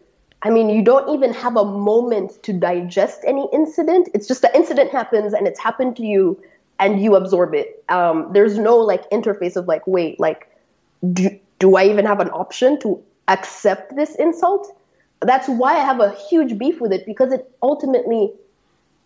I 0.45 0.51
mean, 0.51 0.69
you 0.69 0.83
don't 0.83 1.09
even 1.15 1.33
have 1.35 1.57
a 1.57 1.65
moment 1.65 2.43
to 2.43 2.53
digest 2.53 3.21
any 3.27 3.49
incident. 3.53 4.09
It's 4.13 4.27
just 4.27 4.43
the 4.43 4.55
incident 4.57 4.91
happens 4.91 5.33
and 5.35 5.47
it's 5.47 5.61
happened 5.61 5.97
to 5.97 6.05
you 6.05 6.43
and 6.83 7.01
you 7.01 7.15
absorb 7.15 7.55
it. 7.55 7.83
Um, 7.89 8.29
there's 8.33 8.59
no 8.59 8.77
like 8.77 9.09
interface 9.11 9.55
of 9.55 9.69
like, 9.69 9.87
wait, 9.87 10.19
like, 10.19 10.49
do, 11.13 11.31
do 11.61 11.77
I 11.77 11.85
even 11.85 12.05
have 12.05 12.19
an 12.19 12.29
option 12.31 12.79
to 12.81 13.01
accept 13.29 13.95
this 13.95 14.17
insult? 14.17 14.77
That's 15.21 15.49
why 15.49 15.77
I 15.77 15.85
have 15.85 16.01
a 16.01 16.11
huge 16.29 16.59
beef 16.59 16.81
with 16.81 16.93
it 16.93 17.07
because 17.07 17.33
it 17.33 17.49
ultimately 17.63 18.33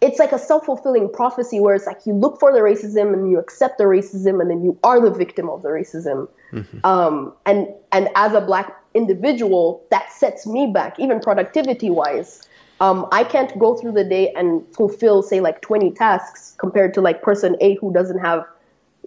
it's 0.03 0.19
like 0.19 0.33
a 0.33 0.39
self-fulfilling 0.39 1.11
prophecy 1.11 1.59
where 1.59 1.75
it's 1.75 1.87
like 1.87 2.05
you 2.05 2.15
look 2.15 2.39
for 2.39 2.53
the 2.53 2.59
racism 2.61 3.13
and 3.13 3.31
you 3.31 3.39
accept 3.39 3.79
the 3.79 3.85
racism 3.85 4.41
and 4.41 4.51
then 4.51 4.63
you 4.63 4.79
are 4.83 5.01
the 5.01 5.11
victim 5.11 5.49
of 5.49 5.63
the 5.63 5.69
racism 5.69 6.29
mm-hmm. 6.53 6.79
um, 6.85 7.33
and 7.47 7.69
and 7.93 8.09
as 8.15 8.35
a 8.35 8.41
black 8.41 8.77
individual 8.95 9.83
that 9.91 10.11
sets 10.13 10.47
me 10.47 10.67
back 10.67 10.99
even 11.01 11.19
productivity 11.19 11.89
wise 11.89 12.47
um, 12.81 13.07
i 13.13 13.25
can't 13.25 13.59
go 13.59 13.75
through 13.75 13.93
the 13.93 14.05
day 14.05 14.33
and 14.35 14.65
fulfill 14.75 15.23
say 15.23 15.41
like 15.41 15.61
20 15.63 15.91
tasks 15.93 16.55
compared 16.59 16.95
to 16.95 17.01
like 17.01 17.23
person 17.23 17.57
a 17.61 17.75
who 17.77 17.93
doesn't 17.93 18.19
have 18.19 18.45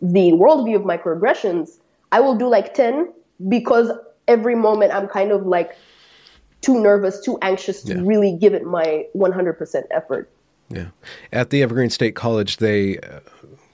the 0.01 0.31
worldview 0.31 0.75
of 0.75 0.83
microaggressions 0.83 1.79
i 2.11 2.19
will 2.19 2.35
do 2.35 2.47
like 2.47 2.73
10 2.73 3.11
because 3.47 3.91
every 4.27 4.55
moment 4.55 4.93
i'm 4.93 5.07
kind 5.07 5.31
of 5.31 5.45
like 5.45 5.75
too 6.61 6.81
nervous 6.81 7.19
too 7.21 7.37
anxious 7.41 7.83
to 7.83 7.95
yeah. 7.95 8.01
really 8.03 8.35
give 8.35 8.53
it 8.53 8.65
my 8.65 9.05
100% 9.15 9.83
effort 9.91 10.29
yeah. 10.69 10.87
At 11.33 11.49
the 11.49 11.63
Evergreen 11.63 11.89
State 11.89 12.15
College, 12.15 12.57
they 12.57 12.99
uh, 12.99 13.19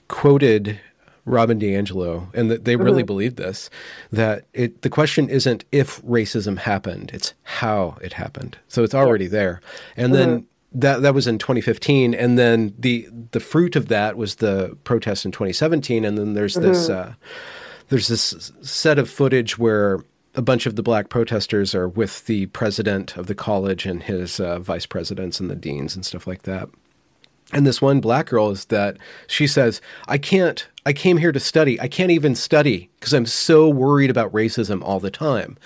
quoted 0.08 0.80
Robin 1.26 1.58
DiAngelo, 1.58 2.32
and 2.32 2.50
they 2.50 2.56
mm-hmm. 2.56 2.82
really 2.82 3.02
believed 3.02 3.36
this 3.36 3.68
that 4.12 4.46
it, 4.54 4.82
the 4.82 4.88
question 4.88 5.28
isn't 5.28 5.64
if 5.72 6.00
racism 6.02 6.58
happened, 6.58 7.10
it's 7.12 7.34
how 7.42 7.98
it 8.00 8.14
happened. 8.14 8.56
So 8.68 8.84
it's 8.84 8.94
already 8.94 9.26
there. 9.26 9.60
And 9.96 10.12
mm-hmm. 10.12 10.30
then 10.30 10.46
that 10.72 11.02
that 11.02 11.14
was 11.14 11.26
in 11.26 11.38
2015 11.38 12.14
and 12.14 12.38
then 12.38 12.74
the 12.78 13.08
the 13.32 13.40
fruit 13.40 13.76
of 13.76 13.88
that 13.88 14.16
was 14.16 14.36
the 14.36 14.76
protest 14.84 15.24
in 15.24 15.32
2017 15.32 16.04
and 16.04 16.18
then 16.18 16.34
there's 16.34 16.54
mm-hmm. 16.54 16.68
this 16.68 16.88
uh, 16.88 17.14
there's 17.88 18.08
this 18.08 18.52
set 18.62 18.98
of 18.98 19.08
footage 19.08 19.58
where 19.58 20.00
a 20.34 20.42
bunch 20.42 20.66
of 20.66 20.76
the 20.76 20.82
black 20.82 21.08
protesters 21.08 21.74
are 21.74 21.88
with 21.88 22.26
the 22.26 22.46
president 22.46 23.16
of 23.16 23.26
the 23.26 23.34
college 23.34 23.86
and 23.86 24.02
his 24.02 24.38
uh, 24.38 24.58
vice 24.58 24.86
presidents 24.86 25.40
and 25.40 25.48
the 25.48 25.56
deans 25.56 25.96
and 25.96 26.04
stuff 26.04 26.26
like 26.26 26.42
that 26.42 26.68
and 27.52 27.66
this 27.66 27.80
one 27.80 28.00
black 28.00 28.26
girl 28.26 28.50
is 28.50 28.66
that 28.66 28.96
she 29.26 29.46
says, 29.46 29.80
I 30.08 30.18
can't 30.18 30.66
I 30.86 30.92
came 30.92 31.16
here 31.16 31.32
to 31.32 31.40
study. 31.40 31.80
I 31.80 31.88
can't 31.88 32.12
even 32.12 32.36
study 32.36 32.90
because 33.00 33.12
I'm 33.12 33.26
so 33.26 33.68
worried 33.68 34.08
about 34.08 34.32
racism 34.32 34.82
all 34.84 35.00
the 35.00 35.10
time. 35.10 35.58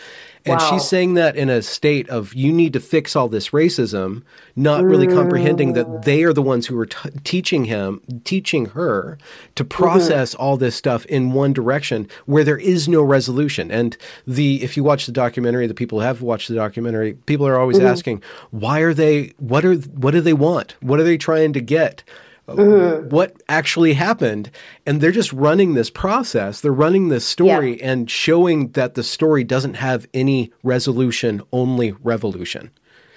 And 0.45 0.59
Wow. 0.59 0.70
she's 0.70 0.88
saying 0.88 1.14
that 1.14 1.36
in 1.36 1.51
a 1.51 1.61
state 1.62 2.09
of 2.09 2.34
you 2.34 2.53
need 2.53 2.72
to 2.72 2.80
fix 2.80 3.14
all 3.14 3.28
this 3.28 3.51
racism, 3.51 4.22
not 4.57 4.84
really 4.84 5.07
comprehending 5.07 5.74
that 5.74 5.86
mm. 5.86 6.05
they 6.05 6.22
are 6.22 6.32
the 6.32 6.43
ones 6.43 6.66
who 6.66 6.78
are 6.78 6.86
t- 6.86 7.11
teaching 7.24 7.66
him, 7.66 8.01
teaching 8.24 8.66
her 8.66 9.18
to 9.55 9.64
process 9.64 10.32
mm-hmm. 10.32 10.43
all 10.43 10.57
this 10.57 10.74
stuff 10.74 11.05
in 11.07 11.32
one 11.32 11.53
direction 11.53 12.09
where 12.26 12.45
there 12.45 12.59
is 12.59 12.88
no 12.88 13.03
resolution. 13.03 13.70
And 13.70 13.97
the 14.26 14.62
if 14.62 14.76
you 14.76 14.84
watch 14.84 15.07
the 15.07 15.12
documentary, 15.12 15.66
the 15.66 15.74
people 15.74 16.01
who 16.01 16.07
have 16.07 16.22
watched 16.22 16.49
the 16.49 16.55
documentary, 16.55 17.14
people 17.26 17.47
are 17.47 17.59
always 17.59 17.78
mm-hmm. 17.78 17.86
asking, 17.86 18.22
why 18.51 18.80
are 18.80 18.95
they 18.95 19.34
what 19.38 19.64
are 19.64 19.74
what 19.74 20.12
do 20.12 20.20
they 20.20 20.32
want? 20.32 20.76
What 20.80 21.01
are 21.01 21.05
they 21.05 21.18
trying 21.18 21.53
to 21.53 21.61
get? 21.61 22.03
What 22.57 23.34
actually 23.48 23.92
happened 23.94 24.51
and 24.86 25.01
they're 25.01 25.11
just 25.12 25.32
running 25.32 25.74
this 25.74 25.90
process 25.90 26.61
they're 26.61 26.72
running 26.72 27.09
this 27.09 27.26
story 27.26 27.80
and 27.82 28.11
showing 28.11 28.68
that 28.72 28.94
the 28.94 29.03
story 29.03 29.44
doesn't 29.44 29.74
have 29.74 30.07
any 30.14 30.53
resolution 30.62 31.42
only 31.53 31.92
revolution 32.03 32.70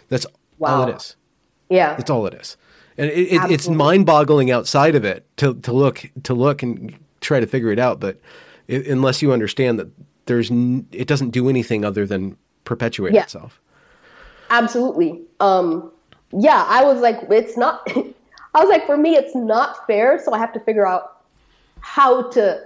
that's 0.10 0.26
all 0.62 0.88
it 0.88 0.96
is 0.96 1.16
Yeah. 1.70 1.96
that's 1.96 2.10
all 2.10 2.26
it 2.28 2.34
is 2.34 2.58
and 2.98 3.10
it, 3.10 3.34
it, 3.34 3.52
it's 3.52 3.68
mind-boggling 3.68 4.52
outside 4.52 4.94
of 4.96 5.04
it 5.04 5.26
to, 5.38 5.56
to 5.56 5.72
look 5.74 6.10
to 6.24 6.34
look 6.34 6.62
and 6.64 6.96
try 7.22 7.40
to 7.40 7.48
figure 7.48 7.72
it 7.72 7.80
out 7.80 8.00
but 8.00 8.20
i 8.70 8.74
unless 8.74 9.22
you 9.22 9.32
understand 9.34 9.80
that 9.80 9.90
there's 10.26 10.50
n- 10.52 10.88
it 10.92 11.08
doesn't 11.08 11.32
do 11.32 11.50
anything 11.50 11.84
other 11.84 12.06
than 12.06 12.38
perpetuate 12.66 13.14
Yeah. 13.14 13.24
itself 13.24 13.60
Absolutely. 14.50 15.20
Um, 15.40 15.92
yeah, 16.32 16.64
I 16.68 16.84
was 16.84 17.02
like, 17.02 17.18
it's 17.32 17.58
not. 17.58 17.88
I 18.54 18.60
was 18.60 18.70
like, 18.70 18.86
for 18.86 18.98
me, 18.98 19.16
it's 19.16 19.36
not 19.36 19.86
fair. 19.88 20.22
So 20.24 20.34
I 20.34 20.38
have 20.38 20.54
to 20.54 20.60
figure 20.60 20.86
out 20.86 21.22
how 21.80 22.30
to 22.32 22.64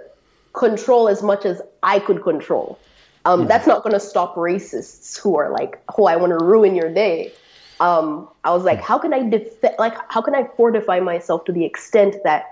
control 0.54 1.08
as 1.08 1.24
much 1.24 1.46
as 1.46 1.62
I 1.84 2.00
could 2.00 2.24
control. 2.24 2.80
Um, 3.26 3.46
That's 3.48 3.68
not 3.68 3.84
going 3.84 3.94
to 3.94 4.00
stop 4.00 4.36
racists 4.36 5.20
who 5.20 5.38
are 5.38 5.52
like, 5.52 5.82
oh, 5.98 6.06
I 6.06 6.16
want 6.16 6.38
to 6.38 6.44
ruin 6.44 6.76
your 6.76 6.94
day. 6.94 7.34
Um, 7.80 8.30
I 8.44 8.52
was 8.52 8.64
like, 8.64 8.82
how 8.82 8.98
can 8.98 9.14
I 9.14 9.30
def- 9.30 9.64
like, 9.78 9.96
how 10.10 10.22
can 10.22 10.34
I 10.34 10.48
fortify 10.56 11.00
myself 11.00 11.46
to 11.46 11.52
the 11.52 11.66
extent 11.66 12.16
that 12.24 12.46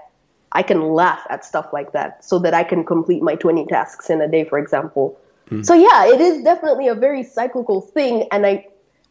I 0.51 0.63
can 0.63 0.81
laugh 0.93 1.21
at 1.29 1.43
stuff 1.43 1.73
like 1.73 1.93
that, 1.93 2.23
so 2.23 2.39
that 2.39 2.53
I 2.53 2.63
can 2.63 2.85
complete 2.85 3.21
my 3.21 3.35
20 3.35 3.65
tasks 3.65 4.09
in 4.09 4.21
a 4.21 4.27
day, 4.27 4.45
for 4.45 4.57
example. 4.59 5.19
So 5.61 5.75
yeah, 5.75 6.07
it 6.07 6.21
is 6.21 6.43
definitely 6.43 6.87
a 6.87 6.95
very 6.95 7.23
cyclical 7.23 7.81
thing, 7.81 8.27
and 8.31 8.45
I 8.45 8.65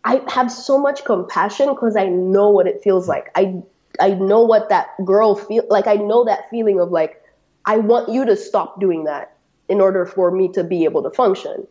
I 0.04 0.20
have 0.28 0.50
so 0.50 0.78
much 0.78 1.04
compassion 1.04 1.68
because 1.68 1.96
I 1.96 2.06
know 2.06 2.50
what 2.50 2.66
it 2.66 2.82
feels 2.82 3.06
like. 3.06 3.30
I 3.36 3.62
I 4.00 4.10
know 4.10 4.42
what 4.42 4.68
that 4.68 4.88
girl 5.04 5.34
feel 5.34 5.64
like. 5.68 5.86
I 5.86 5.94
know 5.94 6.24
that 6.24 6.50
feeling 6.50 6.80
of 6.80 6.90
like 6.90 7.22
I 7.64 7.78
want 7.78 8.08
you 8.08 8.24
to 8.26 8.36
stop 8.36 8.80
doing 8.80 9.04
that 9.04 9.36
in 9.68 9.80
order 9.80 10.04
for 10.04 10.30
me 10.30 10.48
to 10.48 10.64
be 10.64 10.84
able 10.84 11.02
to 11.02 11.10
function. 11.10 11.66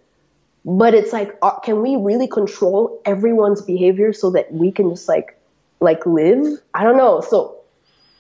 But 0.66 0.94
it's 0.94 1.12
like, 1.12 1.38
uh, 1.42 1.60
can 1.60 1.82
we 1.82 1.98
really 1.98 2.28
control 2.28 3.02
everyone's 3.06 3.62
behavior 3.62 4.14
so 4.14 4.32
that 4.32 4.52
we 4.54 4.72
can 4.72 4.90
just 4.90 5.08
like 5.08 5.38
like 5.82 6.06
live? 6.06 6.60
I 6.74 6.84
don't 6.84 6.98
know. 6.98 7.22
So 7.22 7.60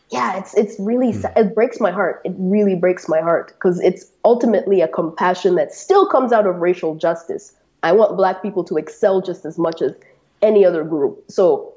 yeah, 0.09 0.37
it's 0.37 0.53
it's 0.55 0.75
really 0.79 1.13
sa- 1.13 1.31
it 1.35 1.55
breaks 1.55 1.79
my 1.79 1.91
heart. 1.91 2.21
It 2.25 2.33
really 2.37 2.75
breaks 2.75 3.07
my 3.07 3.21
heart 3.21 3.47
because 3.47 3.79
it's 3.79 4.05
ultimately 4.25 4.81
a 4.81 4.87
compassion 4.87 5.55
that 5.55 5.73
still 5.73 6.07
comes 6.07 6.31
out 6.31 6.45
of 6.45 6.57
racial 6.57 6.95
justice. 6.95 7.55
I 7.81 7.93
want 7.93 8.17
black 8.17 8.41
people 8.41 8.63
to 8.65 8.77
excel 8.77 9.21
just 9.21 9.45
as 9.45 9.57
much 9.57 9.81
as 9.81 9.93
any 10.41 10.65
other 10.65 10.83
group. 10.83 11.23
So 11.29 11.72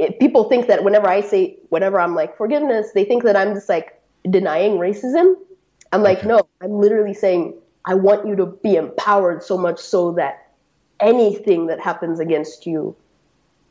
it, 0.00 0.18
people 0.18 0.48
think 0.48 0.66
that 0.68 0.84
whenever 0.84 1.08
I 1.08 1.20
say 1.20 1.56
whenever 1.68 2.00
I'm 2.00 2.14
like 2.14 2.36
forgiveness, 2.36 2.92
they 2.94 3.04
think 3.04 3.22
that 3.24 3.36
I'm 3.36 3.54
just 3.54 3.68
like 3.68 4.00
denying 4.28 4.72
racism. 4.72 5.34
I'm 5.92 6.02
like, 6.02 6.24
no, 6.24 6.48
I'm 6.62 6.72
literally 6.72 7.14
saying 7.14 7.54
I 7.84 7.94
want 7.94 8.26
you 8.26 8.36
to 8.36 8.46
be 8.46 8.76
empowered 8.76 9.42
so 9.42 9.58
much 9.58 9.78
so 9.78 10.12
that 10.12 10.48
anything 11.00 11.66
that 11.66 11.80
happens 11.80 12.20
against 12.20 12.66
you 12.66 12.94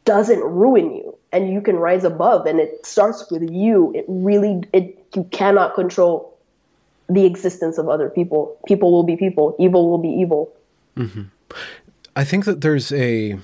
doesn't 0.05 0.41
ruin 0.41 0.95
you 0.95 1.15
and 1.31 1.51
you 1.51 1.61
can 1.61 1.77
rise 1.77 2.03
above. 2.03 2.45
And 2.45 2.59
it 2.59 2.85
starts 2.85 3.29
with 3.31 3.49
you. 3.49 3.91
It 3.95 4.05
really 4.07 4.63
it 4.73 4.95
you 5.15 5.23
cannot 5.25 5.75
control 5.75 6.37
the 7.09 7.25
existence 7.25 7.77
of 7.77 7.89
other 7.89 8.09
people. 8.09 8.57
People 8.67 8.91
will 8.91 9.03
be 9.03 9.15
people. 9.15 9.55
Evil 9.59 9.89
will 9.89 9.97
be 9.97 10.09
evil. 10.09 10.53
Mm-hmm. 10.95 11.23
I 12.15 12.23
think 12.23 12.45
that 12.45 12.61
there's 12.61 12.91
a 12.91 13.39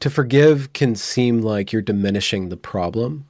to 0.00 0.10
forgive 0.10 0.72
can 0.72 0.94
seem 0.94 1.40
like 1.40 1.72
you're 1.72 1.82
diminishing 1.82 2.48
the 2.48 2.56
problem. 2.56 3.26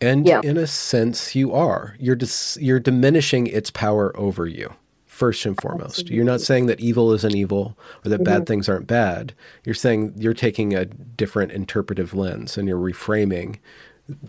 And 0.00 0.26
Yeah. 0.26 0.40
in 0.42 0.56
a 0.56 0.66
sense 0.66 1.34
you 1.34 1.52
are. 1.52 1.94
You're 1.98 2.16
dis- 2.16 2.56
you're 2.60 2.80
diminishing 2.80 3.46
its 3.46 3.70
power 3.70 4.16
over 4.18 4.46
you. 4.46 4.72
First 5.06 5.44
and 5.44 5.60
foremost. 5.60 6.08
You're 6.08 6.24
not 6.24 6.40
saying 6.40 6.64
that 6.66 6.80
evil 6.80 7.12
isn't 7.12 7.36
evil 7.36 7.76
or 8.02 8.08
that 8.08 8.24
bad 8.24 8.36
mm-hmm. 8.36 8.44
things 8.44 8.68
aren't 8.70 8.86
bad. 8.86 9.34
You're 9.64 9.74
saying 9.74 10.14
you're 10.16 10.32
taking 10.32 10.72
a 10.74 10.86
different 10.86 11.52
interpretive 11.52 12.14
lens 12.14 12.56
and 12.56 12.66
you're 12.66 12.78
reframing 12.78 13.56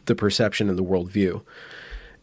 the 0.06 0.16
perception 0.16 0.68
and 0.68 0.78
the 0.78 0.84
worldview. 0.84 1.42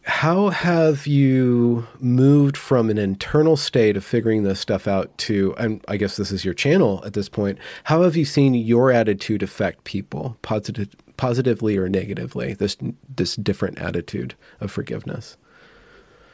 How 0.09 0.49
have 0.49 1.07
you 1.07 1.87
moved 1.99 2.57
from 2.57 2.89
an 2.89 2.97
internal 2.97 3.55
state 3.55 3.95
of 3.95 4.03
figuring 4.03 4.43
this 4.43 4.59
stuff 4.59 4.87
out 4.87 5.17
to, 5.19 5.55
and 5.57 5.83
I 5.87 5.97
guess 5.97 6.17
this 6.17 6.31
is 6.31 6.43
your 6.43 6.53
channel 6.53 7.01
at 7.05 7.13
this 7.13 7.29
point, 7.29 7.57
how 7.85 8.01
have 8.01 8.17
you 8.17 8.25
seen 8.25 8.53
your 8.53 8.91
attitude 8.91 9.43
affect 9.43 9.83
people 9.85 10.35
positive, 10.41 10.89
positively 11.15 11.77
or 11.77 11.87
negatively, 11.87 12.53
this, 12.53 12.75
this 13.15 13.35
different 13.35 13.79
attitude 13.79 14.35
of 14.59 14.71
forgiveness? 14.71 15.37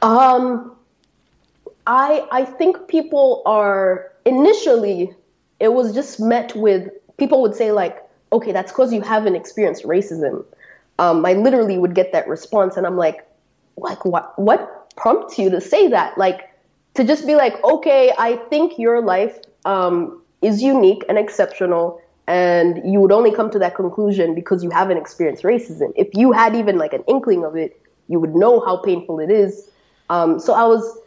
um 0.02 0.76
i 1.86 2.26
i 2.30 2.44
think 2.44 2.88
people 2.88 3.42
are 3.46 4.12
initially 4.24 5.12
it 5.60 5.72
was 5.72 5.94
just 5.94 6.20
met 6.20 6.54
with 6.54 6.90
people 7.16 7.40
would 7.40 7.54
say 7.54 7.72
like 7.72 7.98
okay 8.32 8.52
that's 8.52 8.72
because 8.72 8.92
you 8.92 9.00
haven't 9.00 9.36
experienced 9.36 9.84
racism 9.84 10.44
um, 10.98 11.24
i 11.24 11.32
literally 11.32 11.78
would 11.78 11.94
get 11.94 12.12
that 12.12 12.28
response 12.28 12.76
and 12.76 12.86
i'm 12.86 12.96
like 12.96 13.25
like 13.76 14.04
what 14.04 14.38
what 14.38 14.90
prompts 14.96 15.38
you 15.38 15.50
to 15.50 15.60
say 15.60 15.88
that? 15.88 16.16
Like 16.16 16.50
to 16.96 17.04
just 17.04 17.26
be 17.26 17.36
like 17.36 17.62
okay 17.62 18.12
i 18.18 18.36
think 18.50 18.78
your 18.78 19.00
life 19.00 19.38
um, 19.64 20.22
is 20.42 20.62
unique 20.62 21.04
and 21.08 21.18
exceptional 21.18 22.00
and 22.26 22.80
you 22.90 23.00
would 23.00 23.12
only 23.12 23.32
come 23.32 23.50
to 23.50 23.58
that 23.58 23.74
conclusion 23.74 24.34
because 24.34 24.64
you 24.64 24.70
haven't 24.70 24.96
experienced 24.96 25.44
racism. 25.44 25.92
If 25.94 26.08
you 26.14 26.32
had 26.32 26.56
even 26.56 26.76
like 26.76 26.92
an 26.92 27.04
inkling 27.06 27.44
of 27.44 27.56
it 27.56 27.80
you 28.08 28.18
would 28.18 28.34
know 28.34 28.60
how 28.60 28.78
painful 28.78 29.20
it 29.20 29.30
is. 29.30 29.68
Um, 30.08 30.40
so 30.40 30.54
i 30.54 30.64
was 30.64 30.98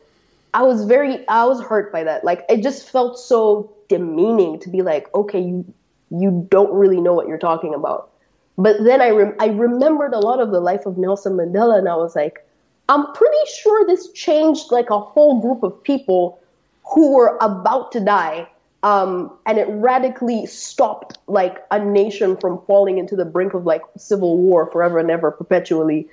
i 0.54 0.64
was 0.64 0.86
very 0.86 1.28
i 1.28 1.44
was 1.46 1.62
hurt 1.62 1.92
by 1.92 2.04
that. 2.04 2.24
Like 2.24 2.46
it 2.50 2.62
just 2.62 2.90
felt 2.90 3.18
so 3.18 3.74
demeaning 3.88 4.60
to 4.60 4.70
be 4.70 4.82
like 4.82 5.14
okay 5.16 5.42
you 5.42 5.66
you 6.12 6.48
don't 6.50 6.72
really 6.72 7.02
know 7.02 7.14
what 7.14 7.28
you're 7.28 7.38
talking 7.38 7.74
about. 7.74 8.12
But 8.58 8.84
then 8.84 9.00
I, 9.02 9.10
rem- 9.12 9.36
I 9.40 9.48
remembered 9.48 10.14
a 10.14 10.20
lot 10.20 10.42
of 10.42 10.52
the 10.52 10.60
life 10.60 10.86
of 10.86 10.98
Nelson 10.98 11.34
Mandela, 11.34 11.78
and 11.78 11.88
I 11.88 11.96
was 11.96 12.14
like, 12.14 12.46
I'm 12.90 13.14
pretty 13.14 13.38
sure 13.62 13.86
this 13.86 14.12
changed 14.12 14.72
like 14.72 14.90
a 14.90 15.00
whole 15.00 15.40
group 15.40 15.64
of 15.64 15.82
people 15.84 16.40
who 16.84 17.14
were 17.16 17.38
about 17.40 17.92
to 17.94 18.00
die. 18.00 18.48
Um, 18.82 19.32
and 19.46 19.58
it 19.58 19.68
radically 19.70 20.46
stopped 20.46 21.18
like 21.28 21.64
a 21.70 21.84
nation 21.84 22.38
from 22.38 22.62
falling 22.66 22.98
into 22.98 23.16
the 23.16 23.26
brink 23.26 23.54
of 23.54 23.66
like 23.66 23.82
civil 23.98 24.38
war 24.38 24.72
forever 24.72 25.00
and 25.00 25.12
ever, 25.12 25.32
perpetually. 25.32 26.08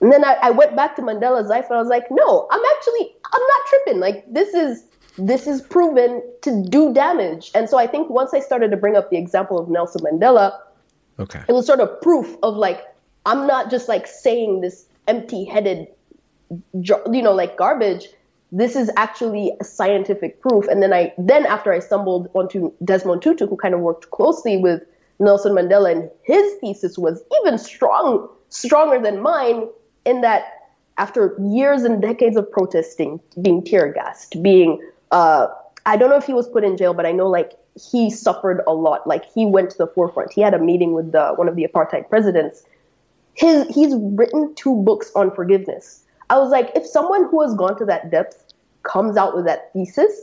And 0.00 0.12
then 0.12 0.24
I, 0.24 0.36
I 0.42 0.50
went 0.50 0.74
back 0.74 0.96
to 0.96 1.02
Mandela's 1.02 1.48
life, 1.48 1.66
and 1.68 1.76
I 1.76 1.80
was 1.80 1.88
like, 1.88 2.06
no, 2.10 2.48
I'm 2.50 2.60
actually, 2.76 3.14
I'm 3.32 3.40
not 3.40 3.60
tripping. 3.68 4.00
Like 4.00 4.24
this 4.32 4.54
is 4.54 4.84
this 5.18 5.46
is 5.46 5.60
proven 5.60 6.22
to 6.40 6.64
do 6.68 6.94
damage. 6.94 7.50
And 7.54 7.68
so 7.68 7.76
I 7.76 7.86
think 7.86 8.08
once 8.08 8.32
I 8.32 8.40
started 8.40 8.70
to 8.70 8.76
bring 8.76 8.96
up 8.96 9.10
the 9.10 9.18
example 9.18 9.58
of 9.58 9.68
Nelson 9.68 10.00
Mandela, 10.02 10.58
Okay. 11.18 11.42
it 11.46 11.52
was 11.52 11.66
sort 11.66 11.80
of 11.80 12.00
proof 12.00 12.36
of 12.42 12.56
like 12.56 12.82
I'm 13.26 13.46
not 13.46 13.70
just 13.70 13.88
like 13.88 14.06
saying 14.06 14.62
this 14.62 14.86
empty-headed, 15.08 15.88
you 16.74 17.22
know, 17.22 17.32
like 17.32 17.56
garbage. 17.56 18.08
This 18.54 18.76
is 18.76 18.90
actually 18.96 19.52
a 19.60 19.64
scientific 19.64 20.40
proof. 20.40 20.68
And 20.68 20.82
then 20.82 20.92
I 20.92 21.12
then 21.16 21.46
after 21.46 21.72
I 21.72 21.78
stumbled 21.78 22.28
onto 22.34 22.72
Desmond 22.84 23.22
Tutu, 23.22 23.46
who 23.46 23.56
kind 23.56 23.74
of 23.74 23.80
worked 23.80 24.10
closely 24.10 24.58
with 24.58 24.82
Nelson 25.18 25.52
Mandela, 25.52 25.92
and 25.92 26.10
his 26.22 26.54
thesis 26.60 26.98
was 26.98 27.22
even 27.40 27.56
strong, 27.58 28.28
stronger 28.50 29.00
than 29.00 29.22
mine, 29.22 29.68
in 30.04 30.20
that 30.20 30.44
after 30.98 31.34
years 31.40 31.84
and 31.84 32.02
decades 32.02 32.36
of 32.36 32.50
protesting, 32.50 33.20
being 33.40 33.64
tear 33.64 33.92
gassed, 33.92 34.42
being 34.42 34.80
uh, 35.10 35.46
I 35.86 35.96
don't 35.96 36.10
know 36.10 36.16
if 36.16 36.26
he 36.26 36.34
was 36.34 36.48
put 36.48 36.64
in 36.64 36.76
jail, 36.76 36.94
but 36.94 37.06
I 37.06 37.12
know 37.12 37.28
like 37.28 37.52
he 37.80 38.10
suffered 38.10 38.62
a 38.66 38.72
lot. 38.72 39.06
Like 39.06 39.24
he 39.32 39.46
went 39.46 39.70
to 39.70 39.78
the 39.78 39.86
forefront. 39.86 40.32
He 40.32 40.40
had 40.40 40.54
a 40.54 40.58
meeting 40.58 40.92
with 40.92 41.12
the, 41.12 41.32
one 41.34 41.48
of 41.48 41.56
the 41.56 41.66
apartheid 41.66 42.08
presidents. 42.08 42.64
His 43.34 43.66
he's 43.74 43.94
written 43.96 44.54
two 44.54 44.76
books 44.76 45.10
on 45.14 45.34
forgiveness. 45.34 46.01
I 46.30 46.38
was 46.38 46.50
like, 46.50 46.70
if 46.74 46.86
someone 46.86 47.28
who 47.28 47.42
has 47.42 47.54
gone 47.54 47.78
to 47.78 47.84
that 47.86 48.10
depth 48.10 48.52
comes 48.82 49.16
out 49.16 49.36
with 49.36 49.44
that 49.46 49.72
thesis, 49.72 50.22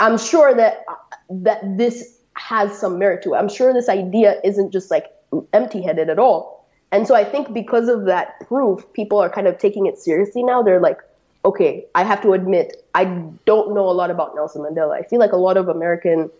I'm 0.00 0.18
sure 0.18 0.54
that 0.54 0.84
that 1.30 1.78
this 1.78 2.18
has 2.34 2.78
some 2.78 2.98
merit 2.98 3.22
to 3.24 3.34
it. 3.34 3.36
I'm 3.36 3.48
sure 3.48 3.72
this 3.72 3.88
idea 3.88 4.40
isn't 4.44 4.72
just 4.72 4.90
like 4.90 5.06
empty-headed 5.52 6.10
at 6.10 6.18
all. 6.18 6.66
And 6.92 7.06
so 7.06 7.14
I 7.14 7.24
think 7.24 7.52
because 7.52 7.88
of 7.88 8.04
that 8.04 8.46
proof, 8.46 8.84
people 8.92 9.18
are 9.18 9.30
kind 9.30 9.46
of 9.46 9.58
taking 9.58 9.86
it 9.86 9.98
seriously 9.98 10.42
now. 10.42 10.62
They're 10.62 10.80
like, 10.80 11.00
okay, 11.44 11.84
I 11.94 12.04
have 12.04 12.22
to 12.22 12.32
admit, 12.32 12.84
I 12.94 13.04
don't 13.44 13.74
know 13.74 13.88
a 13.88 13.92
lot 13.92 14.10
about 14.10 14.34
Nelson 14.34 14.62
Mandela. 14.62 14.92
I 14.92 15.02
feel 15.02 15.18
like 15.18 15.32
a 15.32 15.36
lot 15.36 15.56
of 15.56 15.68
American 15.68 16.30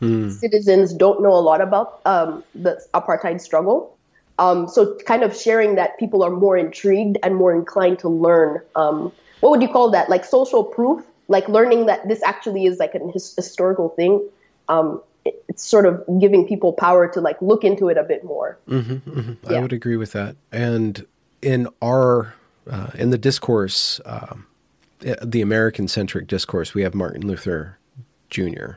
hmm. 0.00 0.30
citizens 0.30 0.92
don't 0.92 1.22
know 1.22 1.32
a 1.32 1.40
lot 1.40 1.60
about 1.60 2.00
um, 2.04 2.44
the 2.54 2.82
apartheid 2.94 3.40
struggle. 3.40 3.97
Um, 4.38 4.68
so 4.68 4.96
kind 5.06 5.22
of 5.22 5.36
sharing 5.36 5.74
that 5.74 5.98
people 5.98 6.22
are 6.22 6.30
more 6.30 6.56
intrigued 6.56 7.18
and 7.22 7.34
more 7.34 7.52
inclined 7.52 7.98
to 8.00 8.08
learn. 8.08 8.60
Um, 8.76 9.12
what 9.40 9.50
would 9.50 9.62
you 9.62 9.68
call 9.68 9.90
that? 9.90 10.08
Like 10.08 10.24
social 10.24 10.64
proof, 10.64 11.04
like 11.28 11.48
learning 11.48 11.86
that 11.86 12.06
this 12.08 12.22
actually 12.22 12.66
is 12.66 12.78
like 12.78 12.94
an 12.94 13.10
his- 13.10 13.34
historical 13.34 13.88
thing. 13.90 14.26
Um, 14.68 15.02
it, 15.24 15.44
it's 15.48 15.64
sort 15.64 15.86
of 15.86 16.04
giving 16.20 16.46
people 16.46 16.72
power 16.72 17.08
to 17.08 17.20
like 17.20 17.40
look 17.42 17.64
into 17.64 17.88
it 17.88 17.96
a 17.96 18.04
bit 18.04 18.24
more. 18.24 18.58
Mm-hmm, 18.68 19.10
mm-hmm. 19.10 19.50
Yeah. 19.50 19.58
I 19.58 19.60
would 19.60 19.72
agree 19.72 19.96
with 19.96 20.12
that. 20.12 20.36
And 20.52 21.04
in 21.42 21.68
our 21.82 22.34
uh, 22.70 22.90
in 22.94 23.10
the 23.10 23.18
discourse, 23.18 24.00
uh, 24.04 24.34
the 25.00 25.40
American 25.40 25.88
centric 25.88 26.26
discourse, 26.26 26.74
we 26.74 26.82
have 26.82 26.94
Martin 26.94 27.26
Luther 27.26 27.78
Jr. 28.30 28.72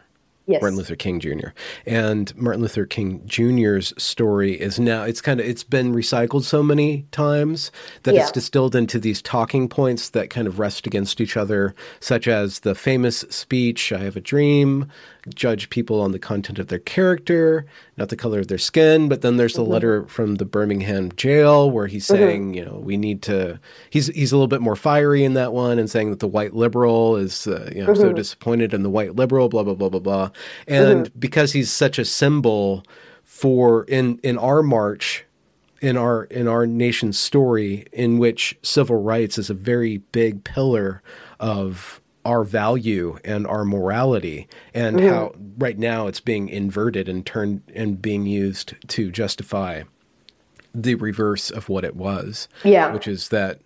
Yes. 0.47 0.61
Martin 0.61 0.77
Luther 0.77 0.95
King 0.95 1.19
Jr. 1.19 1.49
And 1.85 2.35
Martin 2.35 2.61
Luther 2.61 2.85
King 2.85 3.21
Jr.'s 3.25 3.93
story 3.97 4.59
is 4.59 4.79
now 4.79 5.03
it's 5.03 5.21
kind 5.21 5.39
of 5.39 5.45
it's 5.45 5.63
been 5.63 5.93
recycled 5.93 6.43
so 6.43 6.63
many 6.63 7.05
times 7.11 7.71
that 8.03 8.15
yeah. 8.15 8.21
it's 8.21 8.31
distilled 8.31 8.75
into 8.75 8.99
these 8.99 9.21
talking 9.21 9.69
points 9.69 10.09
that 10.09 10.29
kind 10.29 10.47
of 10.47 10.59
rest 10.59 10.87
against 10.87 11.21
each 11.21 11.37
other, 11.37 11.75
such 11.99 12.27
as 12.27 12.61
the 12.61 12.73
famous 12.73 13.19
speech, 13.29 13.93
I 13.93 13.99
have 13.99 14.15
a 14.15 14.21
dream, 14.21 14.89
judge 15.33 15.69
people 15.69 16.01
on 16.01 16.11
the 16.11 16.19
content 16.19 16.59
of 16.59 16.67
their 16.67 16.79
character, 16.79 17.65
not 17.97 18.09
the 18.09 18.15
color 18.15 18.39
of 18.39 18.47
their 18.47 18.57
skin. 18.57 19.09
But 19.09 19.21
then 19.21 19.37
there's 19.37 19.53
the 19.53 19.61
mm-hmm. 19.61 19.71
letter 19.71 20.05
from 20.07 20.35
the 20.35 20.45
Birmingham 20.45 21.11
jail 21.15 21.69
where 21.69 21.87
he's 21.87 22.05
mm-hmm. 22.05 22.15
saying, 22.15 22.41
mm-hmm. 22.41 22.53
you 22.53 22.65
know, 22.65 22.79
we 22.83 22.97
need 22.97 23.21
to. 23.23 23.59
He's 23.89 24.07
he's 24.07 24.31
a 24.31 24.35
little 24.35 24.47
bit 24.47 24.61
more 24.61 24.75
fiery 24.75 25.23
in 25.23 25.33
that 25.33 25.53
one 25.53 25.79
and 25.79 25.89
saying 25.89 26.09
that 26.09 26.19
the 26.19 26.27
white 26.27 26.53
liberal 26.53 27.15
is, 27.15 27.47
uh, 27.47 27.71
you 27.73 27.81
know, 27.81 27.91
mm-hmm. 27.91 28.01
so 28.01 28.13
disappointed 28.13 28.73
in 28.73 28.83
the 28.83 28.89
white 28.89 29.15
liberal, 29.15 29.49
blah 29.49 29.63
blah 29.63 29.75
blah 29.75 29.89
blah 29.89 29.99
blah. 29.99 30.29
And 30.67 31.05
mm-hmm. 31.05 31.19
because 31.19 31.53
he's 31.53 31.71
such 31.71 31.99
a 31.99 32.05
symbol 32.05 32.83
for 33.23 33.85
in 33.85 34.19
in 34.23 34.37
our 34.37 34.61
march 34.61 35.25
in 35.81 35.97
our 35.97 36.25
in 36.25 36.47
our 36.47 36.67
nation's 36.67 37.17
story 37.17 37.85
in 37.91 38.19
which 38.19 38.57
civil 38.61 39.01
rights 39.01 39.37
is 39.37 39.49
a 39.49 39.53
very 39.53 39.97
big 39.97 40.43
pillar 40.43 41.01
of 41.39 42.00
our 42.25 42.43
value 42.43 43.17
and 43.23 43.47
our 43.47 43.65
morality 43.65 44.47
and 44.73 44.97
mm-hmm. 44.97 45.07
how 45.07 45.33
right 45.57 45.77
now 45.77 46.07
it's 46.07 46.19
being 46.19 46.49
inverted 46.49 47.09
and 47.09 47.25
turned 47.25 47.61
and 47.73 48.01
being 48.01 48.25
used 48.25 48.75
to 48.87 49.11
justify 49.11 49.83
the 50.73 50.95
reverse 50.95 51.49
of 51.49 51.69
what 51.69 51.83
it 51.83 51.95
was. 51.95 52.47
Yeah. 52.63 52.93
Which 52.93 53.07
is 53.07 53.29
that 53.29 53.59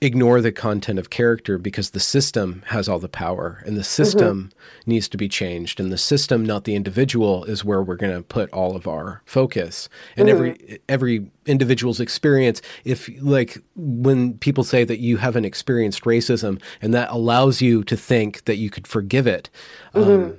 ignore 0.00 0.40
the 0.40 0.52
content 0.52 1.00
of 1.00 1.10
character 1.10 1.58
because 1.58 1.90
the 1.90 2.00
system 2.00 2.62
has 2.66 2.88
all 2.88 3.00
the 3.00 3.08
power 3.08 3.62
and 3.66 3.76
the 3.76 3.82
system 3.82 4.44
mm-hmm. 4.44 4.90
needs 4.90 5.08
to 5.08 5.16
be 5.16 5.28
changed 5.28 5.80
and 5.80 5.90
the 5.90 5.98
system 5.98 6.44
not 6.44 6.62
the 6.62 6.76
individual 6.76 7.44
is 7.44 7.64
where 7.64 7.82
we're 7.82 7.96
going 7.96 8.14
to 8.14 8.22
put 8.22 8.48
all 8.52 8.76
of 8.76 8.86
our 8.86 9.20
focus 9.24 9.88
and 10.16 10.28
mm-hmm. 10.28 10.36
every 10.36 10.80
every 10.88 11.30
individual's 11.46 11.98
experience 11.98 12.62
if 12.84 13.10
like 13.20 13.58
when 13.74 14.38
people 14.38 14.62
say 14.62 14.84
that 14.84 15.00
you 15.00 15.16
haven't 15.16 15.44
experienced 15.44 16.04
racism 16.04 16.60
and 16.80 16.94
that 16.94 17.10
allows 17.10 17.60
you 17.60 17.82
to 17.82 17.96
think 17.96 18.44
that 18.44 18.56
you 18.56 18.70
could 18.70 18.86
forgive 18.86 19.26
it 19.26 19.50
mm-hmm. 19.92 20.08
um, 20.08 20.36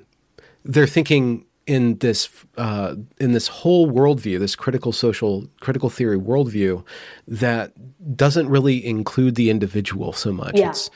they're 0.64 0.88
thinking 0.88 1.46
in 1.68 1.98
this 1.98 2.30
uh, 2.58 2.96
in 3.20 3.32
this 3.32 3.48
whole 3.48 3.92
worldview, 3.92 4.40
this 4.40 4.56
critical 4.56 4.92
social 4.92 5.48
critical 5.62 5.90
theory 5.90 6.18
worldview, 6.18 6.84
that 7.28 7.72
doesn't 8.16 8.48
really 8.50 8.86
include 8.86 9.36
the 9.36 9.50
individual 9.50 10.14
so 10.14 10.32
much. 10.32 10.58
Yeah. 10.58 10.70
It's 10.70 10.90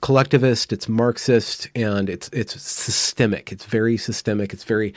collectivist, 0.00 0.72
it's 0.72 0.88
Marxist, 0.88 1.68
and 1.74 2.10
it's 2.10 2.28
it's 2.32 2.60
systemic. 2.60 3.52
It's 3.52 3.64
very 3.64 3.96
systemic. 3.96 4.52
It's 4.52 4.64
very, 4.64 4.92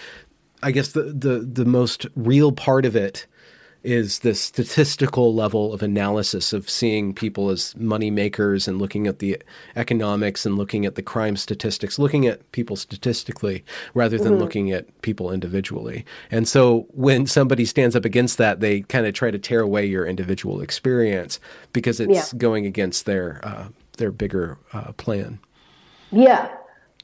I 0.64 0.72
guess 0.72 0.90
the 0.90 1.04
the 1.04 1.40
the 1.40 1.66
most 1.66 2.08
real 2.16 2.52
part 2.52 2.86
of 2.86 2.96
it 2.96 3.28
is 3.84 4.20
the 4.20 4.36
statistical 4.36 5.34
level 5.34 5.74
of 5.74 5.82
analysis 5.82 6.54
of 6.54 6.70
seeing 6.70 7.14
people 7.14 7.50
as 7.50 7.76
money 7.76 8.12
makers 8.12 8.68
and 8.68 8.78
looking 8.78 9.08
at 9.08 9.20
the 9.20 9.42
economics 9.76 10.46
and 10.46 10.56
looking 10.56 10.86
at 10.86 10.96
the 10.96 11.02
crime 11.02 11.36
statistics, 11.36 11.98
looking 11.98 12.28
at 12.28 12.52
people 12.52 12.76
statistically 12.76 13.64
rather 13.94 14.18
than 14.18 14.34
mm-hmm. 14.34 14.42
looking 14.42 14.72
at 14.72 15.02
people 15.02 15.32
individually. 15.32 16.06
And 16.30 16.48
so 16.48 16.86
when 16.92 17.26
somebody 17.26 17.66
stands 17.66 17.96
up 17.96 18.06
against 18.06 18.38
that, 18.38 18.60
they 18.60 18.82
kind 18.82 19.08
of 19.08 19.14
try 19.14 19.32
to 19.32 19.40
tear 19.40 19.62
away 19.62 19.86
your 19.86 20.06
individual 20.06 20.62
experience 20.62 21.40
because 21.74 22.00
it's 22.00 22.34
yeah. 22.34 22.38
going 22.38 22.66
against 22.66 23.06
their 23.06 23.40
uh, 23.44 23.68
their 23.98 24.12
bigger 24.12 24.58
uh, 24.74 24.92
plan. 24.94 25.40
Yeah, 26.12 26.50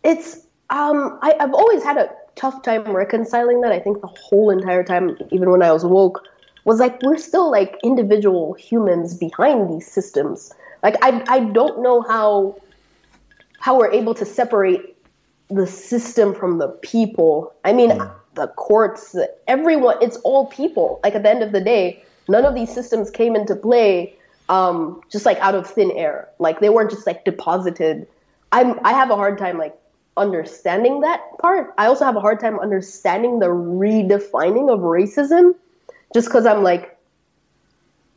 it's 0.03 0.47
um, 0.69 1.17
I, 1.21 1.35
I've 1.39 1.53
always 1.53 1.83
had 1.83 1.97
a 1.97 2.09
tough 2.35 2.61
time 2.61 2.83
reconciling 2.91 3.61
that. 3.61 3.71
I 3.71 3.79
think 3.79 4.01
the 4.01 4.07
whole 4.07 4.51
entire 4.51 4.83
time, 4.83 5.17
even 5.31 5.49
when 5.49 5.63
I 5.63 5.71
was 5.71 5.83
woke 5.83 6.21
was 6.67 6.81
like 6.81 7.01
we're 7.01 7.17
still 7.17 7.49
like 7.49 7.77
individual 7.81 8.53
humans 8.53 9.15
behind 9.15 9.73
these 9.73 9.89
systems. 9.89 10.53
Like 10.83 10.97
I 11.01 11.23
I 11.29 11.39
don't 11.39 11.81
know 11.81 12.01
how 12.01 12.57
how 13.59 13.77
we're 13.79 13.91
able 13.91 14.13
to 14.15 14.25
separate 14.25 14.97
the 15.49 15.65
system 15.65 16.35
from 16.35 16.57
the 16.57 16.67
people. 16.67 17.53
I 17.63 17.71
mean, 17.71 17.91
mm. 17.91 18.13
the 18.33 18.47
courts, 18.49 19.15
everyone, 19.47 19.95
it's 20.01 20.17
all 20.17 20.47
people. 20.47 20.99
Like 21.05 21.15
at 21.15 21.23
the 21.23 21.29
end 21.29 21.41
of 21.41 21.53
the 21.53 21.61
day, 21.61 22.03
none 22.27 22.43
of 22.43 22.53
these 22.53 22.71
systems 22.71 23.09
came 23.09 23.33
into 23.33 23.55
play 23.55 24.13
um, 24.49 25.01
just 25.09 25.25
like 25.25 25.39
out 25.39 25.55
of 25.55 25.65
thin 25.65 25.91
air. 25.91 26.27
Like 26.37 26.59
they 26.59 26.69
weren't 26.69 26.91
just 26.91 27.07
like 27.07 27.23
deposited. 27.23 28.07
I'm 28.51 28.77
I 28.83 28.91
have 28.91 29.09
a 29.09 29.15
hard 29.15 29.37
time 29.37 29.57
like 29.57 29.75
understanding 30.17 30.99
that 30.99 31.21
part. 31.39 31.73
I 31.77 31.85
also 31.85 32.03
have 32.03 32.17
a 32.17 32.19
hard 32.19 32.41
time 32.41 32.59
understanding 32.59 33.39
the 33.39 33.47
redefining 33.47 34.69
of 34.69 34.81
racism 34.81 35.55
just 36.13 36.27
because 36.27 36.45
I'm 36.45 36.63
like, 36.63 36.97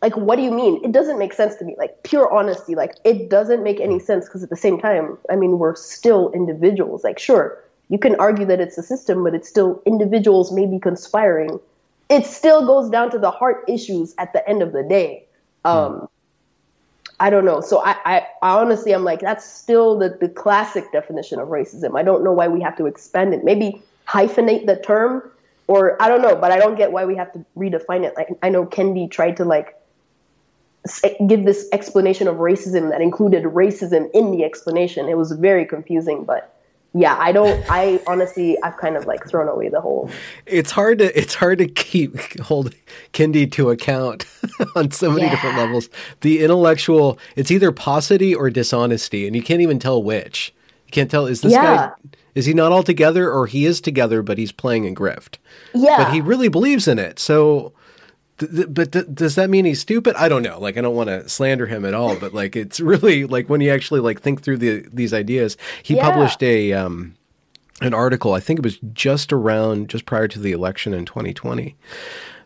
like, 0.03 0.17
what 0.17 0.37
do 0.37 0.43
you 0.43 0.51
mean? 0.51 0.83
It 0.83 0.93
doesn't 0.93 1.19
make 1.19 1.33
sense 1.35 1.57
to 1.57 1.65
me. 1.65 1.75
Like, 1.77 2.03
pure 2.05 2.33
honesty, 2.33 2.75
like, 2.75 2.95
it 3.05 3.29
doesn't 3.29 3.63
make 3.63 3.81
any 3.81 3.99
sense 3.99 4.25
because 4.25 4.43
at 4.43 4.49
the 4.49 4.57
same 4.57 4.81
time, 4.81 5.19
I 5.31 5.37
mean, 5.37 5.59
we're 5.59 5.77
still 5.77 6.31
individuals. 6.33 7.05
Like, 7.05 7.19
sure, 7.19 7.63
you 7.89 7.99
can 7.99 8.15
argue 8.17 8.47
that 8.47 8.61
it's 8.61 8.79
a 8.79 8.83
system, 8.83 9.25
but 9.25 9.35
it's 9.35 9.49
still 9.49 9.83
individuals 9.85 10.53
maybe 10.53 10.79
conspiring. 10.79 11.61
It 12.09 12.25
still 12.25 12.67
goes 12.67 12.89
down 12.89 13.11
to 13.11 13.19
the 13.19 13.31
heart 13.31 13.65
issues 13.69 14.15
at 14.17 14.33
the 14.33 14.49
end 14.49 14.63
of 14.63 14.73
the 14.73 14.83
day. 14.83 15.27
Um, 15.65 16.09
I 17.21 17.29
don't 17.29 17.45
know. 17.45 17.61
So 17.61 17.85
I, 17.85 17.97
I, 18.05 18.27
I, 18.43 18.59
honestly, 18.59 18.93
I'm 18.93 19.05
like, 19.05 19.21
that's 19.21 19.45
still 19.45 19.99
the, 19.99 20.17
the 20.21 20.29
classic 20.29 20.91
definition 20.93 21.39
of 21.39 21.49
racism. 21.49 21.99
I 21.99 22.03
don't 22.03 22.25
know 22.25 22.33
why 22.33 22.49
we 22.49 22.63
have 22.63 22.77
to 22.79 22.87
expand 22.87 23.35
it. 23.35 23.45
Maybe 23.45 23.83
hyphenate 24.09 24.67
the 24.67 24.77
term 24.77 25.31
or 25.71 26.03
I 26.03 26.09
don't 26.09 26.21
know, 26.21 26.35
but 26.35 26.51
I 26.51 26.59
don't 26.59 26.75
get 26.75 26.91
why 26.91 27.05
we 27.05 27.15
have 27.15 27.33
to 27.33 27.47
redefine 27.57 28.03
it. 28.05 28.15
Like 28.17 28.27
I 28.43 28.49
know 28.49 28.67
Kendi 28.67 29.09
tried 29.09 29.37
to 29.37 29.45
like 29.45 29.77
give 31.29 31.45
this 31.45 31.69
explanation 31.73 32.27
of 32.27 32.39
racism 32.39 32.91
that 32.91 33.01
included 33.01 33.45
racism 33.45 34.11
in 34.13 34.33
the 34.33 34.43
explanation. 34.43 35.09
It 35.09 35.17
was 35.17 35.31
very 35.31 35.65
confusing, 35.65 36.25
but 36.25 36.61
yeah, 36.93 37.17
I 37.17 37.31
don't. 37.31 37.65
I 37.71 38.01
honestly, 38.09 38.61
I've 38.65 38.79
kind 38.79 38.97
of 38.97 39.07
like 39.07 39.29
thrown 39.29 39.47
away 39.47 39.69
the 39.69 39.81
whole. 39.81 40.11
It's 40.45 40.73
hard 40.73 40.99
to 40.99 41.17
it's 41.17 41.37
hard 41.37 41.59
to 41.59 41.69
keep 41.69 42.41
hold 42.41 42.75
Kendi 43.13 43.49
to 43.53 43.71
account 43.71 44.27
on 44.75 44.91
so 44.91 45.09
many 45.09 45.27
yeah. 45.27 45.31
different 45.31 45.57
levels. 45.57 45.89
The 46.23 46.43
intellectual, 46.43 47.17
it's 47.37 47.53
either 47.53 47.71
paucity 47.71 48.35
or 48.35 48.51
dishonesty, 48.51 49.25
and 49.29 49.37
you 49.37 49.43
can't 49.43 49.61
even 49.61 49.79
tell 49.79 50.03
which. 50.03 50.53
You 50.91 50.93
can't 50.93 51.11
tell. 51.11 51.27
Is 51.27 51.41
this 51.41 51.53
yeah. 51.53 51.63
guy? 51.63 51.93
Is 52.35 52.47
he 52.47 52.53
not 52.53 52.73
all 52.73 52.83
together, 52.83 53.31
or 53.31 53.47
he 53.47 53.65
is 53.65 53.81
together, 53.81 54.23
but 54.23 54.39
he's 54.39 54.51
playing 54.51 54.87
in 54.87 54.95
grift? 54.97 55.37
Yeah. 55.73 55.99
But 55.99 56.13
he 56.13 56.21
really 56.21 56.49
believes 56.49 56.89
in 56.89 56.99
it. 56.99 57.21
So, 57.21 57.75
th- 58.39 58.51
th- 58.51 58.67
but 58.71 58.91
th- 58.91 59.07
does 59.15 59.37
that 59.37 59.51
mean 59.51 59.67
he's 59.67 59.79
stupid? 59.79 60.17
I 60.17 60.29
don't 60.29 60.43
know. 60.43 60.59
Like, 60.59 60.77
I 60.77 60.81
don't 60.81 60.97
want 60.97 61.09
to 61.11 61.29
slander 61.29 61.67
him 61.67 61.85
at 61.85 61.95
all, 61.95 62.17
but 62.17 62.35
like, 62.35 62.57
it's 62.57 62.81
really 62.81 63.25
like 63.25 63.49
when 63.49 63.61
you 63.61 63.71
actually 63.71 64.01
like 64.01 64.21
think 64.21 64.43
through 64.43 64.57
the 64.59 64.85
these 64.93 65.15
ideas. 65.15 65.57
He 65.85 65.95
yeah. 65.95 66.11
published 66.11 66.43
a 66.43 66.73
um, 66.73 67.15
an 67.81 67.95
article. 67.95 68.35
I 68.35 68.41
think 68.41 68.59
it 68.59 68.65
was 68.65 68.79
just 68.93 69.33
around 69.33 69.89
just 69.91 70.07
prior 70.07 70.27
to 70.27 70.41
the 70.41 70.51
election 70.51 70.93
in 70.93 71.05
2020, 71.05 71.77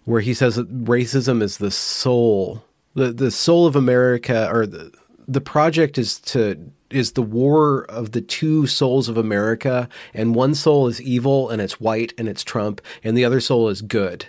where 0.04 0.20
he 0.20 0.34
says 0.34 0.56
that 0.56 0.84
racism 0.84 1.40
is 1.40 1.56
the 1.56 1.70
soul, 1.70 2.62
the 2.92 3.10
the 3.10 3.30
soul 3.30 3.66
of 3.66 3.74
America, 3.74 4.50
or 4.52 4.66
the 4.66 4.92
the 5.26 5.40
project 5.40 5.96
is 5.96 6.18
to 6.20 6.70
is 6.94 7.12
the 7.12 7.22
war 7.22 7.84
of 7.84 8.12
the 8.12 8.20
two 8.20 8.66
souls 8.66 9.08
of 9.08 9.16
America, 9.16 9.88
and 10.14 10.34
one 10.34 10.54
soul 10.54 10.86
is 10.86 11.02
evil 11.02 11.50
and 11.50 11.60
it's 11.60 11.80
white 11.80 12.14
and 12.16 12.28
it's 12.28 12.44
Trump, 12.44 12.80
and 13.02 13.16
the 13.16 13.24
other 13.24 13.40
soul 13.40 13.68
is 13.68 13.82
good. 13.82 14.26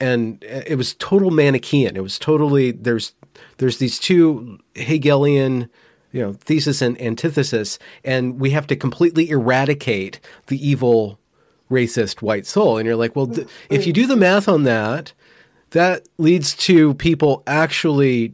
And 0.00 0.42
it 0.44 0.78
was 0.78 0.94
total 0.94 1.30
Manichaean. 1.30 1.94
It 1.94 2.02
was 2.02 2.18
totally 2.18 2.70
there's 2.70 3.12
there's 3.58 3.78
these 3.78 3.98
two 3.98 4.58
Hegelian 4.74 5.68
you 6.10 6.22
know 6.22 6.32
thesis 6.32 6.80
and 6.80 7.00
antithesis, 7.00 7.78
and 8.02 8.40
we 8.40 8.50
have 8.50 8.66
to 8.68 8.76
completely 8.76 9.28
eradicate 9.28 10.20
the 10.46 10.66
evil 10.66 11.18
racist 11.70 12.22
white 12.22 12.46
soul. 12.46 12.78
And 12.78 12.86
you're 12.86 12.96
like, 12.96 13.14
well, 13.14 13.26
th- 13.26 13.46
if 13.68 13.86
you 13.86 13.92
do 13.92 14.06
the 14.06 14.16
math 14.16 14.48
on 14.48 14.62
that, 14.62 15.12
that 15.70 16.08
leads 16.16 16.56
to 16.56 16.94
people 16.94 17.42
actually 17.46 18.32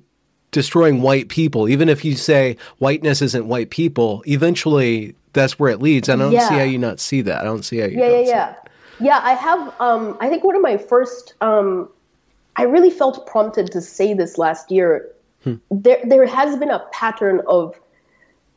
destroying 0.54 1.02
white 1.02 1.28
people. 1.28 1.68
Even 1.68 1.88
if 1.88 2.04
you 2.04 2.14
say 2.14 2.56
whiteness 2.78 3.20
isn't 3.20 3.46
white 3.46 3.70
people, 3.70 4.22
eventually 4.26 5.14
that's 5.32 5.58
where 5.58 5.70
it 5.70 5.82
leads. 5.82 6.08
I 6.08 6.14
don't 6.16 6.30
Yeah. 6.32 6.48
see 6.48 6.54
how 6.54 6.62
you 6.62 6.78
not 6.78 7.00
see 7.00 7.22
that. 7.22 7.40
I 7.40 7.44
don't 7.44 7.64
see 7.64 7.78
how 7.78 7.86
you 7.86 7.98
yeah, 7.98 8.08
yeah, 8.08 8.20
yeah. 8.20 8.50
it. 8.50 8.56
Yeah, 9.00 9.20
I 9.22 9.34
have. 9.34 9.74
Um, 9.80 10.16
I 10.20 10.28
think 10.28 10.44
one 10.44 10.54
of 10.54 10.62
my 10.62 10.76
first. 10.76 11.34
Um, 11.40 11.88
I 12.56 12.62
really 12.62 12.90
felt 12.90 13.26
prompted 13.26 13.72
to 13.72 13.80
say 13.80 14.14
this 14.14 14.38
last 14.38 14.70
year. 14.70 15.10
Hmm. 15.42 15.54
There, 15.72 16.00
there 16.04 16.24
has 16.24 16.56
been 16.56 16.70
a 16.70 16.78
pattern 16.92 17.42
of 17.48 17.74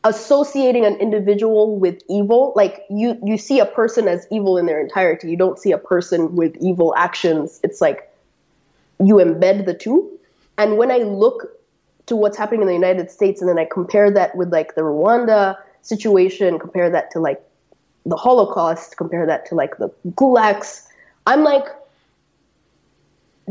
associating 0.04 0.86
an 0.86 0.96
individual 0.98 1.78
with 1.80 2.04
evil. 2.08 2.54
Like 2.56 2.84
you, 2.92 3.18
you 3.24 3.40
see 3.40 3.60
a 3.60 3.66
person 3.66 4.08
as 4.08 4.28
evil 4.32 4.56
in 4.60 4.68
their 4.68 4.80
entirety. 4.80 5.32
You 5.32 5.36
don't 5.36 5.58
see 5.58 5.72
a 5.72 5.80
person 5.80 6.36
with 6.36 6.56
evil 6.62 6.94
actions. 6.96 7.60
It's 7.64 7.82
like 7.82 8.08
you 9.04 9.16
embed 9.16 9.66
the 9.66 9.74
two. 9.74 10.12
And 10.60 10.78
when 10.78 10.92
I 10.92 10.98
look 10.98 11.57
to 12.08 12.16
what's 12.16 12.38
happening 12.38 12.62
in 12.62 12.68
the 12.68 12.74
United 12.74 13.12
States, 13.12 13.42
and 13.42 13.50
then 13.50 13.60
I 13.60 13.66
compare 13.66 14.10
that 14.12 14.36
with 14.36 14.52
like 14.52 14.76
the 14.76 14.82
Rwanda 14.82 15.56
situation, 15.82 16.58
compare 16.58 16.90
that 16.90 17.12
to 17.12 17.20
like 17.20 17.42
the 18.06 18.16
Holocaust, 18.16 18.98
compare 18.98 19.26
that 19.26 19.46
to 19.48 19.56
like 19.56 19.78
the 19.78 19.90
gulags, 20.12 20.88
I'm 21.26 21.44
like, 21.44 21.66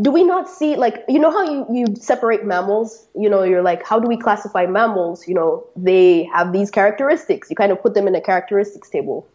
do 0.01 0.11
we 0.11 0.25
not 0.25 0.49
see 0.49 0.77
like 0.77 1.05
you 1.09 1.19
know 1.19 1.31
how 1.31 1.45
you, 1.51 1.67
you 1.71 1.97
separate 1.97 2.45
mammals? 2.45 3.07
You 3.15 3.31
know, 3.31 3.43
you're 3.43 3.63
like, 3.63 3.87
how 3.87 3.99
do 3.99 4.09
we 4.09 4.17
classify 4.17 4.67
mammals? 4.67 5.29
You 5.29 5.35
know, 5.35 5.67
they 5.77 6.25
have 6.25 6.53
these 6.53 6.71
characteristics. 6.71 7.49
You 7.51 7.57
kind 7.57 7.73
of 7.73 7.81
put 7.81 7.95
them 7.95 8.09
in 8.09 8.15
a 8.15 8.21
characteristics 8.21 8.91
table. 8.91 9.27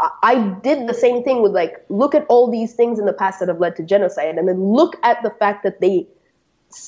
I, 0.00 0.10
I 0.22 0.48
did 0.62 0.88
the 0.88 0.94
same 0.94 1.22
thing 1.22 1.42
with 1.42 1.52
like, 1.52 1.84
look 1.88 2.14
at 2.14 2.26
all 2.28 2.50
these 2.50 2.74
things 2.74 2.98
in 2.98 3.06
the 3.06 3.12
past 3.12 3.38
that 3.40 3.48
have 3.48 3.60
led 3.60 3.76
to 3.76 3.84
genocide, 3.84 4.36
and 4.36 4.48
then 4.48 4.60
look 4.60 4.96
at 5.04 5.22
the 5.22 5.30
fact 5.30 5.62
that 5.62 5.80
they 5.80 6.06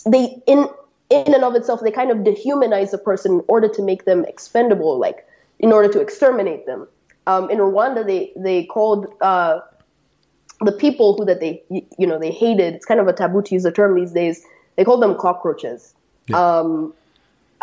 they 0.04 0.42
in 0.46 0.68
in 1.10 1.34
and 1.34 1.44
of 1.44 1.54
itself 1.54 1.80
they 1.82 1.90
kind 1.90 2.10
of 2.10 2.18
dehumanize 2.18 2.92
a 2.92 2.98
person 2.98 3.34
in 3.34 3.44
order 3.48 3.68
to 3.68 3.82
make 3.82 4.04
them 4.04 4.24
expendable 4.24 4.98
like 4.98 5.26
in 5.58 5.72
order 5.72 5.88
to 5.92 6.00
exterminate 6.00 6.66
them. 6.66 6.86
Um, 7.26 7.50
in 7.50 7.58
rwanda 7.58 8.06
they 8.06 8.32
they 8.36 8.64
called 8.64 9.06
uh, 9.20 9.60
the 10.60 10.72
people 10.72 11.16
who 11.16 11.24
that 11.24 11.40
they 11.40 11.62
you 11.68 12.06
know 12.06 12.18
they 12.18 12.30
hated 12.30 12.74
it's 12.74 12.86
kind 12.86 13.00
of 13.00 13.08
a 13.08 13.12
taboo 13.12 13.42
to 13.42 13.54
use 13.54 13.64
the 13.64 13.72
term 13.72 13.94
these 13.94 14.12
days 14.12 14.44
they 14.76 14.84
called 14.84 15.02
them 15.02 15.16
cockroaches. 15.16 15.94
Um, 16.34 16.92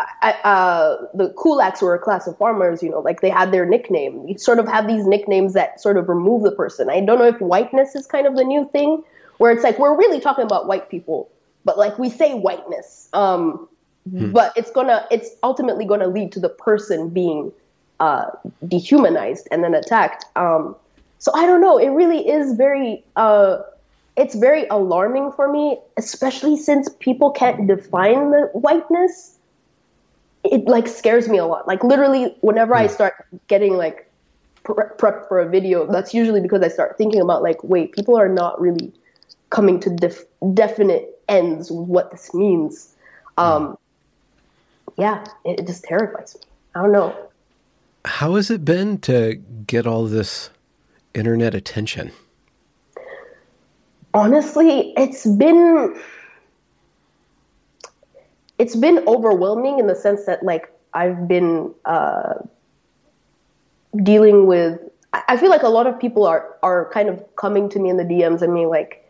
I, 0.00 0.32
uh, 0.42 1.06
the 1.14 1.28
kulaks 1.34 1.80
were 1.80 1.94
a 1.94 1.98
class 1.98 2.26
of 2.26 2.36
farmers 2.36 2.82
you 2.82 2.90
know 2.90 3.00
like 3.00 3.20
they 3.20 3.30
had 3.30 3.52
their 3.52 3.66
nickname. 3.66 4.26
You 4.26 4.38
sort 4.38 4.58
of 4.58 4.66
have 4.68 4.86
these 4.86 5.06
nicknames 5.06 5.52
that 5.52 5.80
sort 5.80 5.96
of 5.96 6.08
remove 6.08 6.42
the 6.42 6.52
person. 6.52 6.90
I 6.90 7.00
don't 7.00 7.18
know 7.18 7.26
if 7.26 7.40
whiteness 7.40 7.94
is 7.94 8.06
kind 8.06 8.26
of 8.26 8.36
the 8.36 8.44
new 8.44 8.68
thing 8.72 9.02
where 9.38 9.52
it's 9.52 9.62
like 9.62 9.78
we're 9.78 9.96
really 9.96 10.20
talking 10.20 10.44
about 10.44 10.66
white 10.66 10.90
people 10.90 11.30
but 11.64 11.78
like 11.78 11.98
we 11.98 12.10
say 12.10 12.34
whiteness 12.34 13.08
um, 13.12 13.68
but 14.06 14.52
it's 14.56 14.70
gonna 14.70 15.06
it's 15.10 15.30
ultimately 15.42 15.84
gonna 15.84 16.06
lead 16.06 16.30
to 16.32 16.40
the 16.40 16.48
person 16.48 17.08
being 17.08 17.52
uh, 18.00 18.26
dehumanized 18.66 19.48
and 19.50 19.64
then 19.64 19.74
attacked. 19.74 20.24
Um, 20.36 20.76
so 21.18 21.32
i 21.34 21.46
don't 21.46 21.60
know. 21.62 21.78
It 21.78 21.88
really 21.88 22.28
is 22.28 22.54
very 22.54 23.02
uh, 23.16 23.58
it's 24.16 24.34
very 24.34 24.66
alarming 24.68 25.32
for 25.32 25.50
me 25.50 25.78
especially 25.96 26.56
since 26.56 26.88
people 27.00 27.30
can't 27.30 27.66
define 27.66 28.30
the 28.30 28.50
whiteness. 28.52 29.38
It 30.44 30.66
like 30.66 30.86
scares 30.86 31.28
me 31.28 31.38
a 31.38 31.46
lot. 31.46 31.66
Like 31.66 31.82
literally 31.82 32.36
whenever 32.42 32.74
i 32.74 32.86
start 32.86 33.14
getting 33.48 33.78
like 33.78 34.10
pre- 34.64 34.74
prepped 34.98 35.28
for 35.28 35.40
a 35.40 35.48
video 35.48 35.90
that's 35.90 36.12
usually 36.12 36.40
because 36.40 36.62
i 36.62 36.68
start 36.68 36.98
thinking 36.98 37.20
about 37.20 37.42
like 37.42 37.62
wait 37.64 37.92
people 37.92 38.18
are 38.18 38.28
not 38.28 38.60
really 38.60 38.92
coming 39.50 39.78
to 39.80 39.90
def- 39.90 40.24
definite 40.52 41.13
ends 41.28 41.70
with 41.70 41.88
what 41.88 42.10
this 42.10 42.32
means. 42.34 42.94
Um, 43.36 43.76
yeah, 44.96 45.24
it, 45.44 45.60
it 45.60 45.66
just 45.66 45.84
terrifies 45.84 46.34
me. 46.34 46.42
I 46.74 46.82
don't 46.82 46.92
know. 46.92 47.16
How 48.04 48.34
has 48.34 48.50
it 48.50 48.64
been 48.64 48.98
to 48.98 49.40
get 49.66 49.86
all 49.86 50.04
this 50.06 50.50
internet 51.14 51.54
attention? 51.54 52.12
Honestly, 54.12 54.92
it's 54.96 55.26
been 55.26 55.96
it's 58.58 58.76
been 58.76 59.02
overwhelming 59.06 59.78
in 59.78 59.86
the 59.86 59.94
sense 59.94 60.26
that 60.26 60.42
like 60.42 60.72
I've 60.92 61.26
been 61.26 61.74
uh, 61.84 62.34
dealing 64.02 64.46
with. 64.46 64.80
I 65.12 65.36
feel 65.36 65.50
like 65.50 65.62
a 65.62 65.68
lot 65.68 65.86
of 65.86 65.98
people 65.98 66.26
are 66.26 66.56
are 66.62 66.90
kind 66.92 67.08
of 67.08 67.24
coming 67.36 67.68
to 67.70 67.78
me 67.78 67.88
in 67.90 67.96
the 67.96 68.04
DMs 68.04 68.42
and 68.42 68.54
being 68.54 68.68
like, 68.68 69.03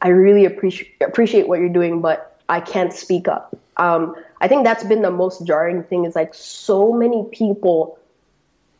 I 0.00 0.08
really 0.08 0.44
appreciate 0.44 0.94
appreciate 1.00 1.48
what 1.48 1.58
you're 1.60 1.68
doing, 1.68 2.00
but 2.00 2.40
I 2.48 2.60
can't 2.60 2.92
speak 2.92 3.28
up. 3.28 3.56
Um, 3.76 4.14
I 4.40 4.48
think 4.48 4.64
that's 4.64 4.84
been 4.84 5.02
the 5.02 5.10
most 5.10 5.44
jarring 5.46 5.82
thing. 5.82 6.04
Is 6.04 6.14
like 6.14 6.34
so 6.34 6.92
many 6.92 7.24
people, 7.32 7.98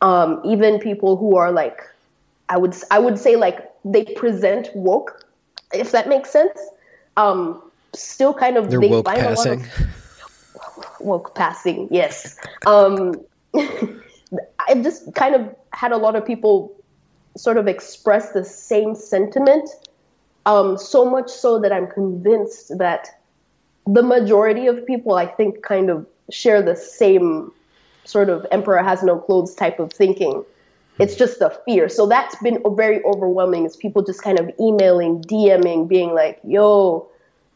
um, 0.01 0.41
even 0.45 0.79
people 0.79 1.17
who 1.17 1.35
are 1.37 1.51
like, 1.51 1.81
I 2.47 2.57
would 2.57 2.75
I 2.89 2.99
would 2.99 3.19
say 3.19 3.35
like 3.35 3.69
they 3.83 4.05
present 4.05 4.69
woke, 4.75 5.25
if 5.73 5.91
that 5.91 6.07
makes 6.07 6.29
sense. 6.29 6.57
Um, 7.17 7.61
still 7.93 8.33
kind 8.33 8.55
of 8.57 8.69
They're 8.69 8.79
they 8.79 8.87
woke 8.87 9.05
find 9.05 9.19
a 9.21 9.29
lot 9.29 9.35
passing. 9.37 9.61
of- 9.61 10.99
woke 10.99 11.35
passing. 11.35 11.87
Yes. 11.91 12.37
Um, 12.65 13.15
I 13.53 14.75
just 14.75 15.13
kind 15.15 15.35
of 15.35 15.55
had 15.73 15.91
a 15.91 15.97
lot 15.97 16.15
of 16.15 16.25
people 16.25 16.75
sort 17.35 17.57
of 17.57 17.67
express 17.67 18.31
the 18.31 18.43
same 18.45 18.95
sentiment 18.95 19.69
um, 20.49 20.77
so 20.79 21.05
much 21.05 21.29
so 21.29 21.59
that 21.59 21.71
I'm 21.71 21.85
convinced 21.85 22.75
that 22.79 23.21
the 23.85 24.01
majority 24.01 24.65
of 24.65 24.83
people, 24.85 25.13
I 25.13 25.27
think, 25.27 25.61
kind 25.61 25.91
of 25.91 26.07
share 26.31 26.61
the 26.63 26.75
same 26.75 27.51
sort 28.03 28.29
of 28.29 28.47
emperor 28.51 28.81
has 28.81 29.03
no 29.03 29.19
clothes 29.19 29.53
type 29.53 29.79
of 29.79 29.93
thinking. 29.93 30.43
It's 30.97 31.15
just 31.15 31.37
the 31.37 31.51
fear. 31.65 31.87
So 31.87 32.07
that's 32.07 32.35
been 32.41 32.63
very 32.75 33.03
overwhelming. 33.03 33.65
Is 33.65 33.77
people 33.77 34.01
just 34.01 34.23
kind 34.23 34.39
of 34.39 34.49
emailing, 34.59 35.21
DMing, 35.21 35.87
being 35.87 36.15
like, 36.15 36.39
"Yo, 36.43 37.07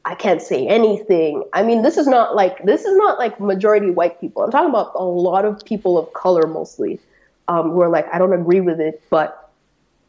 I 0.05 0.13
can't 0.13 0.41
say 0.41 0.67
anything." 0.67 1.43
I 1.51 1.63
mean, 1.63 1.81
this 1.81 1.97
is 1.97 2.05
not 2.07 2.35
like 2.35 2.63
this 2.63 2.85
is 2.85 2.95
not 2.95 3.17
like 3.17 3.39
majority 3.39 3.89
white 3.89 4.21
people. 4.21 4.43
I'm 4.43 4.51
talking 4.51 4.69
about 4.69 4.91
a 4.93 5.03
lot 5.03 5.45
of 5.45 5.65
people 5.65 5.97
of 5.97 6.13
color 6.13 6.45
mostly, 6.45 6.99
um, 7.47 7.71
who 7.71 7.81
are 7.81 7.89
like, 7.89 8.07
"I 8.13 8.19
don't 8.19 8.33
agree 8.33 8.61
with 8.61 8.79
it," 8.79 9.01
but 9.09 9.49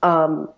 um, 0.03 0.51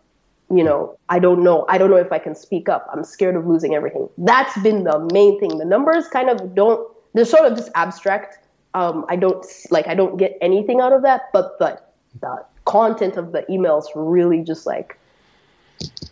you 0.50 0.62
know, 0.62 0.96
I 1.08 1.18
don't 1.18 1.42
know. 1.42 1.64
I 1.68 1.78
don't 1.78 1.90
know 1.90 1.96
if 1.96 2.12
I 2.12 2.18
can 2.18 2.34
speak 2.34 2.68
up. 2.68 2.88
I'm 2.92 3.04
scared 3.04 3.36
of 3.36 3.46
losing 3.46 3.74
everything. 3.74 4.08
That's 4.18 4.56
been 4.62 4.84
the 4.84 5.08
main 5.12 5.40
thing. 5.40 5.58
The 5.58 5.64
numbers 5.64 6.06
kind 6.08 6.30
of 6.30 6.54
don't. 6.54 6.88
They're 7.14 7.24
sort 7.24 7.50
of 7.50 7.56
just 7.56 7.70
abstract. 7.74 8.38
Um, 8.74 9.04
I 9.08 9.16
don't 9.16 9.44
like. 9.70 9.88
I 9.88 9.94
don't 9.94 10.16
get 10.16 10.36
anything 10.40 10.80
out 10.80 10.92
of 10.92 11.02
that. 11.02 11.22
But 11.32 11.58
the 11.58 11.80
the 12.20 12.44
content 12.64 13.16
of 13.16 13.32
the 13.32 13.42
emails 13.50 13.84
really 13.94 14.42
just 14.42 14.66
like 14.66 14.98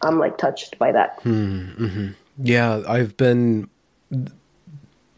I'm 0.02 0.18
like 0.18 0.38
touched 0.38 0.78
by 0.78 0.92
that. 0.92 1.20
Yeah, 2.38 2.82
I've 2.88 3.16
been 3.16 3.68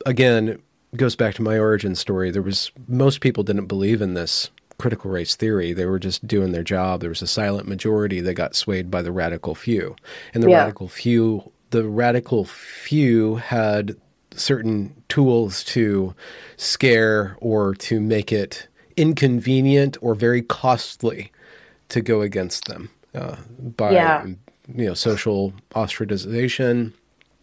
again, 0.05 0.61
goes 0.95 1.17
back 1.17 1.35
to 1.35 1.43
my 1.43 1.59
origin 1.59 1.95
story. 1.95 2.31
There 2.31 2.43
was 2.43 2.71
most 2.89 3.21
people 3.21 3.43
didn't 3.43 3.67
believe 3.67 4.03
in 4.03 4.14
this 4.14 4.51
critical 4.79 5.11
race 5.11 5.35
theory. 5.37 5.72
They 5.72 5.87
were 5.87 5.99
just 5.99 6.27
doing 6.27 6.53
their 6.53 6.62
job. 6.62 7.01
There 7.01 7.11
was 7.11 7.22
a 7.22 7.27
silent 7.27 7.66
majority 7.68 8.20
that 8.20 8.35
got 8.35 8.55
swayed 8.55 8.91
by 8.91 9.03
the 9.03 9.12
radical 9.12 9.55
few. 9.55 9.97
And 10.35 10.43
the 10.43 10.51
Yeah. 10.51 10.59
radical 10.61 10.89
few 10.89 11.53
the 11.70 11.85
radical 11.85 12.45
few 12.45 13.37
had 13.37 13.97
certain 14.31 14.95
tools 15.09 15.64
to 15.64 16.14
scare 16.57 17.37
or 17.41 17.74
to 17.74 18.01
make 18.01 18.31
it 18.33 18.68
inconvenient 18.97 19.97
or 20.01 20.14
very 20.14 20.43
costly 20.43 21.33
to 21.89 22.01
go 22.01 22.20
against 22.20 22.66
them 22.66 22.89
uh, 23.14 23.37
by 23.59 23.91
Yeah. 23.93 24.27
you 24.27 24.87
know 24.87 24.95
social 24.95 25.55
ostracization 25.74 26.93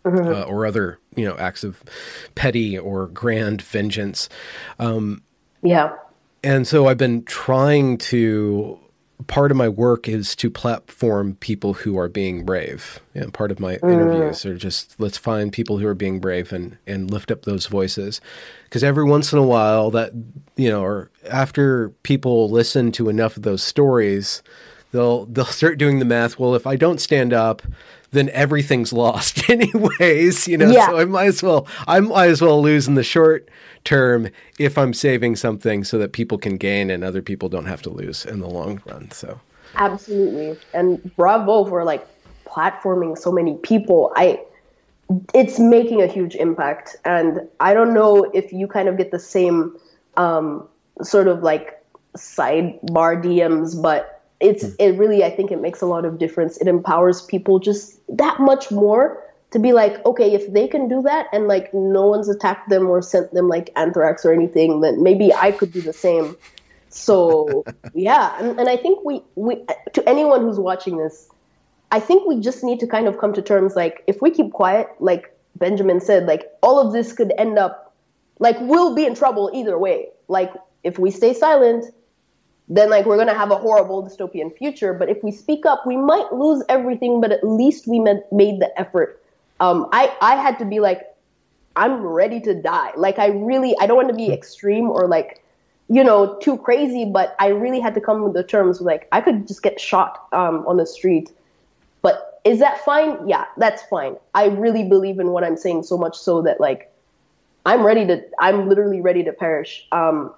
uh, 0.05 0.43
or 0.43 0.65
other 0.65 0.99
you 1.15 1.25
know 1.25 1.35
acts 1.37 1.63
of 1.65 1.83
petty 2.35 2.77
or 2.79 3.07
grand 3.07 3.61
vengeance 3.61 4.29
Yeah. 5.63 5.93
And 6.43 6.67
so 6.67 6.87
i've 6.87 6.97
been 6.97 7.23
trying 7.23 7.97
to 7.97 8.79
part 9.27 9.51
of 9.51 9.57
my 9.57 9.69
work 9.69 10.07
is 10.07 10.35
to 10.35 10.49
platform 10.49 11.35
people 11.39 11.73
who 11.73 11.97
are 11.97 12.09
being 12.09 12.45
brave. 12.45 12.99
And 13.13 13.33
part 13.33 13.51
of 13.51 13.59
my 13.59 13.77
mm. 13.77 13.91
interviews 13.91 14.45
are 14.45 14.55
just 14.55 14.99
let's 14.99 15.17
find 15.17 15.51
people 15.51 15.77
who 15.77 15.87
are 15.87 15.95
being 15.95 16.19
brave 16.19 16.51
and 16.51 16.77
and 16.87 17.09
lift 17.11 17.31
up 17.31 17.43
those 17.43 17.67
voices. 17.67 18.21
Because 18.65 18.83
every 18.83 19.03
once 19.03 19.33
in 19.33 19.39
a 19.39 19.43
while 19.43 19.91
that 19.91 20.11
you 20.55 20.69
know 20.69 20.83
or 20.83 21.11
after 21.29 21.89
people 22.03 22.49
listen 22.49 22.91
to 22.93 23.09
enough 23.09 23.37
of 23.37 23.43
those 23.43 23.63
stories 23.63 24.43
they'll 24.91 25.25
they'll 25.25 25.45
start 25.45 25.77
doing 25.77 25.99
the 25.99 26.05
math. 26.05 26.39
Well 26.39 26.55
if 26.55 26.67
i 26.67 26.75
don't 26.75 26.99
stand 26.99 27.33
up 27.33 27.61
then 28.13 28.29
everything's 28.29 28.93
lost 28.93 29.49
anyways 29.49 30.47
you 30.47 30.57
know 30.57 30.69
Yeah. 30.69 30.87
so 30.87 30.97
i 30.97 31.05
might 31.05 31.27
as 31.27 31.43
well 31.43 31.67
i 31.87 31.99
might 31.99 32.29
as 32.29 32.41
well 32.41 32.61
lose 32.61 32.87
in 32.87 32.95
the 32.95 33.03
short 33.03 33.49
term 33.83 34.29
if 34.57 34.77
i'm 34.77 34.93
saving 34.93 35.35
something 35.35 35.83
so 35.83 35.97
that 35.99 36.13
people 36.13 36.37
can 36.37 36.57
gain 36.57 36.89
and 36.89 37.03
other 37.03 37.21
people 37.21 37.49
don't 37.49 37.65
have 37.65 37.81
to 37.83 37.89
lose 37.89 38.25
in 38.25 38.39
the 38.39 38.49
long 38.49 38.81
run 38.85 39.11
so 39.11 39.39
Absolutely. 39.75 40.57
And 40.73 41.15
bravo 41.15 41.65
for 41.65 41.83
like 41.83 42.07
platforming 42.45 43.17
so 43.17 43.31
many 43.31 43.55
people. 43.57 44.11
I 44.15 44.41
it's 45.33 45.59
making 45.59 46.01
a 46.01 46.07
huge 46.07 46.35
impact. 46.35 46.95
And 47.05 47.41
I 47.59 47.73
don't 47.73 47.93
know 47.93 48.23
if 48.33 48.53
you 48.53 48.67
kind 48.67 48.87
of 48.87 48.97
get 48.97 49.11
the 49.11 49.19
same 49.19 49.75
um, 50.17 50.67
sort 51.01 51.27
of 51.27 51.43
like 51.43 51.83
sidebar 52.17 53.21
DMs, 53.23 53.81
but 53.81 54.12
it's 54.43 54.65
mm. 54.65 54.75
it 54.77 54.97
really 54.99 55.23
I 55.23 55.31
think 55.31 55.51
it 55.51 55.59
makes 55.59 55.81
a 55.81 55.85
lot 55.85 56.05
of 56.05 56.19
difference. 56.19 56.57
It 56.57 56.67
empowers 56.67 57.21
people 57.21 57.59
just 57.59 57.99
that 58.09 58.39
much 58.39 58.69
more 58.69 59.23
to 59.51 59.59
be 59.59 59.71
like, 59.71 60.03
okay, 60.05 60.33
if 60.33 60.51
they 60.51 60.67
can 60.67 60.87
do 60.87 61.01
that 61.03 61.27
and 61.31 61.47
like 61.47 61.73
no 61.73 62.07
one's 62.07 62.27
attacked 62.27 62.69
them 62.69 62.87
or 62.87 63.01
sent 63.01 63.33
them 63.33 63.47
like 63.47 63.69
anthrax 63.75 64.25
or 64.25 64.33
anything, 64.33 64.81
then 64.81 65.01
maybe 65.01 65.33
I 65.33 65.51
could 65.51 65.71
do 65.71 65.81
the 65.81 65.93
same. 65.93 66.35
So 66.89 67.63
yeah, 67.93 68.35
and, 68.39 68.59
and 68.59 68.69
I 68.69 68.77
think 68.77 69.03
we 69.05 69.23
we 69.35 69.63
to 69.93 70.07
anyone 70.07 70.41
who's 70.41 70.59
watching 70.59 70.97
this, 70.97 71.29
I 71.91 71.99
think 71.99 72.27
we 72.27 72.39
just 72.39 72.63
need 72.63 72.79
to 72.81 72.87
kind 72.87 73.07
of 73.07 73.17
come 73.17 73.33
to 73.33 73.41
terms 73.41 73.75
like 73.75 74.03
if 74.07 74.21
we 74.21 74.29
keep 74.29 74.51
quiet, 74.51 74.89
like 74.99 75.35
Benjamin 75.55 76.01
said, 76.01 76.25
like 76.25 76.51
all 76.61 76.79
of 76.79 76.91
this 76.91 77.13
could 77.13 77.31
end 77.37 77.57
up 77.57 77.95
like 78.39 78.57
we'll 78.59 78.93
be 78.93 79.05
in 79.05 79.15
trouble 79.15 79.49
either 79.53 79.77
way. 79.77 80.09
Like 80.27 80.51
if 80.83 80.99
we 80.99 81.11
stay 81.11 81.33
silent, 81.33 81.85
then 82.75 82.89
like 82.89 83.05
we're 83.05 83.17
gonna 83.17 83.33
have 83.33 83.51
a 83.51 83.55
horrible 83.55 84.03
dystopian 84.03 84.55
future. 84.57 84.93
But 84.93 85.09
if 85.09 85.23
we 85.23 85.31
speak 85.31 85.65
up, 85.65 85.85
we 85.85 85.97
might 85.97 86.33
lose 86.33 86.63
everything, 86.69 87.21
but 87.21 87.31
at 87.31 87.43
least 87.43 87.87
we 87.87 87.99
made 87.99 88.59
the 88.59 88.71
effort 88.77 89.19
um, 89.63 89.87
I 89.91 90.15
I 90.21 90.35
had 90.35 90.59
to 90.59 90.65
be 90.65 90.79
like, 90.79 91.07
I'm 91.75 92.05
ready 92.05 92.39
to 92.41 92.53
die. 92.53 92.91
Like 92.97 93.19
I 93.19 93.27
really 93.27 93.75
I 93.79 93.87
don't 93.87 93.95
want 93.95 94.09
to 94.09 94.15
be 94.15 94.31
extreme 94.31 94.89
or 94.89 95.07
like, 95.07 95.43
you 95.87 96.03
know, 96.03 96.37
too 96.39 96.57
crazy, 96.57 97.05
but 97.05 97.35
I 97.39 97.47
really 97.47 97.79
had 97.79 97.93
to 97.95 98.01
come 98.01 98.25
to 98.25 98.33
the 98.33 98.43
terms 98.43 98.81
like 98.81 99.07
I 99.11 99.21
could 99.21 99.47
just 99.47 99.63
get 99.63 99.79
shot 99.79 100.27
um, 100.33 100.65
on 100.67 100.77
the 100.77 100.85
street. 100.85 101.31
But 102.01 102.41
is 102.43 102.59
that 102.59 102.83
fine? 102.83 103.27
Yeah, 103.27 103.45
that's 103.57 103.83
fine. 103.83 104.17
I 104.33 104.47
really 104.47 104.83
believe 104.83 105.19
in 105.19 105.29
what 105.29 105.45
I'm 105.45 105.55
saying 105.55 105.83
so 105.83 105.97
much 105.97 106.17
so 106.17 106.41
that 106.41 106.59
like 106.59 106.91
I'm 107.65 107.83
ready 107.83 108.05
to 108.07 108.21
I'm 108.39 108.67
literally 108.67 108.99
ready 108.99 109.23
to 109.23 109.31
perish. 109.31 109.87
Um, 109.93 110.33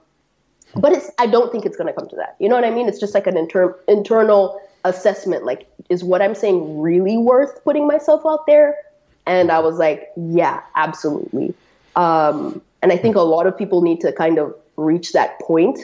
but 0.75 0.91
it's 0.91 1.09
I 1.19 1.27
don't 1.27 1.51
think 1.51 1.65
it's 1.65 1.77
going 1.77 1.87
to 1.87 1.93
come 1.93 2.09
to 2.09 2.15
that. 2.17 2.35
You 2.39 2.49
know 2.49 2.55
what 2.55 2.65
I 2.65 2.71
mean? 2.71 2.87
It's 2.87 2.99
just 2.99 3.13
like 3.13 3.27
an 3.27 3.37
inter- 3.37 3.77
internal 3.87 4.59
assessment 4.83 5.43
like 5.45 5.67
is 5.89 6.03
what 6.03 6.21
I'm 6.21 6.35
saying 6.35 6.79
really 6.79 7.17
worth 7.17 7.63
putting 7.63 7.87
myself 7.87 8.21
out 8.25 8.45
there 8.45 8.75
and 9.25 9.51
I 9.51 9.59
was 9.59 9.77
like, 9.77 10.09
yeah, 10.15 10.61
absolutely. 10.75 11.53
Um, 11.95 12.61
and 12.81 12.91
I 12.91 12.97
think 12.97 13.15
a 13.15 13.21
lot 13.21 13.47
of 13.47 13.57
people 13.57 13.81
need 13.81 14.01
to 14.01 14.11
kind 14.11 14.37
of 14.37 14.55
reach 14.77 15.13
that 15.13 15.39
point 15.39 15.79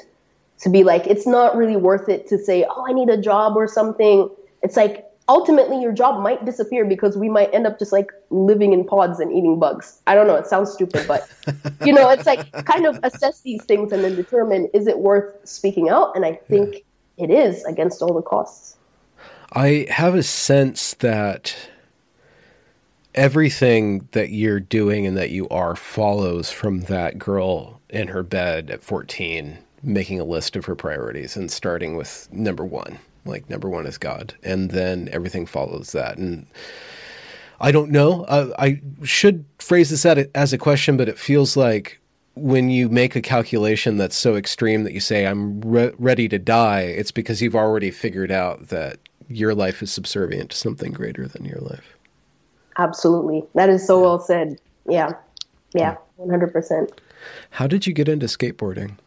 to 0.60 0.70
be 0.70 0.84
like, 0.84 1.08
it's 1.08 1.26
not 1.26 1.56
really 1.56 1.76
worth 1.76 2.08
it 2.08 2.28
to 2.28 2.38
say, 2.38 2.66
oh, 2.70 2.86
I 2.88 2.94
need 2.94 3.10
a 3.10 3.18
job 3.18 3.58
or 3.58 3.68
something. 3.68 4.30
It's 4.62 4.78
like, 4.78 5.06
ultimately, 5.32 5.82
your 5.82 5.94
job 5.94 6.22
might 6.22 6.44
disappear 6.44 6.84
because 6.84 7.18
we 7.18 7.30
might 7.30 7.54
end 7.54 7.66
up 7.66 7.80
just 7.80 7.94
like 7.94 8.12
living 8.30 8.74
in 8.74 8.84
pods 8.84 9.20
and 9.22 9.32
eating 9.32 9.58
bugs. 9.58 10.02
I 10.06 10.14
don't 10.14 10.28
know. 10.28 10.36
It 10.36 10.46
sounds 10.46 10.72
stupid, 10.72 11.08
but 11.08 11.30
you 11.86 11.94
know, 11.94 12.10
it's 12.10 12.26
like 12.26 12.52
kind 12.66 12.86
of 12.86 13.00
assess 13.04 13.40
these 13.42 13.64
things 13.64 13.94
and 13.94 14.04
then 14.04 14.16
determine 14.16 14.70
is 14.74 14.88
it 14.88 15.00
worth 15.00 15.34
speaking 15.48 15.88
out? 15.88 16.14
And 16.16 16.26
I 16.26 16.34
think 16.34 16.84
yeah. 17.16 17.26
it 17.26 17.32
is 17.32 17.64
against 17.64 18.02
all 18.02 18.14
the 18.14 18.22
costs. 18.22 18.76
I 19.54 19.88
have 19.90 20.16
a 20.16 20.24
sense 20.24 20.96
that 20.96 21.56
everything 23.16 24.08
that 24.12 24.32
you're 24.32 24.60
doing 24.60 25.06
and 25.06 25.16
that 25.16 25.30
you 25.30 25.48
are 25.50 25.76
follows 25.76 26.52
from 26.52 26.82
that 26.82 27.18
girl 27.18 27.80
in 27.90 28.10
her 28.10 28.24
bed 28.24 28.70
at 28.70 28.84
14 28.84 29.58
making 29.84 30.20
a 30.20 30.24
list 30.24 30.56
of 30.56 30.66
her 30.66 30.76
priorities 30.76 31.36
and 31.36 31.52
starting 31.52 31.96
with 31.96 32.28
number 32.32 32.64
one 32.64 33.00
like 33.26 33.50
number 33.50 33.70
one 33.70 33.86
is 33.86 33.98
god 33.98 34.34
and 34.44 34.72
then 34.72 35.10
everything 35.12 35.46
follows 35.46 35.92
that 35.92 36.18
and 36.18 36.46
i 37.60 37.72
don't 37.72 37.92
know 37.92 38.24
uh, 38.26 38.50
i 38.58 38.82
should 39.04 39.46
phrase 39.60 39.90
this 39.90 40.06
as 40.06 40.54
a 40.54 40.58
question 40.58 40.98
but 40.98 41.10
it 41.10 41.18
feels 41.18 41.56
like 41.56 42.00
when 42.36 42.70
you 42.70 42.88
make 42.88 43.16
a 43.16 43.22
calculation 43.22 43.98
that's 43.98 44.16
so 44.16 44.36
extreme 44.36 44.84
that 44.84 44.94
you 44.94 45.00
say 45.00 45.26
i'm 45.26 45.62
re- 45.62 45.92
ready 45.98 46.28
to 46.28 46.40
die 46.40 46.82
it's 46.82 47.12
because 47.12 47.42
you've 47.42 47.56
already 47.56 47.92
figured 47.92 48.32
out 48.32 48.70
that 48.70 48.98
your 49.28 49.54
life 49.54 49.82
is 49.82 49.92
subservient 49.92 50.52
to 50.52 50.58
something 50.58 50.92
greater 50.92 51.28
than 51.28 51.46
your 51.46 51.60
life 51.60 51.98
Absolutely. 52.78 53.44
That 53.56 53.70
is 53.70 53.86
so 53.86 54.00
well 54.02 54.20
said. 54.20 54.60
Yeah. 54.88 55.12
Yeah. 55.74 55.98
100%. 56.20 56.90
How 57.52 57.68
did 57.68 57.86
you 57.88 57.94
get 57.94 58.08
into 58.08 58.26
skateboarding? 58.26 58.98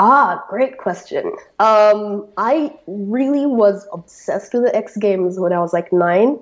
Ah, 0.00 0.44
great 0.48 0.78
question. 0.78 1.24
Um, 1.58 2.24
I 2.36 2.72
really 2.86 3.46
was 3.46 3.84
obsessed 3.92 4.54
with 4.54 4.62
the 4.62 4.76
X 4.76 4.96
Games 4.96 5.40
when 5.40 5.52
I 5.52 5.58
was 5.58 5.72
like 5.72 5.92
nine. 5.92 6.38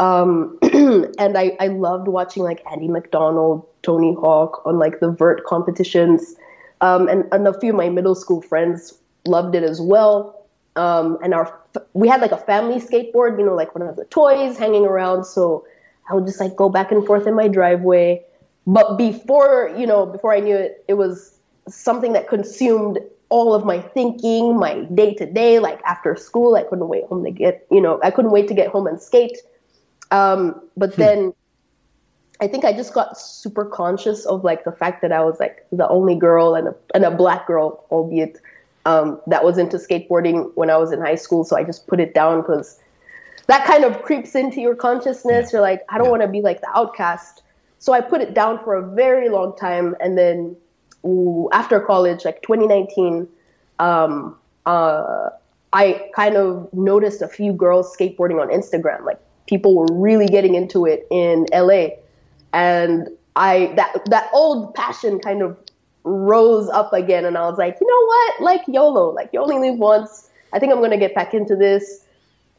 Um, 0.00 0.58
and 1.16 1.38
I, 1.38 1.56
I 1.60 1.68
loved 1.68 2.08
watching 2.08 2.42
like 2.42 2.60
Andy 2.68 2.88
Macdonald, 2.88 3.64
Tony 3.84 4.14
Hawk 4.14 4.62
on 4.66 4.80
like 4.80 4.98
the 4.98 5.12
vert 5.12 5.44
competitions. 5.44 6.34
Um, 6.80 7.08
and, 7.08 7.24
and 7.30 7.46
a 7.46 7.56
few 7.60 7.70
of 7.70 7.76
my 7.76 7.88
middle 7.88 8.16
school 8.16 8.42
friends 8.42 8.98
loved 9.28 9.54
it 9.54 9.62
as 9.62 9.80
well. 9.80 10.44
Um, 10.74 11.18
and 11.22 11.34
our 11.34 11.56
we 11.92 12.08
had 12.08 12.20
like 12.20 12.32
a 12.32 12.36
family 12.36 12.80
skateboard, 12.80 13.38
you 13.38 13.46
know, 13.46 13.54
like 13.54 13.76
one 13.76 13.88
of 13.88 13.94
the 13.94 14.06
toys 14.06 14.58
hanging 14.58 14.84
around. 14.84 15.24
So 15.24 15.64
I 16.10 16.14
would 16.14 16.26
just 16.26 16.40
like 16.40 16.56
go 16.56 16.68
back 16.68 16.90
and 16.90 17.06
forth 17.06 17.28
in 17.28 17.36
my 17.36 17.46
driveway. 17.46 18.24
But 18.66 18.96
before, 18.98 19.72
you 19.78 19.86
know, 19.86 20.04
before 20.04 20.34
I 20.34 20.40
knew 20.40 20.56
it, 20.56 20.84
it 20.88 20.94
was 20.94 21.37
something 21.68 22.12
that 22.12 22.28
consumed 22.28 22.98
all 23.30 23.54
of 23.54 23.64
my 23.64 23.80
thinking, 23.80 24.58
my 24.58 24.80
day 24.94 25.14
to 25.14 25.26
day. 25.26 25.58
Like 25.58 25.80
after 25.84 26.16
school, 26.16 26.54
I 26.56 26.62
couldn't 26.62 26.88
wait 26.88 27.04
home 27.04 27.24
to 27.24 27.30
get, 27.30 27.66
you 27.70 27.80
know, 27.80 28.00
I 28.02 28.10
couldn't 28.10 28.30
wait 28.30 28.48
to 28.48 28.54
get 28.54 28.68
home 28.68 28.86
and 28.86 29.00
skate. 29.00 29.38
Um, 30.10 30.60
but 30.76 30.94
hmm. 30.94 31.00
then 31.00 31.34
I 32.40 32.46
think 32.46 32.64
I 32.64 32.72
just 32.72 32.94
got 32.94 33.18
super 33.18 33.64
conscious 33.64 34.24
of 34.24 34.44
like 34.44 34.64
the 34.64 34.72
fact 34.72 35.02
that 35.02 35.12
I 35.12 35.22
was 35.22 35.40
like 35.40 35.66
the 35.72 35.88
only 35.88 36.14
girl 36.14 36.54
and 36.54 36.68
a, 36.68 36.74
and 36.94 37.04
a 37.04 37.10
black 37.10 37.46
girl, 37.46 37.84
albeit 37.90 38.40
um, 38.86 39.20
that 39.26 39.44
was 39.44 39.58
into 39.58 39.76
skateboarding 39.76 40.50
when 40.54 40.70
I 40.70 40.76
was 40.76 40.92
in 40.92 41.00
high 41.00 41.16
school. 41.16 41.44
So 41.44 41.56
I 41.56 41.64
just 41.64 41.86
put 41.86 42.00
it 42.00 42.14
down 42.14 42.40
because 42.40 42.78
that 43.48 43.66
kind 43.66 43.84
of 43.84 44.02
creeps 44.02 44.34
into 44.34 44.60
your 44.60 44.74
consciousness. 44.74 45.52
You're 45.52 45.62
like, 45.62 45.82
I 45.88 45.98
don't 45.98 46.06
yeah. 46.06 46.10
want 46.10 46.22
to 46.22 46.28
be 46.28 46.40
like 46.40 46.60
the 46.60 46.70
outcast. 46.74 47.42
So 47.80 47.92
I 47.92 48.00
put 48.00 48.20
it 48.20 48.34
down 48.34 48.62
for 48.62 48.74
a 48.74 48.94
very 48.94 49.28
long 49.28 49.56
time. 49.56 49.96
And 50.00 50.16
then 50.16 50.56
after 51.52 51.80
college, 51.80 52.24
like 52.24 52.42
2019, 52.42 53.28
um, 53.78 54.36
uh, 54.66 55.30
I 55.72 56.10
kind 56.14 56.36
of 56.36 56.72
noticed 56.72 57.22
a 57.22 57.28
few 57.28 57.52
girls 57.52 57.94
skateboarding 57.96 58.40
on 58.40 58.48
Instagram. 58.48 59.04
Like 59.04 59.20
people 59.46 59.74
were 59.76 59.88
really 59.90 60.26
getting 60.26 60.54
into 60.54 60.86
it 60.86 61.06
in 61.10 61.46
LA. 61.52 61.88
And 62.52 63.08
I 63.36 63.72
that 63.76 64.04
that 64.06 64.30
old 64.32 64.74
passion 64.74 65.20
kind 65.20 65.42
of 65.42 65.56
rose 66.04 66.68
up 66.70 66.92
again 66.92 67.24
and 67.24 67.36
I 67.36 67.48
was 67.48 67.58
like, 67.58 67.76
you 67.80 67.86
know 67.86 68.06
what? 68.06 68.42
Like 68.42 68.66
YOLO, 68.66 69.10
like 69.10 69.30
you 69.32 69.40
only 69.40 69.70
live 69.70 69.78
once. 69.78 70.30
I 70.52 70.58
think 70.58 70.72
I'm 70.72 70.80
gonna 70.80 70.98
get 70.98 71.14
back 71.14 71.34
into 71.34 71.54
this. 71.54 72.04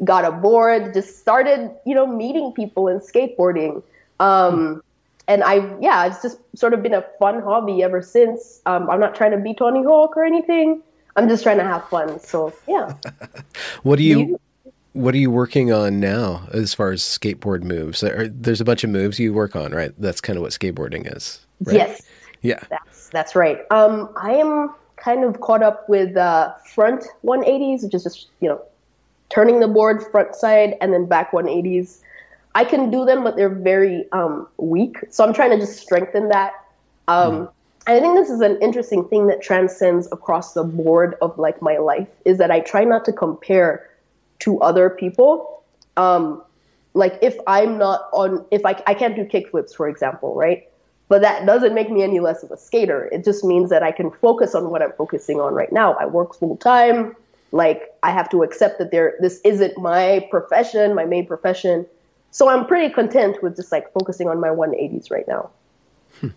Got 0.03 0.23
a 0.23 0.31
board, 0.31 0.93
just 0.93 1.19
started, 1.19 1.71
you 1.85 1.93
know, 1.93 2.07
meeting 2.07 2.53
people 2.53 2.87
and 2.87 3.01
skateboarding. 3.01 3.83
Um, 4.19 4.81
and 5.29 5.43
I, 5.43 5.57
yeah, 5.79 6.07
it's 6.07 6.21
just 6.23 6.39
sort 6.55 6.73
of 6.73 6.81
been 6.81 6.95
a 6.95 7.05
fun 7.19 7.41
hobby 7.41 7.83
ever 7.83 8.01
since. 8.01 8.61
Um, 8.65 8.89
I'm 8.89 8.99
not 8.99 9.13
trying 9.13 9.31
to 9.31 9.37
be 9.37 9.53
Tony 9.53 9.83
Hawk 9.83 10.17
or 10.17 10.25
anything. 10.25 10.81
I'm 11.15 11.29
just 11.29 11.43
trying 11.43 11.59
to 11.59 11.63
have 11.63 11.87
fun. 11.87 12.19
So 12.19 12.51
yeah. 12.67 12.95
what 13.83 13.97
do 13.97 14.03
you, 14.03 14.19
you, 14.19 14.39
what 14.93 15.13
are 15.13 15.19
you 15.19 15.29
working 15.29 15.71
on 15.71 15.99
now 15.99 16.47
as 16.51 16.73
far 16.73 16.91
as 16.91 17.03
skateboard 17.03 17.63
moves? 17.63 18.01
There's 18.01 18.59
a 18.59 18.65
bunch 18.65 18.83
of 18.83 18.89
moves 18.89 19.19
you 19.19 19.31
work 19.31 19.55
on, 19.55 19.71
right? 19.71 19.93
That's 19.99 20.19
kind 20.19 20.35
of 20.35 20.41
what 20.41 20.51
skateboarding 20.51 21.15
is. 21.15 21.45
Right? 21.61 21.75
Yes. 21.75 22.01
Yeah. 22.41 22.59
That's 22.69 23.09
that's 23.09 23.35
right. 23.35 23.59
Um, 23.69 24.09
I 24.17 24.33
am 24.33 24.73
kind 24.95 25.23
of 25.23 25.41
caught 25.41 25.61
up 25.61 25.87
with 25.87 26.17
uh, 26.17 26.53
front 26.73 27.05
180s, 27.23 27.83
which 27.83 27.93
is 27.93 28.03
just 28.03 28.27
you 28.39 28.49
know 28.49 28.61
turning 29.29 29.59
the 29.59 29.67
board 29.67 30.03
front 30.11 30.35
side 30.35 30.75
and 30.81 30.91
then 30.91 31.05
back 31.05 31.31
180s. 31.31 31.99
I 32.59 32.65
can 32.65 32.91
do 32.91 33.05
them, 33.05 33.23
but 33.23 33.37
they're 33.37 33.47
very 33.47 34.05
um, 34.11 34.45
weak. 34.57 34.97
So 35.11 35.23
I'm 35.23 35.33
trying 35.33 35.51
to 35.51 35.57
just 35.57 35.79
strengthen 35.79 36.27
that. 36.27 36.51
Um, 37.07 37.31
mm. 37.31 37.51
And 37.87 37.97
I 37.97 38.01
think 38.01 38.17
this 38.17 38.29
is 38.29 38.41
an 38.41 38.61
interesting 38.61 39.05
thing 39.07 39.27
that 39.27 39.41
transcends 39.41 40.11
across 40.11 40.55
the 40.55 40.65
board 40.65 41.15
of 41.21 41.39
like 41.39 41.61
my 41.61 41.77
life 41.77 42.09
is 42.25 42.37
that 42.37 42.51
I 42.51 42.59
try 42.59 42.83
not 42.83 43.05
to 43.05 43.13
compare 43.13 43.89
to 44.39 44.59
other 44.59 44.89
people. 44.89 45.63
Um, 45.95 46.43
like 46.93 47.17
if 47.21 47.37
I'm 47.47 47.77
not 47.77 48.09
on, 48.11 48.45
if 48.51 48.65
I, 48.65 48.71
I 48.85 48.93
can't 48.93 49.15
do 49.15 49.23
kickflips, 49.23 49.73
for 49.73 49.87
example, 49.87 50.35
right? 50.35 50.67
But 51.07 51.21
that 51.21 51.45
doesn't 51.45 51.73
make 51.73 51.89
me 51.89 52.03
any 52.03 52.19
less 52.19 52.43
of 52.43 52.51
a 52.51 52.57
skater. 52.57 53.07
It 53.13 53.23
just 53.23 53.45
means 53.45 53.69
that 53.69 53.83
I 53.83 53.93
can 53.93 54.11
focus 54.11 54.53
on 54.53 54.69
what 54.69 54.81
I'm 54.81 54.91
focusing 54.97 55.39
on 55.39 55.53
right 55.53 55.71
now. 55.71 55.93
I 55.93 56.07
work 56.07 56.35
full 56.35 56.57
time. 56.57 57.15
Like 57.53 57.83
I 58.03 58.11
have 58.11 58.29
to 58.31 58.43
accept 58.43 58.79
that 58.79 58.91
there 58.91 59.15
this 59.21 59.39
isn't 59.45 59.77
my 59.77 60.27
profession, 60.29 60.93
my 60.93 61.05
main 61.05 61.25
profession. 61.25 61.85
So 62.31 62.49
I'm 62.49 62.65
pretty 62.65 62.93
content 62.93 63.41
with 63.41 63.55
just 63.55 63.71
like 63.71 63.91
focusing 63.93 64.29
on 64.29 64.39
my 64.39 64.49
180s 64.49 65.09
right 65.11 65.27
now. 65.27 65.49
Hmm. 66.19 66.27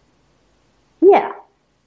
Yeah. 1.00 1.32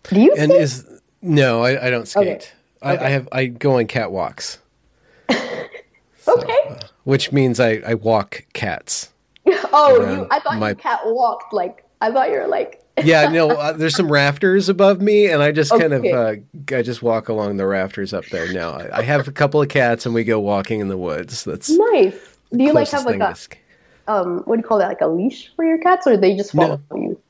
Do 0.03 0.21
you 0.21 0.33
and 0.37 0.51
skate? 0.51 0.61
is 0.61 1.01
no, 1.21 1.63
I, 1.63 1.87
I 1.87 1.89
don't 1.89 2.07
skate. 2.07 2.27
Okay. 2.27 2.47
I, 2.81 2.93
okay. 2.93 3.05
I, 3.05 3.09
have 3.09 3.29
I 3.31 3.45
go 3.47 3.77
on 3.77 3.85
catwalks. 3.87 4.59
okay. 5.29 5.69
So, 6.17 6.39
uh, 6.39 6.79
which 7.03 7.31
means 7.31 7.59
I, 7.59 7.81
I 7.85 7.95
walk 7.95 8.45
cats. 8.53 9.11
oh, 9.47 10.11
you, 10.11 10.27
I 10.29 10.39
thought 10.39 10.59
my... 10.59 10.69
you 10.69 10.75
cat 10.75 10.99
walked. 11.05 11.53
Like 11.53 11.83
I 12.01 12.11
thought 12.11 12.29
you 12.29 12.39
were 12.39 12.47
like. 12.47 12.81
yeah, 13.03 13.27
no. 13.27 13.49
Uh, 13.49 13.73
there's 13.73 13.95
some 13.95 14.09
rafters 14.09 14.69
above 14.69 15.01
me, 15.01 15.27
and 15.27 15.43
I 15.43 15.51
just 15.51 15.71
okay. 15.71 15.89
kind 15.89 15.93
of 15.93 16.05
uh, 16.05 16.75
I 16.77 16.81
just 16.81 17.01
walk 17.01 17.27
along 17.27 17.57
the 17.57 17.65
rafters 17.65 18.13
up 18.13 18.25
there. 18.27 18.53
Now 18.53 18.71
I, 18.71 18.99
I, 18.99 19.01
have 19.01 19.27
a 19.27 19.33
couple 19.33 19.61
of 19.61 19.67
cats, 19.67 20.05
and 20.05 20.15
we 20.15 20.23
go 20.23 20.39
walking 20.39 20.79
in 20.79 20.87
the 20.87 20.97
woods. 20.97 21.43
That's 21.43 21.69
nice. 21.69 22.15
Do 22.53 22.63
you 22.63 22.71
like 22.71 22.87
have 22.89 23.05
like 23.05 23.19
a 23.19 23.35
um 24.07 24.39
what 24.45 24.55
do 24.55 24.61
you 24.61 24.67
call 24.67 24.79
that 24.79 24.89
like 24.89 25.01
a 25.01 25.07
leash 25.07 25.51
for 25.55 25.65
your 25.65 25.77
cats, 25.77 26.07
or 26.07 26.17
they 26.17 26.35
just 26.35 26.51
follow 26.51 26.81
no. 26.91 26.97
you? 26.97 27.21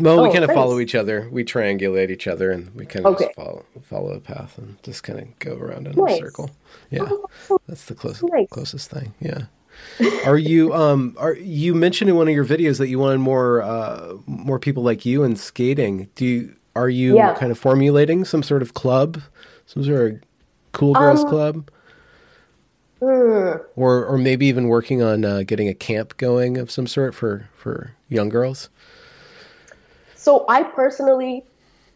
Well, 0.00 0.20
oh, 0.20 0.22
we 0.24 0.32
kind 0.32 0.44
of 0.44 0.50
follow 0.50 0.80
each 0.80 0.94
other. 0.94 1.28
We 1.30 1.44
triangulate 1.44 2.10
each 2.10 2.26
other, 2.26 2.50
and 2.50 2.74
we 2.74 2.84
kind 2.84 3.06
of 3.06 3.14
okay. 3.14 3.32
follow 3.36 3.64
follow 3.82 4.10
a 4.10 4.20
path 4.20 4.58
and 4.58 4.82
just 4.82 5.04
kind 5.04 5.20
of 5.20 5.38
go 5.38 5.56
around 5.56 5.86
in 5.86 5.94
nice. 5.94 6.16
a 6.16 6.18
circle. 6.18 6.50
Yeah, 6.90 7.06
oh, 7.50 7.60
that's 7.68 7.84
the 7.84 7.94
closest 7.94 8.24
nice. 8.32 8.48
closest 8.50 8.90
thing. 8.90 9.14
Yeah. 9.20 9.42
are 10.24 10.38
you 10.38 10.72
um 10.72 11.16
are 11.18 11.34
you 11.34 11.74
mentioned 11.74 12.08
in 12.08 12.16
one 12.16 12.28
of 12.28 12.34
your 12.34 12.44
videos 12.44 12.78
that 12.78 12.88
you 12.88 12.98
wanted 12.98 13.18
more 13.18 13.62
uh 13.62 14.14
more 14.26 14.58
people 14.58 14.82
like 14.82 15.04
you 15.04 15.22
in 15.22 15.36
skating? 15.36 16.08
Do 16.14 16.24
you 16.24 16.56
are 16.76 16.88
you 16.88 17.16
yeah. 17.16 17.34
kind 17.34 17.52
of 17.52 17.58
formulating 17.58 18.24
some 18.24 18.42
sort 18.42 18.62
of 18.62 18.74
club, 18.74 19.20
some 19.66 19.84
sort 19.84 20.12
of 20.12 20.20
cool 20.72 20.94
girls 20.94 21.22
um, 21.22 21.28
club? 21.28 21.70
Mm. 23.00 23.64
Or 23.76 24.04
or 24.04 24.18
maybe 24.18 24.46
even 24.46 24.68
working 24.68 25.02
on 25.02 25.24
uh, 25.24 25.42
getting 25.46 25.68
a 25.68 25.74
camp 25.74 26.16
going 26.16 26.56
of 26.56 26.70
some 26.70 26.86
sort 26.86 27.14
for 27.14 27.48
for 27.56 27.92
young 28.08 28.28
girls? 28.28 28.68
So 30.14 30.44
I 30.48 30.62
personally, 30.62 31.44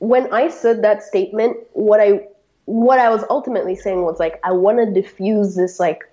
when 0.01 0.33
I 0.33 0.49
said 0.49 0.83
that 0.83 1.03
statement, 1.03 1.57
what 1.73 2.01
I 2.01 2.27
what 2.67 2.99
I 2.99 3.09
was 3.09 3.25
ultimately 3.31 3.75
saying 3.75 4.03
was 4.03 4.19
like 4.19 4.41
I 4.45 4.53
want 4.53 4.79
to 4.79 5.01
diffuse 5.01 5.55
this 5.55 5.81
like 5.81 6.05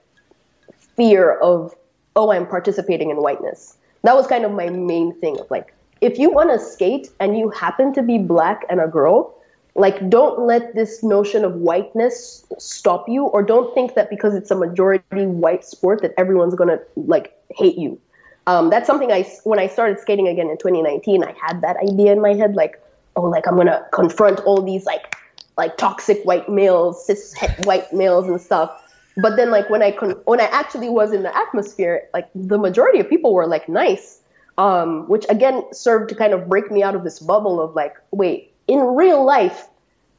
fear 0.96 1.34
of 1.40 1.76
oh 2.16 2.32
I'm 2.32 2.48
participating 2.48 3.10
in 3.10 3.18
whiteness. 3.18 3.78
That 4.04 4.16
was 4.16 4.28
kind 4.28 4.46
of 4.46 4.52
my 4.52 4.70
main 4.70 5.20
thing 5.20 5.40
of 5.40 5.50
like 5.50 5.74
if 6.02 6.20
you 6.20 6.30
want 6.30 6.52
to 6.52 6.60
skate 6.60 7.10
and 7.20 7.38
you 7.38 7.50
happen 7.50 7.94
to 7.94 8.04
be 8.04 8.18
black 8.18 8.66
and 8.70 8.80
a 8.80 8.88
girl, 8.88 9.36
like 9.76 10.10
don't 10.10 10.40
let 10.40 10.74
this 10.74 11.04
notion 11.04 11.44
of 11.44 11.56
whiteness 11.56 12.46
stop 12.58 13.08
you 13.10 13.26
or 13.26 13.44
don't 13.44 13.74
think 13.74 13.94
that 13.96 14.10
because 14.10 14.34
it's 14.34 14.50
a 14.50 14.56
majority 14.56 15.26
white 15.26 15.66
sport 15.66 16.02
that 16.02 16.14
everyone's 16.18 16.56
to 16.56 16.80
like 16.96 17.38
hate 17.50 17.78
you 17.78 18.00
um, 18.48 18.70
that's 18.70 18.86
something 18.86 19.12
I 19.12 19.24
when 19.44 19.60
I 19.60 19.68
started 19.68 20.00
skating 20.00 20.28
again 20.28 20.50
in 20.50 20.58
2019, 20.58 21.24
I 21.24 21.34
had 21.42 21.62
that 21.62 21.78
idea 21.78 22.12
in 22.12 22.22
my 22.22 22.34
head, 22.34 22.56
like, 22.56 22.80
oh, 23.16 23.24
like 23.24 23.48
I'm 23.48 23.56
gonna 23.56 23.86
confront 23.92 24.40
all 24.42 24.62
these 24.62 24.86
like 24.86 25.16
like 25.58 25.78
toxic 25.78 26.24
white 26.24 26.48
males, 26.50 27.06
cis 27.06 27.34
white 27.64 27.92
males 27.92 28.28
and 28.28 28.40
stuff. 28.40 28.82
But 29.18 29.36
then 29.36 29.50
like 29.50 29.70
when 29.70 29.82
I 29.82 29.92
con- 29.92 30.22
when 30.26 30.40
I 30.40 30.46
actually 30.46 30.90
was 30.90 31.12
in 31.12 31.24
the 31.24 31.36
atmosphere, 31.36 32.08
like 32.14 32.30
the 32.36 32.58
majority 32.58 33.00
of 33.00 33.10
people 33.10 33.34
were 33.34 33.48
like 33.48 33.68
nice, 33.68 34.20
um, 34.60 35.08
which 35.10 35.26
again 35.30 35.64
served 35.72 36.10
to 36.10 36.16
kind 36.16 36.34
of 36.34 36.48
break 36.48 36.70
me 36.70 36.84
out 36.84 36.94
of 36.94 37.04
this 37.04 37.20
bubble 37.20 37.60
of 37.60 37.74
like, 37.74 37.96
wait, 38.12 38.54
in 38.68 38.80
real 38.80 39.24
life, 39.24 39.68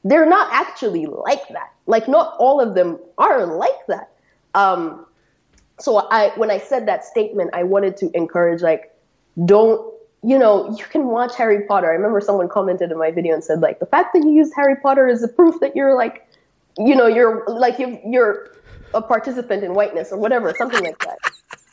they're 0.05 0.29
not 0.29 0.53
actually 0.53 1.07
like 1.07 1.49
that. 1.49 1.73
Like 1.87 2.09
not 2.09 2.37
all 2.39 2.61
of 2.61 2.75
them 2.75 2.99
are 3.19 3.47
like 3.47 3.87
that. 3.89 4.11
Um, 4.55 5.07
so 5.79 6.09
I 6.11 6.33
when 6.37 6.51
I 6.51 6.59
said 6.59 6.87
that 6.87 7.05
statement, 7.05 7.51
I 7.53 7.63
wanted 7.63 7.97
to 7.99 8.11
encourage 8.15 8.63
like, 8.63 8.95
don't 9.45 9.93
you 10.23 10.39
know, 10.39 10.75
you 10.77 10.85
can 10.85 11.07
watch 11.07 11.37
Harry 11.37 11.67
Potter. 11.67 11.89
I 11.89 11.95
remember 11.95 12.21
someone 12.21 12.49
commented 12.49 12.91
in 12.91 12.99
my 12.99 13.11
video 13.11 13.35
and 13.35 13.45
said 13.45 13.61
like 13.61 13.79
the 13.79 13.87
fact 13.87 14.13
that 14.15 14.25
you 14.25 14.31
used 14.31 14.53
Harry 14.57 14.77
Potter 14.77 15.07
is 15.07 15.23
a 15.23 15.29
proof 15.29 15.61
that 15.61 15.77
you're 15.77 15.95
like, 15.95 16.27
you 16.79 16.95
know, 16.95 17.07
you're 17.07 17.45
like 17.47 17.79
you 17.79 17.99
you're 18.05 18.51
a 18.95 19.03
participant 19.03 19.63
in 19.63 19.75
whiteness 19.75 20.13
or 20.13 20.19
whatever, 20.19 20.55
something 20.57 20.83
like 20.83 20.99
that. 21.01 21.19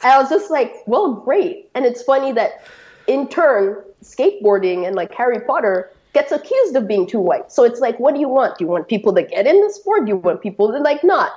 And 0.03 0.11
I 0.11 0.19
was 0.19 0.29
just 0.29 0.51
like, 0.51 0.73
well, 0.85 1.13
great. 1.13 1.69
And 1.75 1.85
it's 1.85 2.03
funny 2.03 2.31
that 2.33 2.65
in 3.07 3.27
turn, 3.29 3.83
skateboarding 4.03 4.85
and 4.85 4.95
like 4.95 5.13
Harry 5.13 5.39
Potter 5.39 5.92
gets 6.13 6.31
accused 6.31 6.75
of 6.75 6.87
being 6.87 7.07
too 7.07 7.19
white. 7.19 7.51
So 7.51 7.63
it's 7.63 7.79
like, 7.79 7.99
what 7.99 8.13
do 8.13 8.19
you 8.19 8.29
want? 8.29 8.57
Do 8.57 8.65
you 8.65 8.69
want 8.69 8.87
people 8.87 9.13
to 9.13 9.23
get 9.23 9.47
in 9.47 9.59
the 9.61 9.71
sport? 9.71 10.05
Do 10.05 10.09
you 10.09 10.17
want 10.17 10.41
people 10.41 10.71
to 10.71 10.79
like 10.79 11.03
not? 11.03 11.31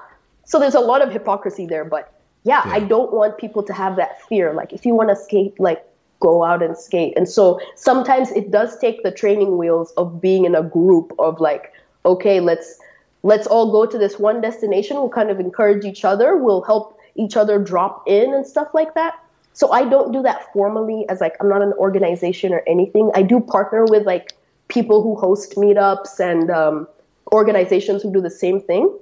So 0.44 0.58
there's 0.58 0.74
a 0.74 0.80
lot 0.80 1.02
of 1.02 1.12
hypocrisy 1.12 1.66
there, 1.66 1.84
but 1.84 2.12
yeah, 2.44 2.62
yeah, 2.64 2.74
I 2.74 2.80
don't 2.80 3.12
want 3.12 3.38
people 3.38 3.62
to 3.64 3.72
have 3.72 3.96
that 3.96 4.22
fear. 4.28 4.52
Like, 4.52 4.72
if 4.72 4.86
you 4.86 4.94
want 4.94 5.08
to 5.08 5.16
skate, 5.16 5.58
like, 5.58 5.84
go 6.20 6.44
out 6.44 6.62
and 6.62 6.76
skate. 6.76 7.14
And 7.16 7.28
so 7.28 7.60
sometimes 7.74 8.30
it 8.30 8.50
does 8.50 8.78
take 8.78 9.02
the 9.02 9.10
training 9.10 9.58
wheels 9.58 9.92
of 9.92 10.20
being 10.20 10.44
in 10.44 10.54
a 10.54 10.62
group 10.62 11.12
of 11.18 11.40
like, 11.40 11.72
okay, 12.04 12.40
let's 12.40 12.78
let's 13.22 13.46
all 13.46 13.72
go 13.72 13.86
to 13.86 13.98
this 13.98 14.18
one 14.18 14.40
destination. 14.40 14.96
We'll 14.96 15.08
kind 15.08 15.30
of 15.30 15.40
encourage 15.40 15.84
each 15.84 16.04
other. 16.04 16.36
We'll 16.36 16.62
help 16.62 16.98
each 17.16 17.36
other 17.36 17.58
drop 17.58 18.04
in 18.06 18.32
and 18.32 18.46
stuff 18.46 18.68
like 18.74 18.94
that. 18.94 19.18
So 19.52 19.72
I 19.72 19.88
don't 19.88 20.12
do 20.12 20.22
that 20.22 20.52
formally 20.52 21.06
as 21.08 21.20
like 21.20 21.34
I'm 21.40 21.48
not 21.48 21.62
an 21.62 21.72
organization 21.74 22.52
or 22.52 22.62
anything. 22.66 23.10
I 23.14 23.22
do 23.22 23.40
partner 23.40 23.84
with 23.84 24.06
like 24.06 24.34
people 24.68 25.02
who 25.02 25.14
host 25.14 25.54
meetups 25.56 26.20
and 26.20 26.50
um, 26.50 26.88
organizations 27.32 28.02
who 28.02 28.12
do 28.12 28.20
the 28.20 28.30
same 28.30 28.60
thing. 28.60 28.92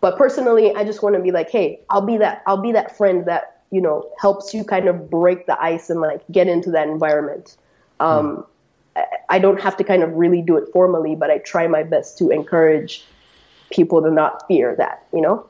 But 0.00 0.16
personally, 0.16 0.74
I 0.74 0.84
just 0.84 1.02
want 1.02 1.16
to 1.16 1.22
be 1.22 1.30
like, 1.30 1.50
hey, 1.50 1.80
I'll 1.90 2.00
be 2.00 2.16
that 2.18 2.42
I'll 2.46 2.60
be 2.60 2.72
that 2.72 2.96
friend 2.96 3.26
that 3.26 3.62
you 3.70 3.80
know 3.80 4.10
helps 4.18 4.54
you 4.54 4.64
kind 4.64 4.88
of 4.88 5.10
break 5.10 5.46
the 5.46 5.60
ice 5.62 5.90
and 5.90 6.00
like 6.00 6.22
get 6.32 6.48
into 6.48 6.70
that 6.70 6.88
environment. 6.88 7.56
Um, 8.00 8.46
mm. 8.96 9.04
I 9.28 9.38
don't 9.38 9.60
have 9.60 9.76
to 9.76 9.84
kind 9.84 10.02
of 10.02 10.12
really 10.14 10.42
do 10.42 10.56
it 10.56 10.64
formally, 10.72 11.14
but 11.14 11.30
I 11.30 11.38
try 11.38 11.66
my 11.66 11.82
best 11.82 12.18
to 12.18 12.30
encourage 12.30 13.04
people 13.70 14.02
to 14.02 14.10
not 14.10 14.46
fear 14.48 14.74
that. 14.76 15.06
You 15.12 15.20
know. 15.20 15.46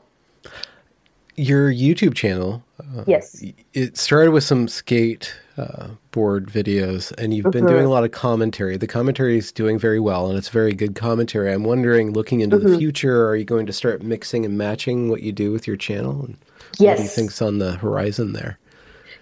Your 1.37 1.71
YouTube 1.71 2.13
channel. 2.13 2.63
Uh, 2.79 3.03
yes. 3.07 3.43
It 3.73 3.97
started 3.97 4.31
with 4.31 4.43
some 4.43 4.67
skate 4.67 5.33
uh, 5.61 5.87
board 6.11 6.47
videos, 6.47 7.13
and 7.17 7.33
you've 7.33 7.51
been 7.51 7.65
mm-hmm. 7.65 7.73
doing 7.73 7.85
a 7.85 7.89
lot 7.89 8.03
of 8.03 8.11
commentary. 8.11 8.77
The 8.77 8.87
commentary 8.87 9.37
is 9.37 9.51
doing 9.51 9.77
very 9.77 9.99
well, 9.99 10.27
and 10.27 10.37
it's 10.37 10.49
very 10.49 10.73
good 10.73 10.95
commentary. 10.95 11.53
I'm 11.53 11.63
wondering, 11.63 12.13
looking 12.13 12.41
into 12.41 12.57
mm-hmm. 12.57 12.71
the 12.71 12.77
future, 12.77 13.27
are 13.27 13.35
you 13.35 13.45
going 13.45 13.65
to 13.67 13.73
start 13.73 14.01
mixing 14.01 14.45
and 14.45 14.57
matching 14.57 15.09
what 15.09 15.21
you 15.21 15.31
do 15.31 15.51
with 15.51 15.67
your 15.67 15.77
channel? 15.77 16.25
And 16.25 16.37
yes. 16.79 16.89
What 16.89 16.97
do 16.97 17.03
you 17.03 17.09
think's 17.09 17.41
on 17.41 17.59
the 17.59 17.73
horizon 17.73 18.33
there? 18.33 18.57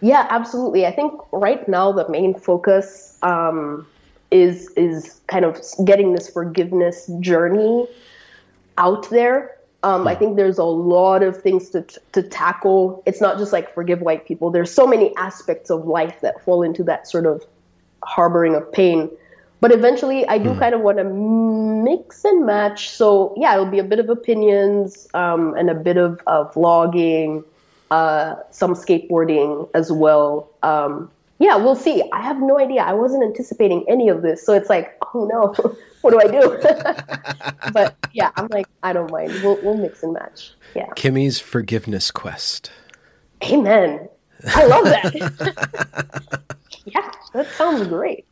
Yeah, 0.01 0.27
absolutely. 0.29 0.85
I 0.85 0.91
think 0.95 1.13
right 1.31 1.67
now 1.67 1.91
the 1.91 2.07
main 2.09 2.33
focus 2.33 3.17
um, 3.21 3.85
is 4.31 4.69
is 4.77 5.19
kind 5.27 5.43
of 5.43 5.59
getting 5.83 6.13
this 6.13 6.29
forgiveness 6.29 7.11
journey 7.19 7.87
out 8.77 9.09
there 9.09 9.58
um, 9.83 10.07
I 10.07 10.15
think 10.15 10.35
there's 10.35 10.57
a 10.57 10.63
lot 10.63 11.23
of 11.23 11.41
things 11.41 11.69
to 11.69 11.85
to 12.11 12.21
tackle. 12.21 13.01
It's 13.05 13.21
not 13.21 13.37
just 13.37 13.53
like 13.53 13.73
forgive 13.73 14.01
white 14.01 14.25
people. 14.25 14.51
There's 14.51 14.73
so 14.73 14.85
many 14.85 15.15
aspects 15.15 15.69
of 15.69 15.85
life 15.85 16.19
that 16.21 16.43
fall 16.43 16.63
into 16.63 16.83
that 16.83 17.07
sort 17.07 17.25
of 17.25 17.45
harboring 18.03 18.55
of 18.55 18.69
pain. 18.71 19.09
But 19.61 19.71
eventually, 19.71 20.27
I 20.27 20.37
do 20.37 20.49
mm. 20.49 20.59
kind 20.59 20.73
of 20.75 20.81
want 20.81 20.97
to 20.97 21.03
mix 21.03 22.25
and 22.25 22.45
match. 22.45 22.89
So 22.89 23.33
yeah, 23.37 23.53
it'll 23.53 23.65
be 23.65 23.79
a 23.79 23.83
bit 23.83 23.99
of 23.99 24.09
opinions 24.09 25.07
um, 25.13 25.53
and 25.55 25.69
a 25.69 25.75
bit 25.75 25.97
of 25.97 26.21
uh, 26.27 26.45
vlogging, 26.53 27.43
uh, 27.91 28.35
some 28.51 28.73
skateboarding 28.73 29.69
as 29.73 29.91
well. 29.91 30.49
Um, 30.61 31.09
yeah, 31.39 31.55
we'll 31.55 31.75
see. 31.75 32.03
I 32.11 32.21
have 32.21 32.41
no 32.41 32.59
idea. 32.59 32.81
I 32.81 32.93
wasn't 32.93 33.23
anticipating 33.23 33.85
any 33.87 34.09
of 34.09 34.21
this, 34.21 34.45
so 34.45 34.53
it's 34.53 34.69
like, 34.69 34.97
oh 35.13 35.25
no. 35.25 35.75
what 36.01 36.11
do 36.11 36.19
I 36.19 36.27
do? 36.31 37.71
but 37.73 37.95
yeah, 38.13 38.31
I'm 38.35 38.47
like, 38.47 38.67
I 38.83 38.93
don't 38.93 39.11
mind. 39.11 39.31
We'll 39.43 39.59
we'll 39.61 39.77
mix 39.77 40.03
and 40.03 40.13
match. 40.13 40.53
Yeah. 40.75 40.87
Kimi's 40.95 41.39
forgiveness 41.39 42.11
quest. 42.11 42.71
Amen. 43.43 44.07
I 44.47 44.65
love 44.65 44.85
that. 44.85 46.55
yeah, 46.85 47.11
that 47.33 47.47
sounds 47.51 47.87
great. 47.87 48.25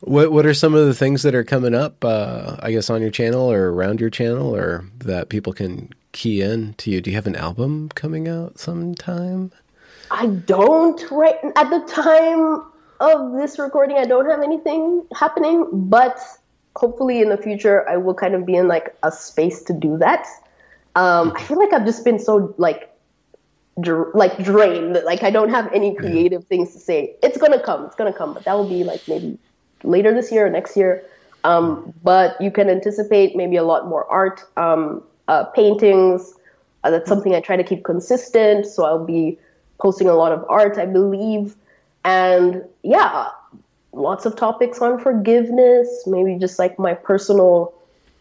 What 0.00 0.32
What 0.32 0.46
are 0.46 0.54
some 0.54 0.74
of 0.74 0.86
the 0.86 0.94
things 0.94 1.22
that 1.22 1.34
are 1.34 1.44
coming 1.44 1.74
up? 1.74 2.04
Uh, 2.04 2.56
I 2.60 2.72
guess 2.72 2.90
on 2.90 3.00
your 3.00 3.10
channel 3.10 3.50
or 3.50 3.72
around 3.72 4.00
your 4.00 4.10
channel, 4.10 4.54
or 4.54 4.84
that 4.98 5.28
people 5.28 5.52
can 5.52 5.90
key 6.12 6.42
in 6.42 6.74
to 6.74 6.90
you. 6.90 7.00
Do 7.00 7.10
you 7.10 7.16
have 7.16 7.26
an 7.26 7.36
album 7.36 7.88
coming 7.90 8.28
out 8.28 8.58
sometime? 8.58 9.52
I 10.10 10.26
don't 10.26 11.02
right 11.10 11.36
at 11.56 11.70
the 11.70 11.80
time 11.86 12.62
of 13.00 13.32
this 13.32 13.58
recording. 13.58 13.96
I 13.96 14.04
don't 14.04 14.28
have 14.28 14.42
anything 14.42 15.06
happening, 15.14 15.66
but 15.72 16.18
hopefully 16.76 17.20
in 17.20 17.28
the 17.28 17.36
future 17.36 17.88
I 17.88 17.96
will 17.96 18.14
kind 18.14 18.34
of 18.34 18.46
be 18.46 18.54
in 18.54 18.68
like 18.68 18.94
a 19.02 19.12
space 19.12 19.62
to 19.64 19.72
do 19.72 19.98
that. 19.98 20.26
Um, 20.94 21.32
I 21.36 21.42
feel 21.42 21.58
like 21.58 21.72
I've 21.72 21.86
just 21.86 22.04
been 22.04 22.18
so 22.18 22.54
like 22.58 22.90
dr- 23.80 24.14
like 24.14 24.42
drained. 24.42 24.94
That 24.96 25.04
like 25.04 25.22
I 25.22 25.30
don't 25.30 25.50
have 25.50 25.72
any 25.72 25.94
creative 25.94 26.44
things 26.46 26.72
to 26.72 26.78
say. 26.78 27.16
It's 27.22 27.38
gonna 27.38 27.62
come. 27.62 27.86
It's 27.86 27.94
gonna 27.94 28.12
come, 28.12 28.34
but 28.34 28.44
that 28.44 28.54
will 28.54 28.68
be 28.68 28.84
like 28.84 29.06
maybe 29.08 29.38
later 29.84 30.14
this 30.14 30.30
year 30.30 30.46
or 30.46 30.50
next 30.50 30.76
year. 30.76 31.04
Um, 31.44 31.92
but 32.02 32.40
you 32.40 32.50
can 32.50 32.70
anticipate 32.70 33.34
maybe 33.34 33.56
a 33.56 33.64
lot 33.64 33.88
more 33.88 34.06
art, 34.10 34.44
um, 34.56 35.02
uh, 35.26 35.44
paintings. 35.44 36.34
Uh, 36.84 36.90
that's 36.90 37.08
something 37.08 37.34
I 37.34 37.40
try 37.40 37.56
to 37.56 37.64
keep 37.64 37.84
consistent. 37.84 38.66
So 38.66 38.84
I'll 38.84 39.04
be 39.04 39.38
posting 39.80 40.08
a 40.08 40.14
lot 40.14 40.32
of 40.32 40.44
art, 40.48 40.78
I 40.78 40.86
believe. 40.86 41.56
And 42.04 42.64
yeah, 42.82 43.28
lots 43.92 44.26
of 44.26 44.36
topics 44.36 44.80
on 44.80 44.98
forgiveness, 44.98 46.04
maybe 46.06 46.38
just 46.38 46.58
like 46.58 46.78
my 46.78 46.94
personal 46.94 47.74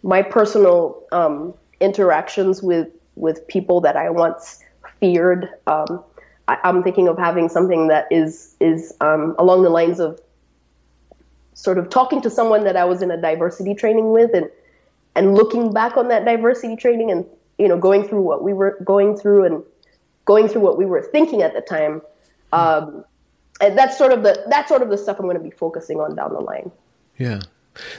my 0.04 0.22
personal 0.22 1.04
um, 1.12 1.54
interactions 1.80 2.62
with 2.62 2.90
with 3.16 3.48
people 3.48 3.82
that 3.82 3.96
I 3.96 4.10
once 4.10 4.60
feared. 5.00 5.50
Um, 5.68 6.04
I, 6.48 6.58
am 6.64 6.84
thinking 6.84 7.08
of 7.08 7.18
having 7.18 7.50
something 7.50 7.88
that 7.88 8.08
is 8.12 8.56
is 8.60 8.94
um, 9.02 9.36
along 9.38 9.64
the 9.64 9.70
lines 9.70 10.00
of 10.00 10.20
sort 11.54 11.78
of 11.78 11.90
talking 11.90 12.22
to 12.22 12.30
someone 12.30 12.64
that 12.64 12.76
I 12.76 12.86
was 12.86 13.02
in 13.02 13.12
a 13.12 13.22
diversity 13.22 13.76
training 13.76 14.12
with 14.12 14.34
and 14.34 14.50
and 15.16 15.36
looking 15.36 15.74
back 15.74 15.98
on 15.98 16.08
that 16.08 16.26
diversity 16.26 16.76
training 16.76 17.12
and 17.12 17.26
you 17.58 17.68
know 17.68 17.78
going 17.78 18.08
through 18.08 18.22
what 18.22 18.44
we 18.44 18.54
were 18.54 18.78
going 18.84 19.16
through 19.16 19.46
and 19.46 19.64
going 20.26 20.48
through 20.48 20.62
what 20.62 20.78
we 20.78 20.86
were 20.86 21.02
thinking 21.02 21.42
at 21.42 21.54
the 21.54 21.62
time 21.62 22.02
um, 22.54 23.06
and 23.62 23.78
that's 23.78 23.98
sort 23.98 24.12
of 24.12 24.24
the 24.24 24.44
that's 24.50 24.70
sort 24.70 24.82
of 24.82 24.90
the 24.90 24.98
stuff 24.98 25.20
I'm 25.20 25.26
going 25.26 25.38
to 25.38 25.44
be 25.44 25.52
focusing 25.52 26.00
on 26.00 26.16
down 26.16 26.34
the 26.34 26.40
line 26.40 26.72
yeah 27.18 27.42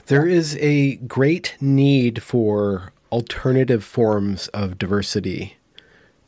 there 0.06 0.26
is 0.26 0.56
a 0.60 0.96
great 0.96 1.56
need 1.60 2.22
for 2.22 2.92
alternative 3.10 3.84
forms 3.84 4.48
of 4.48 4.78
diversity 4.78 5.56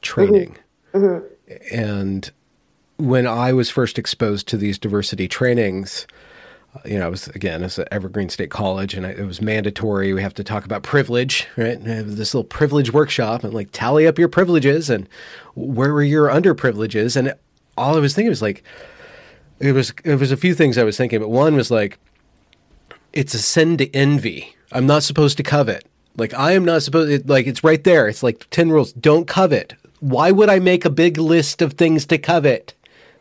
training 0.02 0.56
mm-hmm. 0.92 1.06
Mm-hmm. 1.06 1.74
and 1.74 2.30
when 2.96 3.26
I 3.26 3.52
was 3.52 3.70
first 3.70 3.98
exposed 3.98 4.46
to 4.48 4.56
these 4.56 4.78
diversity 4.78 5.26
trainings 5.28 6.06
you 6.84 6.98
know, 6.98 7.06
I 7.06 7.08
was 7.08 7.28
again, 7.28 7.62
it's 7.62 7.78
at 7.78 7.88
Evergreen 7.92 8.28
State 8.28 8.50
College, 8.50 8.94
and 8.94 9.06
I, 9.06 9.10
it 9.10 9.26
was 9.26 9.40
mandatory. 9.40 10.12
We 10.12 10.22
have 10.22 10.34
to 10.34 10.44
talk 10.44 10.64
about 10.64 10.82
privilege, 10.82 11.46
right? 11.56 11.78
And 11.78 11.86
have 11.86 12.16
this 12.16 12.34
little 12.34 12.48
privilege 12.48 12.92
workshop, 12.92 13.44
and 13.44 13.54
like 13.54 13.68
tally 13.72 14.06
up 14.06 14.18
your 14.18 14.28
privileges 14.28 14.90
and 14.90 15.08
where 15.54 15.92
were 15.92 16.02
your 16.02 16.28
underprivileges. 16.28 17.16
And 17.16 17.34
all 17.76 17.96
I 17.96 18.00
was 18.00 18.14
thinking 18.14 18.30
was 18.30 18.42
like, 18.42 18.64
it 19.60 19.72
was 19.72 19.92
it 20.04 20.16
was 20.16 20.32
a 20.32 20.36
few 20.36 20.54
things 20.54 20.78
I 20.78 20.84
was 20.84 20.96
thinking, 20.96 21.20
but 21.20 21.30
one 21.30 21.54
was 21.54 21.70
like, 21.70 21.98
it's 23.12 23.34
a 23.34 23.38
sin 23.38 23.76
to 23.78 23.94
envy. 23.94 24.56
I'm 24.72 24.86
not 24.86 25.02
supposed 25.02 25.36
to 25.36 25.42
covet. 25.42 25.86
Like 26.16 26.34
I 26.34 26.52
am 26.52 26.64
not 26.64 26.82
supposed. 26.82 27.26
To. 27.26 27.32
Like 27.32 27.46
it's 27.46 27.64
right 27.64 27.82
there. 27.82 28.08
It's 28.08 28.22
like 28.22 28.48
ten 28.50 28.70
rules. 28.70 28.92
Don't 28.92 29.26
covet. 29.26 29.74
Why 30.00 30.30
would 30.30 30.48
I 30.48 30.58
make 30.58 30.84
a 30.84 30.90
big 30.90 31.18
list 31.18 31.62
of 31.62 31.74
things 31.74 32.06
to 32.06 32.18
covet? 32.18 32.74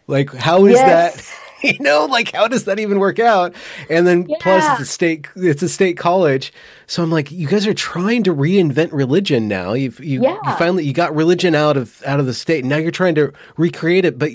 Like 0.07 0.33
how 0.33 0.65
is 0.65 0.73
yes. 0.73 1.15
that? 1.15 1.39
you 1.63 1.79
know, 1.79 2.05
like 2.05 2.31
how 2.33 2.47
does 2.47 2.65
that 2.65 2.79
even 2.79 2.99
work 2.99 3.19
out? 3.19 3.55
And 3.89 4.05
then 4.05 4.27
yeah. 4.27 4.37
plus 4.41 4.63
it's 4.71 4.89
a 4.89 4.91
state 4.91 5.27
it's 5.35 5.63
a 5.63 5.69
state 5.69 5.97
college. 5.97 6.51
So 6.87 7.01
I'm 7.01 7.11
like, 7.11 7.31
you 7.31 7.47
guys 7.47 7.65
are 7.65 7.73
trying 7.73 8.23
to 8.23 8.33
reinvent 8.33 8.91
religion 8.91 9.47
now. 9.47 9.73
You've 9.73 9.99
you, 9.99 10.21
yeah. 10.23 10.37
you 10.43 10.57
finally 10.57 10.85
you 10.85 10.93
got 10.93 11.15
religion 11.15 11.55
out 11.55 11.77
of 11.77 12.03
out 12.03 12.19
of 12.19 12.25
the 12.25 12.33
state. 12.33 12.65
Now 12.65 12.77
you're 12.77 12.91
trying 12.91 13.15
to 13.15 13.31
recreate 13.57 14.05
it, 14.05 14.19
but 14.19 14.31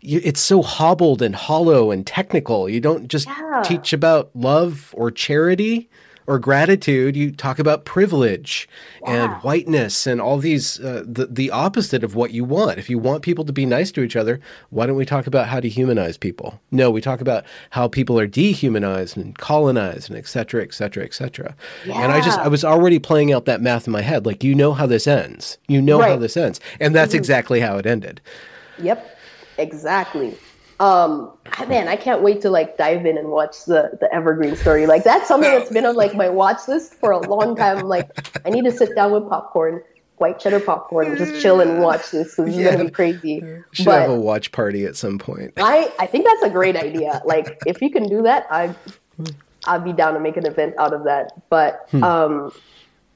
you, 0.00 0.20
it's 0.22 0.40
so 0.40 0.62
hobbled 0.62 1.22
and 1.22 1.34
hollow 1.34 1.90
and 1.90 2.06
technical. 2.06 2.68
You 2.68 2.80
don't 2.80 3.08
just 3.08 3.26
yeah. 3.26 3.62
teach 3.64 3.92
about 3.92 4.30
love 4.34 4.94
or 4.96 5.10
charity 5.10 5.88
or 6.30 6.38
gratitude, 6.38 7.16
you 7.16 7.32
talk 7.32 7.58
about 7.58 7.84
privilege 7.84 8.68
and 9.04 9.32
whiteness 9.42 10.06
and 10.06 10.20
all 10.20 10.38
these 10.38 10.78
uh, 10.78 11.02
the 11.04 11.26
the 11.26 11.50
opposite 11.50 12.04
of 12.04 12.14
what 12.14 12.30
you 12.30 12.44
want. 12.44 12.78
If 12.78 12.88
you 12.88 13.00
want 13.00 13.24
people 13.24 13.44
to 13.44 13.52
be 13.52 13.66
nice 13.66 13.90
to 13.92 14.02
each 14.02 14.14
other, 14.14 14.38
why 14.68 14.86
don't 14.86 14.94
we 14.94 15.04
talk 15.04 15.26
about 15.26 15.48
how 15.48 15.58
to 15.58 15.68
humanize 15.68 16.16
people? 16.16 16.60
No, 16.70 16.88
we 16.88 17.00
talk 17.00 17.20
about 17.20 17.44
how 17.70 17.88
people 17.88 18.16
are 18.16 18.28
dehumanized 18.28 19.16
and 19.16 19.36
colonized 19.36 20.08
and 20.08 20.16
et 20.16 20.28
cetera, 20.28 20.62
et 20.62 20.72
cetera, 20.72 21.04
et 21.04 21.14
cetera. 21.14 21.56
Yeah. 21.84 22.00
And 22.00 22.12
I 22.12 22.20
just 22.20 22.38
I 22.38 22.46
was 22.46 22.64
already 22.64 23.00
playing 23.00 23.32
out 23.32 23.46
that 23.46 23.60
math 23.60 23.88
in 23.88 23.92
my 23.92 24.02
head. 24.02 24.24
Like 24.24 24.44
you 24.44 24.54
know 24.54 24.72
how 24.72 24.86
this 24.86 25.08
ends. 25.08 25.58
You 25.66 25.82
know 25.82 25.98
right. 25.98 26.10
how 26.10 26.16
this 26.16 26.36
ends, 26.36 26.60
and 26.78 26.94
that's 26.94 27.10
mm-hmm. 27.10 27.18
exactly 27.18 27.58
how 27.58 27.76
it 27.78 27.86
ended. 27.86 28.20
Yep, 28.78 29.18
exactly. 29.58 30.36
Um, 30.80 31.32
man, 31.68 31.88
I 31.88 31.96
can't 31.96 32.22
wait 32.22 32.40
to 32.40 32.50
like 32.50 32.78
dive 32.78 33.04
in 33.04 33.18
and 33.18 33.28
watch 33.28 33.66
the 33.66 33.98
the 34.00 34.12
Evergreen 34.14 34.56
story. 34.56 34.86
Like 34.86 35.04
that's 35.04 35.28
something 35.28 35.50
that's 35.50 35.70
been 35.70 35.84
on 35.84 35.94
like 35.94 36.14
my 36.14 36.30
watch 36.30 36.66
list 36.68 36.94
for 36.94 37.10
a 37.10 37.18
long 37.18 37.54
time. 37.54 37.78
I'm 37.78 37.88
like, 37.88 38.08
I 38.46 38.50
need 38.50 38.64
to 38.64 38.72
sit 38.72 38.94
down 38.94 39.12
with 39.12 39.28
popcorn, 39.28 39.82
white 40.16 40.40
cheddar 40.40 40.58
popcorn, 40.58 41.08
and 41.08 41.18
just 41.18 41.42
chill 41.42 41.60
and 41.60 41.82
watch 41.82 42.10
this. 42.12 42.38
Is 42.38 42.56
yeah. 42.56 42.72
gonna 42.72 42.84
be 42.84 42.90
crazy. 42.90 43.44
Should 43.72 43.84
but 43.84 44.00
have 44.00 44.10
a 44.10 44.18
watch 44.18 44.52
party 44.52 44.86
at 44.86 44.96
some 44.96 45.18
point. 45.18 45.52
I 45.58 45.92
I 45.98 46.06
think 46.06 46.24
that's 46.24 46.44
a 46.44 46.50
great 46.50 46.76
idea. 46.76 47.20
Like 47.26 47.58
if 47.66 47.82
you 47.82 47.90
can 47.90 48.08
do 48.08 48.22
that, 48.22 48.46
I 48.50 48.74
I'd 49.66 49.84
be 49.84 49.92
down 49.92 50.14
to 50.14 50.20
make 50.20 50.38
an 50.38 50.46
event 50.46 50.76
out 50.78 50.94
of 50.94 51.04
that. 51.04 51.32
But 51.50 51.88
hmm. 51.90 52.02
um, 52.02 52.52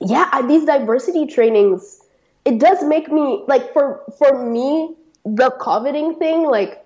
yeah, 0.00 0.42
these 0.46 0.66
diversity 0.66 1.26
trainings, 1.26 2.00
it 2.44 2.58
does 2.58 2.84
make 2.84 3.10
me 3.10 3.42
like 3.48 3.72
for 3.72 4.02
for 4.18 4.44
me 4.44 4.94
the 5.24 5.50
coveting 5.60 6.14
thing 6.16 6.44
like 6.44 6.84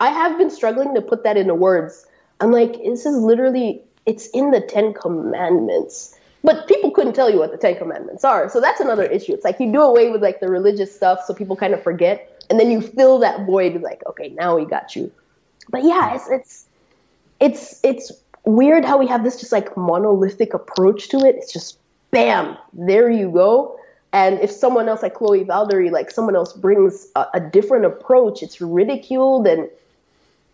I 0.00 0.10
have 0.10 0.36
been 0.36 0.50
struggling 0.50 0.94
to 0.94 1.00
put 1.00 1.22
that 1.22 1.36
into 1.36 1.54
words. 1.54 2.06
I'm 2.40 2.50
like, 2.50 2.72
this 2.72 3.06
is 3.06 3.16
literally, 3.16 3.82
it's 4.04 4.26
in 4.30 4.50
the 4.50 4.60
Ten 4.60 4.94
Commandments. 4.94 6.18
But 6.42 6.66
people 6.66 6.90
couldn't 6.90 7.12
tell 7.12 7.30
you 7.30 7.38
what 7.38 7.52
the 7.52 7.56
Ten 7.56 7.76
Commandments 7.76 8.24
are. 8.24 8.48
So 8.48 8.60
that's 8.60 8.80
another 8.80 9.04
issue. 9.04 9.32
It's 9.32 9.44
like 9.44 9.60
you 9.60 9.70
do 9.70 9.80
away 9.80 10.10
with 10.10 10.20
like 10.20 10.40
the 10.40 10.48
religious 10.48 10.92
stuff 10.92 11.20
so 11.24 11.34
people 11.34 11.54
kind 11.54 11.72
of 11.72 11.80
forget. 11.84 12.44
And 12.50 12.58
then 12.58 12.68
you 12.68 12.80
fill 12.80 13.20
that 13.20 13.46
void 13.46 13.74
with 13.74 13.82
like, 13.82 14.02
okay, 14.08 14.30
now 14.30 14.56
we 14.56 14.64
got 14.64 14.96
you. 14.96 15.12
But 15.70 15.84
yeah, 15.84 16.16
it's, 16.16 16.28
it's, 16.30 16.66
it's, 17.38 17.80
it's 17.84 18.12
weird 18.44 18.84
how 18.84 18.98
we 18.98 19.06
have 19.06 19.22
this 19.22 19.38
just 19.38 19.52
like 19.52 19.76
monolithic 19.76 20.52
approach 20.52 21.10
to 21.10 21.18
it. 21.18 21.36
It's 21.36 21.52
just 21.52 21.78
bam, 22.10 22.56
there 22.72 23.08
you 23.08 23.30
go. 23.30 23.78
And 24.12 24.38
if 24.40 24.50
someone 24.50 24.88
else 24.88 25.02
like 25.02 25.14
Chloe 25.14 25.44
Valdary, 25.44 25.90
like 25.90 26.10
someone 26.10 26.36
else 26.36 26.52
brings 26.52 27.08
a, 27.16 27.26
a 27.34 27.40
different 27.40 27.86
approach, 27.86 28.42
it's 28.42 28.60
ridiculed 28.60 29.46
and 29.46 29.68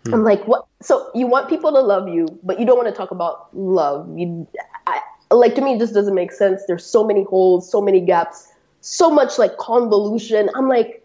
Hmm. 0.04 0.14
I'm 0.14 0.24
like, 0.24 0.46
what? 0.46 0.66
So 0.80 1.10
you 1.14 1.26
want 1.26 1.48
people 1.48 1.72
to 1.72 1.80
love 1.80 2.08
you, 2.08 2.26
but 2.42 2.58
you 2.60 2.66
don't 2.66 2.76
want 2.76 2.88
to 2.88 2.94
talk 2.94 3.10
about 3.10 3.54
love. 3.56 4.08
You, 4.16 4.46
I, 4.86 5.00
like 5.30 5.54
to 5.56 5.60
me, 5.60 5.74
it 5.74 5.78
just 5.78 5.94
doesn't 5.94 6.14
make 6.14 6.32
sense. 6.32 6.62
There's 6.66 6.84
so 6.84 7.04
many 7.04 7.24
holes, 7.24 7.70
so 7.70 7.80
many 7.80 8.00
gaps, 8.00 8.48
so 8.80 9.10
much 9.10 9.38
like 9.38 9.56
convolution. 9.58 10.50
I'm 10.54 10.68
like, 10.68 11.04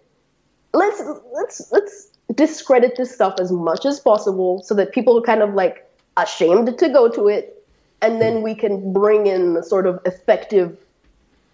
let's 0.74 1.01
let's 1.34 1.72
let's 1.72 2.08
discredit 2.36 2.95
this 2.97 3.14
stuff 3.14 3.36
as 3.39 3.51
much 3.51 3.86
as 3.86 3.99
possible 3.99 4.62
so 4.64 4.74
that 4.76 4.91
people 4.91 5.18
are 5.18 5.22
kind 5.24 5.41
of 5.41 5.54
like 5.54 5.89
ashamed 6.18 6.78
to 6.78 6.89
go 6.89 7.10
to 7.10 7.28
it, 7.28 7.66
and 8.01 8.22
then 8.22 8.41
we 8.41 8.54
can 8.56 8.93
bring 8.93 9.28
in 9.28 9.54
the 9.54 9.64
sort 9.64 9.88
of 9.88 9.99
effective 10.06 10.78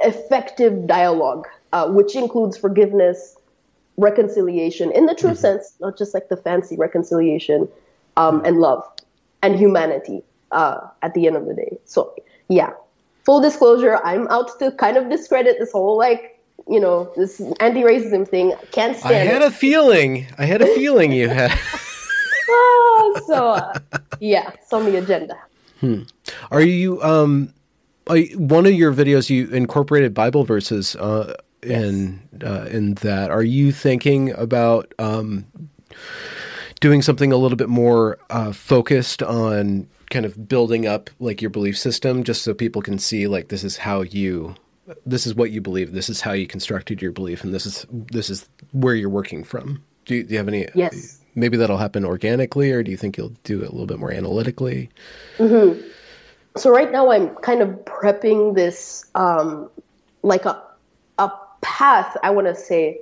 effective 0.01 0.87
dialogue, 0.87 1.47
uh, 1.73 1.87
which 1.89 2.15
includes 2.15 2.57
forgiveness 2.57 3.35
reconciliation 3.97 4.91
in 4.91 5.05
the 5.05 5.13
true 5.13 5.31
mm-hmm. 5.31 5.39
sense, 5.39 5.75
not 5.79 5.97
just 5.97 6.13
like 6.13 6.29
the 6.29 6.37
fancy 6.37 6.77
reconciliation, 6.77 7.67
um, 8.17 8.43
and 8.45 8.59
love 8.59 8.83
and 9.41 9.55
humanity 9.55 10.23
uh, 10.51 10.79
at 11.01 11.13
the 11.13 11.27
end 11.27 11.35
of 11.35 11.45
the 11.45 11.53
day. 11.53 11.77
So, 11.85 12.13
yeah, 12.49 12.71
full 13.23 13.41
disclosure, 13.41 13.99
I'm 14.03 14.27
out 14.27 14.57
to 14.59 14.71
kind 14.71 14.97
of 14.97 15.09
discredit 15.09 15.57
this 15.59 15.71
whole 15.71 15.97
like, 15.97 16.39
you 16.67 16.79
know, 16.79 17.11
this 17.15 17.41
anti-racism 17.59 18.27
thing. 18.27 18.53
Can't 18.71 18.97
stand. 18.97 19.15
I 19.15 19.19
had 19.19 19.41
it. 19.41 19.47
a 19.47 19.51
feeling. 19.51 20.27
I 20.37 20.45
had 20.45 20.61
a 20.61 20.67
feeling 20.75 21.11
you 21.11 21.29
had. 21.29 21.57
oh, 22.49 23.21
so 23.27 23.49
uh, 23.49 23.79
yeah, 24.19 24.51
it's 24.53 24.73
on 24.73 24.85
the 24.85 24.97
agenda. 24.97 25.37
Hmm. 25.79 26.03
Are 26.51 26.61
you 26.61 27.01
um? 27.01 27.53
One 28.35 28.65
of 28.65 28.73
your 28.73 28.93
videos 28.93 29.29
you 29.29 29.47
incorporated 29.47 30.13
Bible 30.13 30.43
verses. 30.43 30.95
Uh, 30.95 31.35
in 31.61 32.21
uh, 32.43 32.65
in 32.71 32.93
that. 32.95 33.31
Are 33.31 33.43
you 33.43 33.71
thinking 33.71 34.31
about 34.31 34.93
um, 34.97 35.45
doing 36.79 37.01
something 37.01 37.31
a 37.31 37.37
little 37.37 37.57
bit 37.57 37.69
more 37.69 38.17
uh, 38.29 38.51
focused 38.51 39.21
on 39.23 39.87
kind 40.09 40.25
of 40.25 40.47
building 40.47 40.87
up 40.87 41.09
like 41.19 41.41
your 41.41 41.51
belief 41.51 41.77
system, 41.77 42.23
just 42.23 42.41
so 42.43 42.53
people 42.53 42.81
can 42.81 42.97
see 42.97 43.27
like 43.27 43.49
this 43.49 43.63
is 43.63 43.77
how 43.77 44.01
you, 44.01 44.55
this 45.05 45.27
is 45.27 45.35
what 45.35 45.51
you 45.51 45.61
believe, 45.61 45.91
this 45.91 46.09
is 46.09 46.21
how 46.21 46.31
you 46.31 46.47
constructed 46.47 47.01
your 47.01 47.11
belief, 47.11 47.43
and 47.43 47.53
this 47.53 47.65
is 47.65 47.85
this 47.91 48.29
is 48.29 48.49
where 48.71 48.95
you're 48.95 49.09
working 49.09 49.43
from. 49.43 49.83
Do 50.05 50.15
you, 50.15 50.23
do 50.23 50.31
you 50.31 50.37
have 50.37 50.47
any? 50.47 50.67
Yes. 50.73 51.17
Maybe 51.35 51.57
that'll 51.57 51.77
happen 51.77 52.03
organically, 52.03 52.71
or 52.71 52.81
do 52.83 52.89
you 52.89 52.97
think 52.97 53.17
you'll 53.17 53.35
do 53.43 53.61
it 53.61 53.69
a 53.69 53.71
little 53.71 53.85
bit 53.85 53.99
more 53.99 54.11
analytically? 54.11 54.89
Mm-hmm. 55.37 55.79
So 56.57 56.69
right 56.69 56.91
now, 56.91 57.11
I'm 57.11 57.35
kind 57.37 57.61
of 57.61 57.69
prepping 57.85 58.55
this 58.55 59.05
um, 59.15 59.69
like 60.23 60.45
a 60.45 60.61
a 61.17 61.31
path 61.61 62.17
I 62.23 62.31
want 62.31 62.47
to 62.47 62.55
say 62.55 63.01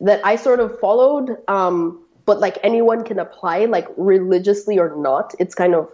that 0.00 0.24
I 0.24 0.36
sort 0.36 0.60
of 0.60 0.78
followed, 0.80 1.36
um, 1.48 2.00
but 2.26 2.40
like 2.40 2.58
anyone 2.62 3.04
can 3.04 3.18
apply, 3.18 3.64
like 3.66 3.88
religiously 3.96 4.78
or 4.78 4.94
not. 4.96 5.34
It's 5.38 5.54
kind 5.54 5.74
of 5.74 5.90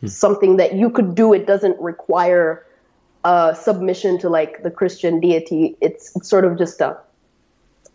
hmm. 0.00 0.06
something 0.06 0.56
that 0.56 0.74
you 0.74 0.90
could 0.90 1.14
do. 1.14 1.32
It 1.32 1.46
doesn't 1.46 1.78
require 1.80 2.66
a 3.24 3.56
submission 3.60 4.18
to 4.18 4.28
like 4.28 4.62
the 4.62 4.70
Christian 4.70 5.20
deity. 5.20 5.76
It's, 5.80 6.14
it's 6.16 6.28
sort 6.28 6.44
of 6.44 6.58
just 6.58 6.80
a 6.80 6.98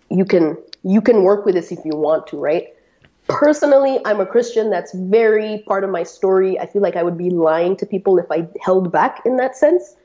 you 0.09 0.25
can 0.25 0.57
you 0.83 1.01
can 1.01 1.23
work 1.23 1.45
with 1.45 1.55
this 1.55 1.71
if 1.71 1.79
you 1.83 1.95
want 1.95 2.27
to, 2.27 2.37
right? 2.37 2.67
Personally, 3.27 3.99
I'm 4.05 4.19
a 4.19 4.25
Christian. 4.25 4.69
That's 4.69 4.93
very 4.93 5.63
part 5.67 5.83
of 5.83 5.89
my 5.89 6.03
story. 6.03 6.59
I 6.59 6.65
feel 6.65 6.81
like 6.81 6.95
I 6.95 7.03
would 7.03 7.17
be 7.17 7.29
lying 7.29 7.75
to 7.77 7.85
people 7.85 8.17
if 8.17 8.25
I 8.31 8.47
held 8.61 8.91
back 8.91 9.21
in 9.25 9.37
that 9.37 9.55
sense. 9.55 9.95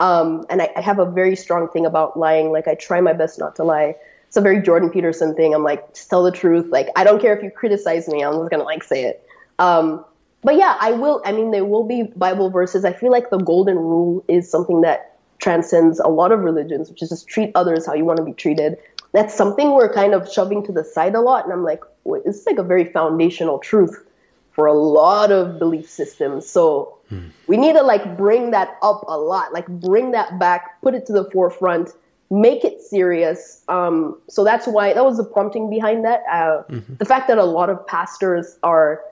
Um, 0.00 0.44
and 0.50 0.62
I, 0.62 0.70
I, 0.76 0.80
have 0.80 0.98
a 0.98 1.08
very 1.08 1.36
strong 1.36 1.68
thing 1.68 1.86
about 1.86 2.18
lying. 2.18 2.50
Like 2.50 2.66
I 2.66 2.74
try 2.74 3.00
my 3.00 3.12
best 3.12 3.38
not 3.38 3.54
to 3.56 3.64
lie. 3.64 3.94
It's 4.26 4.36
a 4.36 4.40
very 4.40 4.60
Jordan 4.60 4.90
Peterson 4.90 5.34
thing. 5.36 5.54
I'm 5.54 5.62
like, 5.62 5.94
just 5.94 6.10
tell 6.10 6.24
the 6.24 6.32
truth. 6.32 6.66
Like 6.70 6.88
I 6.96 7.04
don't 7.04 7.20
care 7.20 7.36
if 7.36 7.42
you 7.42 7.52
criticize 7.52 8.08
me. 8.08 8.24
I'm 8.24 8.32
just 8.32 8.50
gonna 8.50 8.64
like 8.64 8.82
say 8.82 9.04
it. 9.04 9.24
Um, 9.60 10.04
but 10.42 10.56
yeah, 10.56 10.76
I 10.80 10.90
will. 10.92 11.22
I 11.24 11.30
mean, 11.30 11.52
there 11.52 11.64
will 11.64 11.84
be 11.84 12.02
Bible 12.16 12.50
verses. 12.50 12.84
I 12.84 12.92
feel 12.92 13.12
like 13.12 13.30
the 13.30 13.38
golden 13.38 13.76
rule 13.76 14.24
is 14.26 14.50
something 14.50 14.80
that 14.80 15.16
transcends 15.38 16.00
a 16.00 16.08
lot 16.08 16.32
of 16.32 16.40
religions, 16.40 16.88
which 16.90 17.02
is 17.02 17.10
just 17.10 17.28
treat 17.28 17.52
others 17.54 17.86
how 17.86 17.94
you 17.94 18.04
want 18.04 18.16
to 18.16 18.24
be 18.24 18.32
treated. 18.32 18.78
That's 19.12 19.34
something 19.34 19.72
we're 19.72 19.92
kind 19.92 20.14
of 20.14 20.30
shoving 20.30 20.64
to 20.66 20.72
the 20.72 20.84
side 20.84 21.14
a 21.14 21.20
lot. 21.20 21.44
And 21.44 21.52
I'm 21.52 21.64
like, 21.64 21.82
wait, 22.04 22.24
this 22.24 22.40
is 22.40 22.46
like 22.46 22.58
a 22.58 22.62
very 22.62 22.84
foundational 22.84 23.58
truth 23.58 24.04
for 24.52 24.66
a 24.66 24.72
lot 24.72 25.30
of 25.30 25.58
belief 25.58 25.88
systems. 25.88 26.48
So 26.48 26.98
hmm. 27.08 27.28
we 27.46 27.56
need 27.56 27.74
to 27.74 27.82
like 27.82 28.16
bring 28.16 28.50
that 28.50 28.76
up 28.82 29.04
a 29.08 29.18
lot, 29.18 29.52
like 29.52 29.66
bring 29.66 30.12
that 30.12 30.38
back, 30.38 30.80
put 30.82 30.94
it 30.94 31.06
to 31.06 31.12
the 31.12 31.30
forefront, 31.30 31.90
make 32.30 32.64
it 32.64 32.80
serious. 32.80 33.62
Um, 33.68 34.18
so 34.28 34.44
that's 34.44 34.66
why 34.66 34.94
that 34.94 35.04
was 35.04 35.18
the 35.18 35.24
prompting 35.24 35.68
behind 35.68 36.04
that. 36.04 36.22
Uh, 36.30 36.62
mm-hmm. 36.70 36.94
The 36.96 37.04
fact 37.04 37.28
that 37.28 37.38
a 37.38 37.44
lot 37.44 37.70
of 37.70 37.86
pastors 37.86 38.58
are 38.62 39.02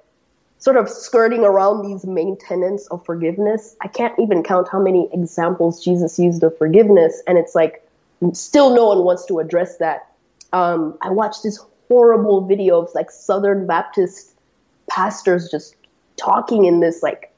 sort 0.58 0.76
of 0.76 0.90
skirting 0.90 1.40
around 1.40 1.86
these 1.86 2.04
main 2.04 2.36
tenets 2.36 2.86
of 2.88 3.04
forgiveness. 3.04 3.76
I 3.80 3.88
can't 3.88 4.18
even 4.18 4.42
count 4.42 4.68
how 4.68 4.80
many 4.80 5.08
examples 5.12 5.82
Jesus 5.82 6.18
used 6.18 6.42
of 6.42 6.56
forgiveness, 6.58 7.22
and 7.26 7.38
it's 7.38 7.54
like 7.54 7.82
still 8.32 8.74
no 8.74 8.88
one 8.88 9.04
wants 9.04 9.26
to 9.26 9.38
address 9.38 9.78
that. 9.78 10.06
Um, 10.52 10.98
I 11.00 11.10
watched 11.10 11.42
this 11.42 11.58
horrible 11.88 12.46
video 12.46 12.80
of 12.80 12.90
like 12.94 13.10
Southern 13.10 13.66
Baptist 13.66 14.34
pastors 14.88 15.50
just 15.50 15.76
talking 16.16 16.64
in 16.64 16.80
this 16.80 17.02
like 17.02 17.32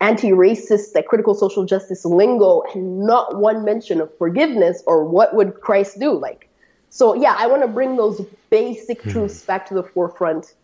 anti-racist, 0.00 0.94
like 0.94 1.06
critical 1.06 1.34
social 1.34 1.64
justice 1.64 2.04
lingo, 2.04 2.62
and 2.74 3.00
not 3.00 3.36
one 3.36 3.64
mention 3.64 4.00
of 4.00 4.16
forgiveness 4.18 4.82
or 4.86 5.04
what 5.04 5.34
would 5.34 5.60
Christ 5.60 5.98
do. 5.98 6.12
Like, 6.12 6.48
so 6.90 7.14
yeah, 7.14 7.34
I 7.38 7.46
want 7.46 7.62
to 7.62 7.68
bring 7.68 7.96
those 7.96 8.20
basic 8.50 9.02
hmm. 9.02 9.10
truths 9.10 9.42
back 9.42 9.66
to 9.68 9.74
the 9.74 9.82
forefront. 9.82 10.54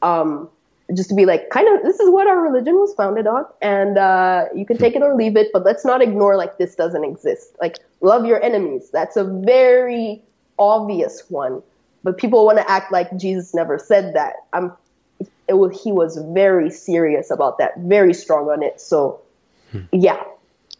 Um, 0.00 0.48
just 0.96 1.10
to 1.10 1.14
be 1.14 1.26
like, 1.26 1.50
kind 1.50 1.68
of, 1.68 1.84
this 1.84 2.00
is 2.00 2.08
what 2.10 2.26
our 2.26 2.40
religion 2.40 2.74
was 2.76 2.94
founded 2.94 3.26
on, 3.26 3.44
and 3.60 3.98
uh, 3.98 4.46
you 4.54 4.64
can 4.64 4.78
take 4.78 4.96
it 4.96 5.02
or 5.02 5.14
leave 5.14 5.36
it, 5.36 5.48
but 5.52 5.64
let's 5.64 5.84
not 5.84 6.00
ignore 6.00 6.36
like 6.36 6.56
this 6.56 6.74
doesn't 6.74 7.04
exist. 7.04 7.54
Like, 7.60 7.76
love 8.00 8.24
your 8.24 8.42
enemies. 8.42 8.90
That's 8.90 9.16
a 9.16 9.24
very 9.24 10.22
obvious 10.58 11.24
one, 11.28 11.62
but 12.04 12.16
people 12.16 12.46
want 12.46 12.58
to 12.58 12.70
act 12.70 12.90
like 12.90 13.14
Jesus 13.18 13.54
never 13.54 13.78
said 13.78 14.14
that. 14.14 14.36
I'm, 14.52 14.72
it 15.46 15.54
was, 15.54 15.82
he 15.82 15.92
was 15.92 16.16
very 16.32 16.70
serious 16.70 17.30
about 17.30 17.58
that, 17.58 17.76
very 17.80 18.14
strong 18.14 18.48
on 18.48 18.62
it. 18.62 18.80
So, 18.80 19.20
hmm. 19.72 19.82
yeah, 19.92 20.22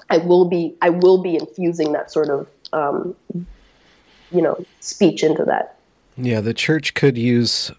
I 0.08 0.18
will 0.18 0.46
be, 0.46 0.74
I 0.80 0.88
will 0.88 1.22
be 1.22 1.34
infusing 1.34 1.92
that 1.92 2.10
sort 2.10 2.30
of, 2.30 2.48
um, 2.72 3.14
you 4.30 4.42
know, 4.42 4.64
speech 4.80 5.22
into 5.22 5.44
that. 5.44 5.76
Yeah, 6.16 6.40
the 6.40 6.54
church 6.54 6.94
could 6.94 7.18
use 7.18 7.70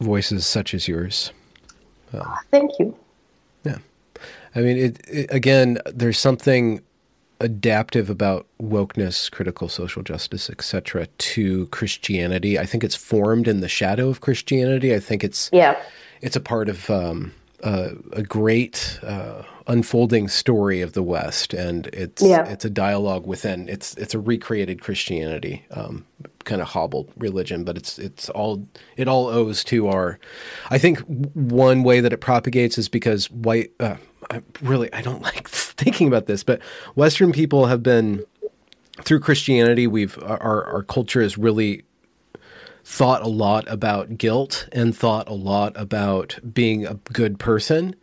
voices 0.00 0.46
such 0.46 0.74
as 0.74 0.88
yours. 0.88 1.32
Um, 2.12 2.34
Thank 2.50 2.78
you. 2.78 2.96
Yeah. 3.64 3.78
I 4.54 4.60
mean, 4.60 4.76
it, 4.76 5.00
it, 5.08 5.26
again, 5.30 5.78
there's 5.86 6.18
something 6.18 6.82
adaptive 7.40 8.10
about 8.10 8.46
wokeness, 8.60 9.30
critical 9.30 9.68
social 9.68 10.02
justice, 10.02 10.50
etc., 10.50 11.06
to 11.06 11.66
Christianity. 11.68 12.58
I 12.58 12.66
think 12.66 12.84
it's 12.84 12.94
formed 12.94 13.48
in 13.48 13.60
the 13.60 13.68
shadow 13.68 14.08
of 14.08 14.20
Christianity. 14.20 14.94
I 14.94 15.00
think 15.00 15.24
it's 15.24 15.50
yeah, 15.52 15.80
it's 16.20 16.36
a 16.36 16.40
part 16.40 16.68
of 16.68 16.90
um, 16.90 17.32
uh, 17.62 17.90
a 18.12 18.22
great 18.22 18.98
uh, 19.02 19.42
unfolding 19.66 20.28
story 20.28 20.80
of 20.82 20.92
the 20.92 21.02
West, 21.02 21.54
and 21.54 21.86
it's 21.88 22.22
yeah. 22.22 22.46
it's 22.46 22.64
a 22.64 22.70
dialogue 22.70 23.26
within. 23.26 23.68
It's 23.68 23.94
it's 23.94 24.14
a 24.14 24.18
recreated 24.18 24.80
Christianity, 24.80 25.64
um, 25.70 26.04
kind 26.44 26.60
of 26.60 26.68
hobbled 26.68 27.10
religion, 27.16 27.64
but 27.64 27.76
it's 27.76 27.98
it's 27.98 28.28
all 28.30 28.66
it 28.96 29.08
all 29.08 29.28
owes 29.28 29.64
to 29.64 29.88
our. 29.88 30.18
I 30.70 30.78
think 30.78 30.98
one 31.34 31.82
way 31.82 32.00
that 32.00 32.12
it 32.12 32.18
propagates 32.18 32.78
is 32.78 32.88
because 32.88 33.30
white. 33.30 33.72
Uh, 33.78 33.96
I 34.30 34.42
really, 34.60 34.92
I 34.92 35.02
don't 35.02 35.22
like 35.30 35.48
thinking 35.48 36.08
about 36.08 36.26
this, 36.26 36.42
but 36.42 36.60
Western 36.94 37.32
people 37.32 37.66
have 37.66 37.82
been 37.82 38.24
through 39.02 39.20
Christianity. 39.20 39.86
We've 39.86 40.18
our 40.22 40.64
our 40.64 40.82
culture 40.82 41.20
is 41.20 41.38
really 41.38 41.84
thought 42.90 43.22
a 43.22 43.28
lot 43.28 43.64
about 43.68 44.18
guilt 44.18 44.68
and 44.72 44.96
thought 44.96 45.28
a 45.28 45.32
lot 45.32 45.72
about 45.76 46.40
being 46.52 46.84
a 46.84 46.94
good 47.12 47.38
person. 47.38 47.94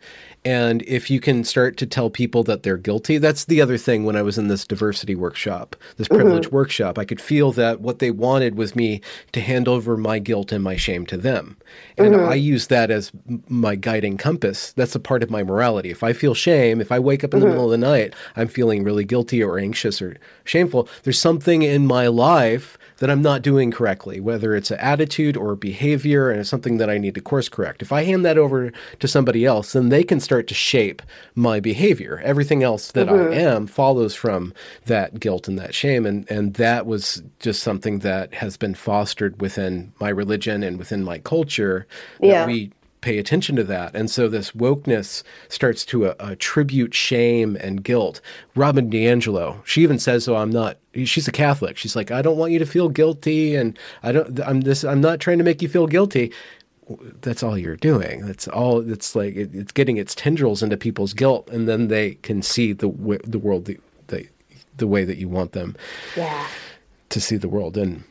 And 0.46 0.80
if 0.86 1.10
you 1.10 1.20
can 1.20 1.44
start 1.44 1.76
to 1.76 1.86
tell 1.86 2.08
people 2.08 2.42
that 2.44 2.62
they're 2.62 2.78
guilty, 2.78 3.18
that's 3.18 3.44
the 3.44 3.60
other 3.60 3.76
thing 3.76 4.06
when 4.06 4.16
I 4.16 4.22
was 4.22 4.38
in 4.38 4.48
this 4.48 4.66
diversity 4.66 5.14
workshop, 5.14 5.76
this 5.98 6.08
privilege 6.08 6.46
mm-hmm. 6.46 6.56
workshop, 6.56 6.98
I 6.98 7.04
could 7.04 7.20
feel 7.20 7.52
that 7.52 7.82
what 7.82 7.98
they 7.98 8.10
wanted 8.10 8.56
was 8.56 8.74
me 8.74 9.02
to 9.32 9.42
hand 9.42 9.68
over 9.68 9.94
my 9.98 10.18
guilt 10.18 10.52
and 10.52 10.64
my 10.64 10.76
shame 10.76 11.04
to 11.06 11.18
them. 11.18 11.58
And 11.98 12.14
mm-hmm. 12.14 12.30
I 12.30 12.36
use 12.36 12.68
that 12.68 12.90
as 12.90 13.12
my 13.46 13.74
guiding 13.74 14.16
compass. 14.16 14.72
That's 14.72 14.94
a 14.94 15.00
part 15.00 15.22
of 15.22 15.30
my 15.30 15.42
morality. 15.42 15.90
If 15.90 16.02
I 16.02 16.14
feel 16.14 16.32
shame, 16.32 16.80
if 16.80 16.90
I 16.90 16.98
wake 16.98 17.22
up 17.22 17.34
in 17.34 17.40
mm-hmm. 17.40 17.48
the 17.48 17.54
middle 17.54 17.66
of 17.66 17.78
the 17.78 17.86
night, 17.86 18.14
I'm 18.36 18.48
feeling 18.48 18.84
really 18.84 19.04
guilty 19.04 19.42
or 19.42 19.58
anxious 19.58 20.00
or 20.00 20.16
shameful, 20.44 20.88
there's 21.02 21.18
something 21.18 21.60
in 21.60 21.86
my 21.86 22.06
life 22.06 22.78
that 22.98 23.10
I'm 23.10 23.22
not 23.22 23.42
doing 23.42 23.70
correctly, 23.70 24.20
whether 24.20 24.54
it's 24.54 24.70
an 24.70 24.78
attitude 24.78 25.36
or 25.36 25.52
a 25.52 25.56
behavior 25.56 26.30
and 26.30 26.40
it's 26.40 26.50
something 26.50 26.78
that 26.78 26.90
I 26.90 26.98
need 26.98 27.14
to 27.14 27.20
course 27.20 27.48
correct. 27.48 27.82
If 27.82 27.92
I 27.92 28.02
hand 28.02 28.24
that 28.24 28.38
over 28.38 28.72
to 28.98 29.08
somebody 29.08 29.44
else, 29.44 29.72
then 29.72 29.88
they 29.88 30.04
can 30.04 30.20
start 30.20 30.46
to 30.48 30.54
shape 30.54 31.02
my 31.34 31.60
behavior. 31.60 32.20
Everything 32.24 32.62
else 32.62 32.92
that 32.92 33.08
mm-hmm. 33.08 33.32
I 33.32 33.36
am 33.36 33.66
follows 33.66 34.14
from 34.14 34.52
that 34.86 35.20
guilt 35.20 35.48
and 35.48 35.58
that 35.58 35.74
shame. 35.74 36.06
And, 36.06 36.28
and 36.30 36.54
that 36.54 36.86
was 36.86 37.22
just 37.38 37.62
something 37.62 38.00
that 38.00 38.34
has 38.34 38.56
been 38.56 38.74
fostered 38.74 39.40
within 39.40 39.92
my 40.00 40.08
religion 40.08 40.62
and 40.62 40.78
within 40.78 41.04
my 41.04 41.18
culture. 41.18 41.86
Yeah. 42.20 42.46
we 42.46 42.72
pay 43.00 43.18
attention 43.18 43.56
to 43.56 43.64
that. 43.64 43.94
And 43.94 44.10
so 44.10 44.28
this 44.28 44.52
wokeness 44.52 45.22
starts 45.48 45.84
to 45.86 46.06
uh, 46.06 46.14
attribute 46.18 46.94
shame 46.94 47.56
and 47.56 47.82
guilt. 47.82 48.20
Robin 48.54 48.90
DiAngelo, 48.90 49.64
she 49.64 49.82
even 49.82 49.98
says, 49.98 50.24
"So 50.24 50.36
I'm 50.36 50.50
not." 50.50 50.78
She's 51.04 51.28
a 51.28 51.32
Catholic. 51.32 51.76
She's 51.76 51.96
like, 51.96 52.10
"I 52.10 52.22
don't 52.22 52.36
want 52.36 52.52
you 52.52 52.58
to 52.58 52.66
feel 52.66 52.88
guilty, 52.88 53.54
and 53.54 53.78
I 54.02 54.12
don't. 54.12 54.40
I'm 54.40 54.62
this. 54.62 54.84
I'm 54.84 55.00
not 55.00 55.20
trying 55.20 55.38
to 55.38 55.44
make 55.44 55.62
you 55.62 55.68
feel 55.68 55.86
guilty." 55.86 56.32
That's 57.20 57.42
all 57.42 57.58
you're 57.58 57.76
doing. 57.76 58.26
That's 58.26 58.48
all. 58.48 58.90
It's 58.90 59.14
like 59.14 59.36
it, 59.36 59.54
it's 59.54 59.72
getting 59.72 59.98
its 59.98 60.14
tendrils 60.14 60.62
into 60.62 60.76
people's 60.76 61.12
guilt, 61.12 61.48
and 61.50 61.68
then 61.68 61.88
they 61.88 62.14
can 62.16 62.42
see 62.42 62.72
the 62.72 62.88
the 63.24 63.38
world 63.38 63.66
the 63.66 63.78
the, 64.08 64.28
the 64.76 64.86
way 64.86 65.04
that 65.04 65.18
you 65.18 65.28
want 65.28 65.52
them 65.52 65.76
yeah. 66.16 66.46
to 67.10 67.20
see 67.20 67.36
the 67.36 67.48
world. 67.48 67.76
And 67.76 68.04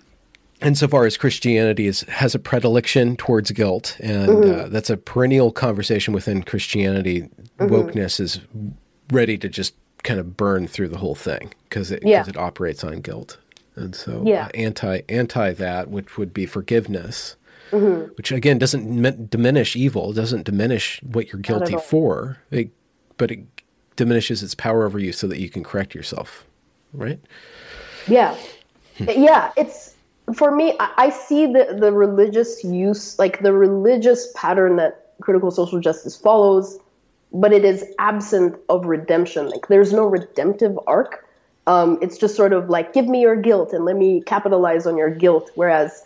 insofar 0.61 1.05
as 1.05 1.17
Christianity 1.17 1.87
is, 1.87 2.01
has 2.01 2.35
a 2.35 2.39
predilection 2.39 3.15
towards 3.15 3.51
guilt, 3.51 3.97
and 3.99 4.29
mm-hmm. 4.29 4.59
uh, 4.59 4.69
that's 4.69 4.89
a 4.89 4.97
perennial 4.97 5.51
conversation 5.51 6.13
within 6.13 6.43
Christianity. 6.43 7.29
Mm-hmm. 7.59 7.65
Wokeness 7.65 8.19
is 8.19 8.39
ready 9.11 9.37
to 9.37 9.49
just 9.49 9.75
kind 10.03 10.19
of 10.19 10.37
burn 10.37 10.67
through 10.67 10.89
the 10.89 10.97
whole 10.97 11.15
thing 11.15 11.53
because 11.63 11.91
it, 11.91 12.03
yeah. 12.05 12.25
it 12.27 12.37
operates 12.37 12.83
on 12.83 13.01
guilt, 13.01 13.37
and 13.75 13.95
so 13.95 14.23
yeah. 14.25 14.45
uh, 14.45 14.49
anti 14.53 15.01
anti 15.09 15.53
that, 15.53 15.89
which 15.89 16.17
would 16.17 16.33
be 16.33 16.45
forgiveness. 16.45 17.35
Mm-hmm. 17.71 18.13
Which 18.13 18.31
again 18.31 18.59
doesn't 18.59 19.29
diminish 19.29 19.75
evil, 19.75 20.13
doesn't 20.13 20.45
diminish 20.45 21.01
what 21.03 21.33
you're 21.33 21.41
guilty 21.41 21.75
for, 21.77 22.37
it, 22.49 22.69
but 23.17 23.29
it 23.29 23.41
diminishes 23.97 24.41
its 24.41 24.55
power 24.55 24.85
over 24.85 24.97
you 24.97 25.11
so 25.11 25.27
that 25.27 25.41
you 25.41 25.49
can 25.49 25.65
correct 25.65 25.93
yourself, 25.93 26.45
right? 26.93 27.19
Yeah, 28.07 28.37
yeah. 28.99 29.51
It's 29.57 29.86
for 30.35 30.51
me, 30.55 30.75
I 30.79 31.09
see 31.09 31.45
the, 31.45 31.77
the 31.79 31.91
religious 31.91 32.63
use, 32.63 33.17
like 33.17 33.41
the 33.41 33.53
religious 33.53 34.27
pattern 34.35 34.75
that 34.75 35.13
critical 35.21 35.51
social 35.51 35.79
justice 35.79 36.17
follows, 36.17 36.79
but 37.31 37.53
it 37.53 37.63
is 37.63 37.85
absent 37.99 38.57
of 38.69 38.85
redemption. 38.85 39.49
Like 39.49 39.67
there's 39.67 39.93
no 39.93 40.05
redemptive 40.05 40.77
arc. 40.85 41.25
Um, 41.65 41.97
it's 42.01 42.17
just 42.17 42.35
sort 42.35 42.53
of 42.53 42.69
like, 42.69 42.93
give 42.93 43.07
me 43.07 43.21
your 43.21 43.35
guilt 43.35 43.73
and 43.73 43.85
let 43.85 43.95
me 43.95 44.21
capitalize 44.21 44.85
on 44.85 44.97
your 44.97 45.09
guilt. 45.09 45.51
Whereas 45.55 46.05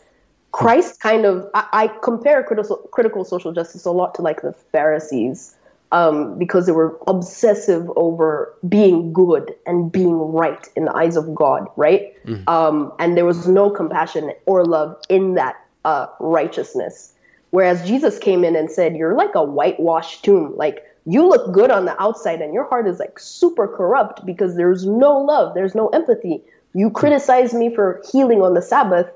Christ 0.52 1.00
kind 1.00 1.26
of, 1.26 1.50
I, 1.54 1.68
I 1.74 1.88
compare 2.04 2.44
critical, 2.44 2.78
critical 2.92 3.24
social 3.24 3.52
justice 3.52 3.86
a 3.86 3.92
lot 3.92 4.16
to 4.16 4.22
like 4.22 4.42
the 4.42 4.54
Pharisees 4.54 5.56
um, 5.92 6.38
because 6.38 6.66
they 6.66 6.72
were 6.72 6.98
obsessive 7.08 7.90
over 7.96 8.54
being 8.68 9.12
good 9.12 9.54
and 9.66 9.92
being 9.92 10.16
right 10.16 10.68
in 10.76 10.86
the 10.86 10.96
eyes 10.96 11.18
of 11.18 11.36
God, 11.36 11.68
right? 11.76 12.14
Mm-hmm. 12.26 12.48
Um, 12.48 12.94
and 13.00 13.18
there 13.18 13.26
was 13.26 13.48
no 13.48 13.70
compassion 13.70 14.32
or 14.46 14.66
love 14.66 14.98
in 15.10 15.36
that 15.36 15.56
uh, 15.84 16.08
righteousness. 16.20 17.14
Whereas 17.50 17.86
Jesus 17.86 18.18
came 18.18 18.46
in 18.46 18.56
and 18.56 18.72
said, 18.72 18.96
You're 18.96 19.16
like 19.16 19.36
a 19.36 19.44
whitewashed 19.44 20.24
tomb. 20.24 20.56
Like, 20.56 20.86
you 21.06 21.28
look 21.28 21.52
good 21.52 21.72
on 21.72 21.86
the 21.86 22.02
outside, 22.02 22.42
and 22.42 22.54
your 22.54 22.68
heart 22.70 22.88
is 22.88 23.00
like 23.00 23.20
super 23.20 23.68
corrupt 23.68 24.26
because 24.26 24.56
there's 24.56 24.86
no 24.86 25.18
love, 25.18 25.54
there's 25.56 25.76
no 25.76 25.90
empathy. 25.90 26.42
You 26.74 26.88
mm-hmm. 26.88 26.96
criticize 26.96 27.54
me 27.54 27.74
for 27.74 28.02
healing 28.12 28.42
on 28.42 28.54
the 28.54 28.62
Sabbath, 28.62 29.08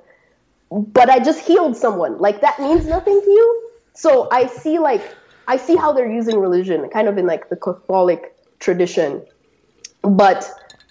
but 0.70 1.10
I 1.10 1.20
just 1.20 1.48
healed 1.48 1.78
someone. 1.78 2.18
Like, 2.18 2.42
that 2.42 2.60
means 2.60 2.86
nothing 2.86 3.22
to 3.22 3.30
you? 3.30 3.70
So 3.94 4.28
I 4.30 4.48
see, 4.48 4.80
like, 4.80 5.16
I 5.48 5.58
see 5.58 5.76
how 5.76 5.94
they're 5.94 6.12
using 6.12 6.40
religion 6.40 6.90
kind 6.90 7.08
of 7.08 7.18
in 7.18 7.26
like 7.26 7.50
the 7.50 7.56
Catholic 7.56 8.36
tradition. 8.60 9.26
But 10.02 10.50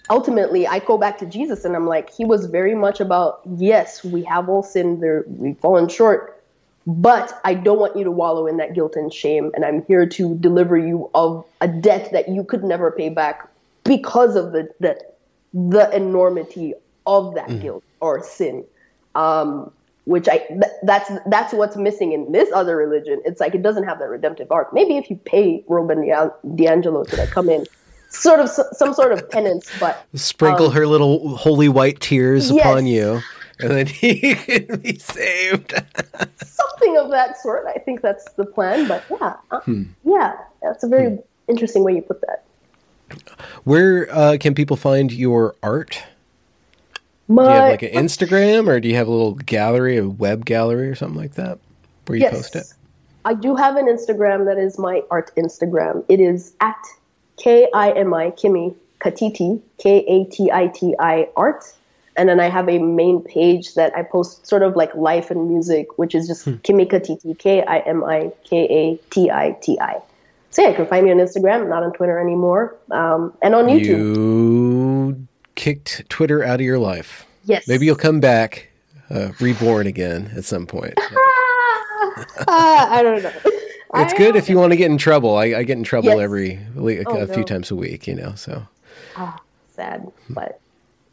ultimately, 0.09 0.67
I 0.67 0.79
go 0.79 0.97
back 0.97 1.17
to 1.19 1.25
Jesus 1.25 1.65
and 1.65 1.75
I'm 1.75 1.87
like, 1.87 2.13
he 2.13 2.25
was 2.25 2.45
very 2.45 2.75
much 2.75 2.99
about, 2.99 3.41
yes, 3.57 4.03
we 4.03 4.23
have 4.23 4.49
all 4.49 4.63
sinned, 4.63 5.01
there, 5.01 5.23
we've 5.27 5.57
fallen 5.59 5.87
short, 5.87 6.43
but 6.87 7.39
I 7.43 7.53
don't 7.53 7.79
want 7.79 7.95
you 7.95 8.03
to 8.03 8.11
wallow 8.11 8.45
in 8.47 8.57
that 8.57 8.73
guilt 8.73 8.95
and 8.95 9.11
shame. 9.11 9.51
And 9.55 9.65
I'm 9.65 9.83
here 9.85 10.05
to 10.05 10.35
deliver 10.35 10.77
you 10.77 11.09
of 11.15 11.45
a 11.61 11.67
debt 11.67 12.11
that 12.11 12.29
you 12.29 12.43
could 12.43 12.63
never 12.63 12.91
pay 12.91 13.09
back 13.09 13.49
because 13.83 14.35
of 14.35 14.51
the, 14.51 14.69
the, 14.79 14.99
the 15.53 15.89
enormity 15.95 16.73
of 17.07 17.35
that 17.35 17.47
mm. 17.47 17.61
guilt 17.61 17.83
or 17.99 18.23
sin. 18.23 18.65
Um, 19.15 19.71
which 20.05 20.29
I 20.29 20.37
th- 20.37 20.61
that's 20.83 21.11
that's 21.27 21.53
what's 21.53 21.75
missing 21.75 22.13
in 22.13 22.31
this 22.31 22.49
other 22.53 22.77
religion. 22.77 23.21
It's 23.25 23.39
like 23.39 23.53
it 23.53 23.63
doesn't 23.63 23.83
have 23.83 23.99
that 23.99 24.07
redemptive 24.07 24.51
arc. 24.51 24.71
Maybe 24.73 24.97
if 24.97 25.09
you 25.09 25.17
pay 25.17 25.63
Robin 25.67 25.97
DiAngelo 25.99 27.07
to 27.09 27.15
like 27.17 27.29
come 27.31 27.49
in, 27.49 27.65
sort 28.09 28.39
of 28.39 28.49
some 28.49 28.93
sort 28.93 29.11
of 29.11 29.29
penance, 29.29 29.69
but 29.79 30.05
sprinkle 30.13 30.67
um, 30.67 30.73
her 30.73 30.87
little 30.87 31.35
holy 31.35 31.69
white 31.69 31.99
tears 31.99 32.51
yes. 32.51 32.65
upon 32.65 32.85
you, 32.85 33.21
and 33.59 33.71
then 33.71 33.85
he 33.87 34.35
can 34.35 34.79
be 34.79 34.97
saved. 34.99 35.73
Something 36.37 36.97
of 36.97 37.09
that 37.09 37.37
sort. 37.41 37.65
I 37.67 37.79
think 37.79 38.01
that's 38.01 38.31
the 38.33 38.45
plan. 38.45 38.87
But 38.87 39.03
yeah, 39.09 39.35
uh, 39.51 39.59
hmm. 39.61 39.83
yeah, 40.03 40.37
that's 40.61 40.83
a 40.83 40.87
very 40.87 41.09
hmm. 41.09 41.21
interesting 41.47 41.83
way 41.83 41.95
you 41.95 42.01
put 42.01 42.21
that. 42.21 42.43
Where 43.63 44.07
uh, 44.11 44.37
can 44.39 44.53
people 44.55 44.77
find 44.77 45.11
your 45.11 45.55
art? 45.63 46.03
My, 47.27 47.43
do 47.43 47.49
you 47.49 47.55
have 47.55 47.69
like 47.71 47.81
an 47.83 47.91
Instagram 47.91 48.67
or 48.67 48.79
do 48.79 48.87
you 48.87 48.95
have 48.95 49.07
a 49.07 49.11
little 49.11 49.33
gallery, 49.33 49.97
a 49.97 50.07
web 50.07 50.45
gallery 50.45 50.89
or 50.89 50.95
something 50.95 51.19
like 51.19 51.35
that 51.35 51.59
where 52.05 52.17
you 52.17 52.23
yes, 52.23 52.33
post 52.33 52.55
it? 52.55 52.59
Yes. 52.59 52.73
I 53.25 53.33
do 53.33 53.55
have 53.55 53.75
an 53.77 53.87
Instagram 53.87 54.45
that 54.45 54.59
is 54.59 54.77
my 54.77 55.01
art 55.09 55.31
Instagram. 55.35 56.05
It 56.07 56.19
is 56.19 56.53
at 56.61 56.77
K 57.37 57.67
I 57.73 57.91
M 57.91 58.13
I 58.13 58.29
Kimi 58.31 58.75
Katiti, 58.99 59.61
K 59.79 60.05
A 60.07 60.25
T 60.25 60.51
I 60.51 60.67
T 60.67 60.95
I 60.99 61.27
art. 61.35 61.65
And 62.17 62.29
then 62.29 62.39
I 62.39 62.47
have 62.47 62.69
a 62.69 62.77
main 62.77 63.21
page 63.21 63.73
that 63.73 63.93
I 63.97 64.03
post 64.03 64.47
sort 64.47 64.61
of 64.61 64.75
like 64.75 64.93
life 64.95 65.31
and 65.31 65.49
music, 65.49 65.97
which 65.97 66.15
is 66.15 66.27
just 66.27 66.45
hmm. 66.45 66.55
Kimi 66.57 66.85
Katiti, 66.85 67.37
K 67.37 67.63
I 67.63 67.79
M 67.79 68.03
I 68.03 68.31
K 68.43 68.65
A 68.65 68.97
T 69.09 69.31
I 69.31 69.57
T 69.61 69.79
I. 69.79 69.99
So 70.51 70.61
yeah, 70.61 70.69
you 70.69 70.75
can 70.75 70.85
find 70.85 71.05
me 71.05 71.11
on 71.11 71.17
Instagram, 71.17 71.67
not 71.67 71.83
on 71.83 71.91
Twitter 71.91 72.17
anymore, 72.17 72.77
um, 72.91 73.33
and 73.41 73.53
on 73.53 73.65
YouTube. 73.65 73.87
You 73.87 75.27
kicked 75.55 76.07
Twitter 76.09 76.43
out 76.43 76.55
of 76.55 76.65
your 76.65 76.79
life. 76.79 77.25
Yes. 77.45 77.67
Maybe 77.67 77.85
you'll 77.85 77.95
come 77.95 78.19
back, 78.19 78.69
uh, 79.09 79.31
reborn 79.39 79.87
again 79.87 80.31
at 80.35 80.45
some 80.45 80.65
point. 80.65 80.93
uh, 80.97 81.05
I 82.47 83.01
don't 83.03 83.23
know. 83.23 83.33
It's 83.97 84.13
I 84.13 84.17
good 84.17 84.35
if 84.35 84.49
you 84.49 84.57
want 84.57 84.73
to 84.73 84.75
get 84.75 84.91
in 84.91 84.97
trouble. 84.97 85.37
I, 85.37 85.45
I 85.45 85.63
get 85.63 85.77
in 85.77 85.83
trouble 85.85 86.09
yes. 86.09 86.19
every 86.19 86.55
a, 86.75 87.03
oh, 87.05 87.15
a 87.15 87.25
no. 87.27 87.33
few 87.33 87.45
times 87.45 87.71
a 87.71 87.75
week, 87.75 88.07
you 88.07 88.15
know. 88.15 88.33
So. 88.35 88.67
Ah, 89.15 89.39
sad, 89.71 90.11
but 90.29 90.59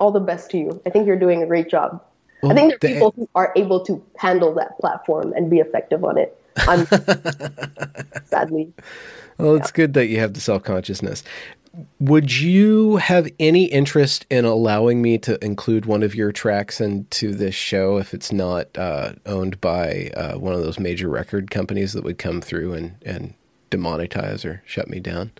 all 0.00 0.10
the 0.10 0.18
best 0.18 0.50
to 0.50 0.58
you. 0.58 0.82
I 0.84 0.90
think 0.90 1.06
you're 1.06 1.18
doing 1.18 1.44
a 1.44 1.46
great 1.46 1.68
job. 1.68 2.02
Well, 2.42 2.50
I 2.50 2.54
think 2.56 2.80
there 2.80 2.90
are 2.90 2.94
people 2.94 3.14
who 3.14 3.28
are 3.36 3.52
able 3.54 3.84
to 3.84 4.04
handle 4.16 4.52
that 4.54 4.76
platform 4.80 5.32
and 5.34 5.48
be 5.48 5.60
effective 5.60 6.02
on 6.04 6.18
it. 6.18 6.36
I'm 6.56 6.86
sadly. 8.24 8.72
Well, 9.38 9.54
it's 9.54 9.70
yeah. 9.70 9.76
good 9.76 9.94
that 9.94 10.06
you 10.06 10.18
have 10.18 10.34
the 10.34 10.40
self 10.40 10.64
consciousness. 10.64 11.22
Would 12.00 12.38
you 12.38 12.96
have 12.96 13.28
any 13.40 13.64
interest 13.64 14.26
in 14.28 14.44
allowing 14.44 15.00
me 15.00 15.16
to 15.18 15.42
include 15.42 15.86
one 15.86 16.02
of 16.02 16.14
your 16.14 16.30
tracks 16.30 16.80
into 16.80 17.34
this 17.34 17.54
show 17.54 17.96
if 17.96 18.12
it's 18.12 18.30
not 18.30 18.76
uh, 18.76 19.14
owned 19.24 19.60
by 19.60 20.10
uh, 20.16 20.34
one 20.38 20.52
of 20.52 20.60
those 20.60 20.78
major 20.78 21.08
record 21.08 21.50
companies 21.50 21.94
that 21.94 22.04
would 22.04 22.18
come 22.18 22.42
through 22.42 22.74
and, 22.74 22.96
and 23.06 23.34
demonetize 23.70 24.44
or 24.44 24.62
shut 24.66 24.88
me 24.88 25.00
down? 25.00 25.32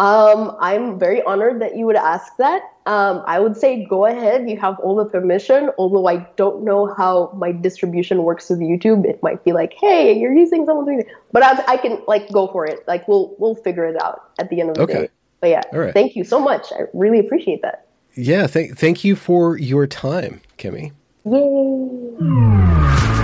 Um, 0.00 0.56
I'm 0.60 0.98
very 0.98 1.22
honored 1.24 1.60
that 1.60 1.76
you 1.76 1.84
would 1.84 1.94
ask 1.94 2.34
that. 2.38 2.62
Um, 2.86 3.22
I 3.26 3.38
would 3.38 3.54
say 3.54 3.84
go 3.84 4.06
ahead. 4.06 4.48
You 4.48 4.58
have 4.58 4.78
all 4.78 4.96
the 4.96 5.04
permission. 5.04 5.70
Although 5.76 6.06
I 6.06 6.26
don't 6.36 6.64
know 6.64 6.86
how 6.94 7.30
my 7.36 7.52
distribution 7.52 8.22
works 8.22 8.48
with 8.48 8.60
YouTube. 8.60 9.04
It 9.04 9.22
might 9.22 9.44
be 9.44 9.52
like, 9.52 9.74
hey, 9.74 10.18
you're 10.18 10.32
using 10.32 10.64
someone's 10.64 11.04
but 11.32 11.42
I, 11.42 11.74
I 11.74 11.76
can 11.76 12.00
like 12.08 12.32
go 12.32 12.48
for 12.48 12.64
it. 12.64 12.82
Like 12.88 13.06
we'll 13.08 13.34
we'll 13.38 13.54
figure 13.54 13.84
it 13.84 14.02
out 14.02 14.30
at 14.38 14.48
the 14.48 14.62
end 14.62 14.70
of 14.70 14.76
the 14.76 14.82
okay. 14.84 14.92
day. 14.94 15.08
But 15.42 15.50
yeah, 15.50 15.62
right. 15.70 15.92
thank 15.92 16.16
you 16.16 16.24
so 16.24 16.40
much. 16.40 16.72
I 16.72 16.84
really 16.94 17.18
appreciate 17.18 17.60
that. 17.60 17.86
Yeah, 18.14 18.46
thank 18.46 18.78
thank 18.78 19.04
you 19.04 19.16
for 19.16 19.58
your 19.58 19.86
time, 19.86 20.40
Kimi. 20.56 20.92
Yay. 21.26 23.16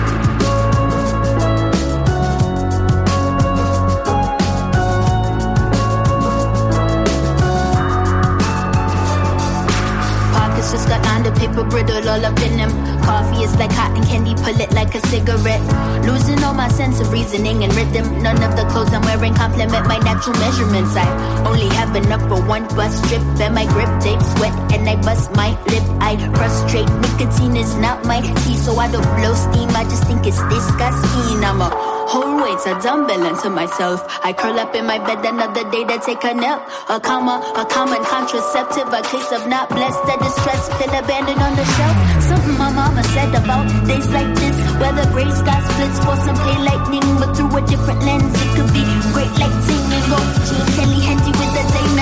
Brittle 11.53 12.09
all 12.09 12.25
up 12.25 12.39
in 12.41 12.57
them. 12.57 12.71
Coffee 13.03 13.43
is 13.43 13.55
like 13.55 13.71
cotton 13.71 14.03
candy, 14.03 14.35
pull 14.35 14.59
it 14.59 14.71
like 14.73 14.93
a 14.95 15.01
cigarette. 15.07 15.61
Losing 16.05 16.43
all 16.43 16.53
my 16.53 16.67
sense 16.69 16.99
of 16.99 17.11
reasoning 17.11 17.63
and 17.63 17.73
rhythm. 17.75 18.21
None 18.21 18.41
of 18.43 18.55
the 18.55 18.65
clothes 18.71 18.93
I'm 18.93 19.01
wearing 19.01 19.33
complement 19.33 19.87
my 19.87 19.97
natural 19.99 20.35
measurements. 20.39 20.95
I 20.95 21.07
only 21.45 21.69
have 21.75 21.95
enough 21.95 22.21
for 22.27 22.41
one 22.45 22.67
bus 22.75 22.99
trip, 23.07 23.21
and 23.39 23.55
my 23.55 23.65
grip 23.65 23.89
takes 24.01 24.25
sweat, 24.33 24.53
and 24.73 24.87
I 24.89 24.95
bust 25.01 25.31
my 25.33 25.49
lip. 25.65 25.83
I 26.01 26.17
frustrate. 26.35 26.89
Nicotine 27.01 27.55
is 27.55 27.75
not 27.75 28.05
my 28.05 28.21
tea, 28.21 28.57
so 28.57 28.75
I 28.75 28.91
don't 28.91 29.07
blow 29.17 29.33
steam. 29.33 29.69
I 29.69 29.83
just 29.83 30.03
think 30.05 30.25
it's 30.25 30.41
disgusting. 30.49 31.43
I'm 31.43 31.61
a 31.61 31.96
Whole 32.07 32.39
weights 32.41 32.65
a 32.65 32.73
dumbbell 32.79 33.23
into 33.27 33.49
myself. 33.49 33.99
I 34.23 34.31
curl 34.31 34.57
up 34.59 34.73
in 34.73 34.85
my 34.85 34.97
bed 34.97 35.25
another 35.25 35.69
day 35.69 35.83
to 35.83 35.99
take 35.99 36.23
a 36.23 36.33
nap. 36.33 36.63
A 36.87 36.99
comma, 36.99 37.43
a 37.55 37.65
common 37.65 38.01
contraceptive, 38.05 38.87
a 38.87 39.01
case 39.03 39.31
of 39.35 39.45
not 39.47 39.67
blessed, 39.67 39.99
a 40.07 40.15
distress 40.23 40.63
pill 40.79 40.93
abandoned 40.95 41.41
on 41.41 41.53
the 41.59 41.65
shelf. 41.75 41.95
Something 42.23 42.57
my 42.57 42.71
mama 42.71 43.03
said 43.11 43.35
about 43.35 43.67
days 43.85 44.07
like 44.15 44.31
this, 44.39 44.55
where 44.79 44.95
the 44.95 45.05
gray 45.11 45.29
sky 45.35 45.59
splits 45.67 45.99
for 45.99 46.15
some 46.23 46.37
play 46.39 46.59
lightning, 46.63 47.07
but 47.19 47.35
through 47.35 47.51
a 47.59 47.61
different 47.67 47.99
lens, 47.99 48.31
it 48.39 48.49
could 48.55 48.71
be 48.71 48.83
great 49.11 49.33
lighting 49.35 49.83
and 49.91 50.05
go 50.07 50.19
Gene 50.47 50.69
Kelly 50.79 50.99
with 51.35 51.51
the 51.59 51.63
day 51.75 51.96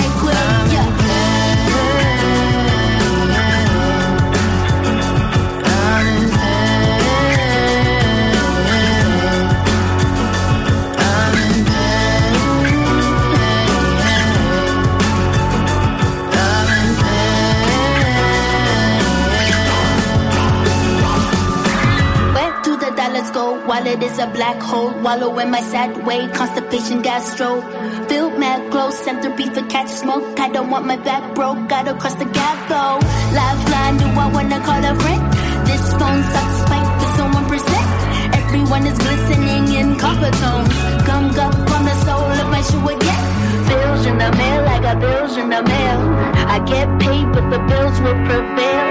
Wallow 25.05 25.37
in 25.37 25.51
my 25.51 25.61
sad 25.61 26.03
way. 26.03 26.27
Constipation, 26.29 27.03
gastro. 27.03 27.61
Feel 28.09 28.31
mad 28.39 28.71
glow. 28.71 28.89
Centipede 28.89 29.53
for 29.53 29.61
catch 29.67 29.87
smoke. 29.87 30.39
I 30.39 30.49
don't 30.49 30.71
want 30.71 30.87
my 30.87 30.97
back 30.97 31.35
broke. 31.35 31.69
Gotta 31.69 31.93
cross 31.93 32.15
the 32.15 32.25
gap 32.25 32.57
though. 32.73 32.97
Lifeline, 33.37 33.97
do 34.01 34.07
I 34.23 34.27
wanna 34.33 34.59
call 34.65 34.81
a 34.81 34.93
friend? 35.01 35.21
This 35.69 35.85
phone 35.99 36.21
sucks. 36.33 36.57
Spike 36.65 36.91
is 37.05 37.19
on 37.21 37.29
one 37.37 37.47
percent. 37.53 37.89
Everyone 38.41 38.83
is 38.89 38.97
glistening 38.97 39.65
in 39.77 39.87
copper 40.01 40.31
tones. 40.41 40.73
Gummed 41.05 41.37
up 41.37 41.53
on 41.53 41.85
the 41.85 41.95
soul 42.05 42.33
of 42.41 42.49
my 42.49 42.61
shoe 42.65 42.89
again. 42.89 43.25
Bills 43.69 44.05
in 44.07 44.17
the 44.17 44.31
mail, 44.41 44.61
I 44.75 44.79
got 44.81 44.99
bills 44.99 45.37
in 45.37 45.49
the 45.49 45.61
mail. 45.61 45.99
I 46.49 46.57
get 46.65 46.87
paid, 46.99 47.25
but 47.31 47.45
the 47.53 47.61
bills 47.69 47.97
will 48.01 48.19
prevail. 48.25 48.87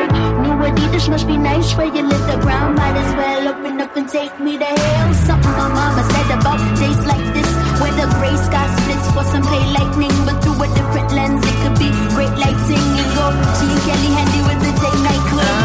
New 0.47 0.57
Adidas 0.63 1.09
must 1.11 1.27
be 1.27 1.37
nice 1.37 1.75
where 1.77 1.91
you 1.91 2.03
live 2.07 2.25
the 2.31 2.39
ground. 2.39 2.77
Might 2.77 2.97
as 3.03 3.11
well 3.19 3.49
open 3.49 3.74
up 3.95 3.97
and 3.97 4.09
take 4.09 4.41
me 4.41 4.59
to 4.59 4.65
hell. 4.65 5.15
Something 5.15 5.53
my 5.53 5.69
mama 5.69 6.03
said 6.13 6.39
about 6.39 6.59
days 6.79 7.01
like 7.07 7.27
this, 7.35 7.51
where 7.81 7.93
the 7.93 8.07
gray 8.19 8.37
sky 8.37 8.67
splits 8.77 9.07
for 9.15 9.25
some 9.25 9.43
pale 9.43 9.73
lightning, 9.73 10.15
but 10.27 10.43
through 10.43 10.63
a 10.63 10.69
different 10.75 11.13
lens, 11.13 11.43
it 11.45 11.57
could 11.63 11.79
be 11.79 11.91
great 12.15 12.35
light 12.43 12.59
And 12.75 13.11
Go, 13.17 13.27
Gene 13.57 13.81
Kelly 13.87 14.11
handy 14.17 14.41
with 14.49 14.61
the 14.67 14.73
day 14.81 14.97
night 15.03 15.25
club. 15.31 15.64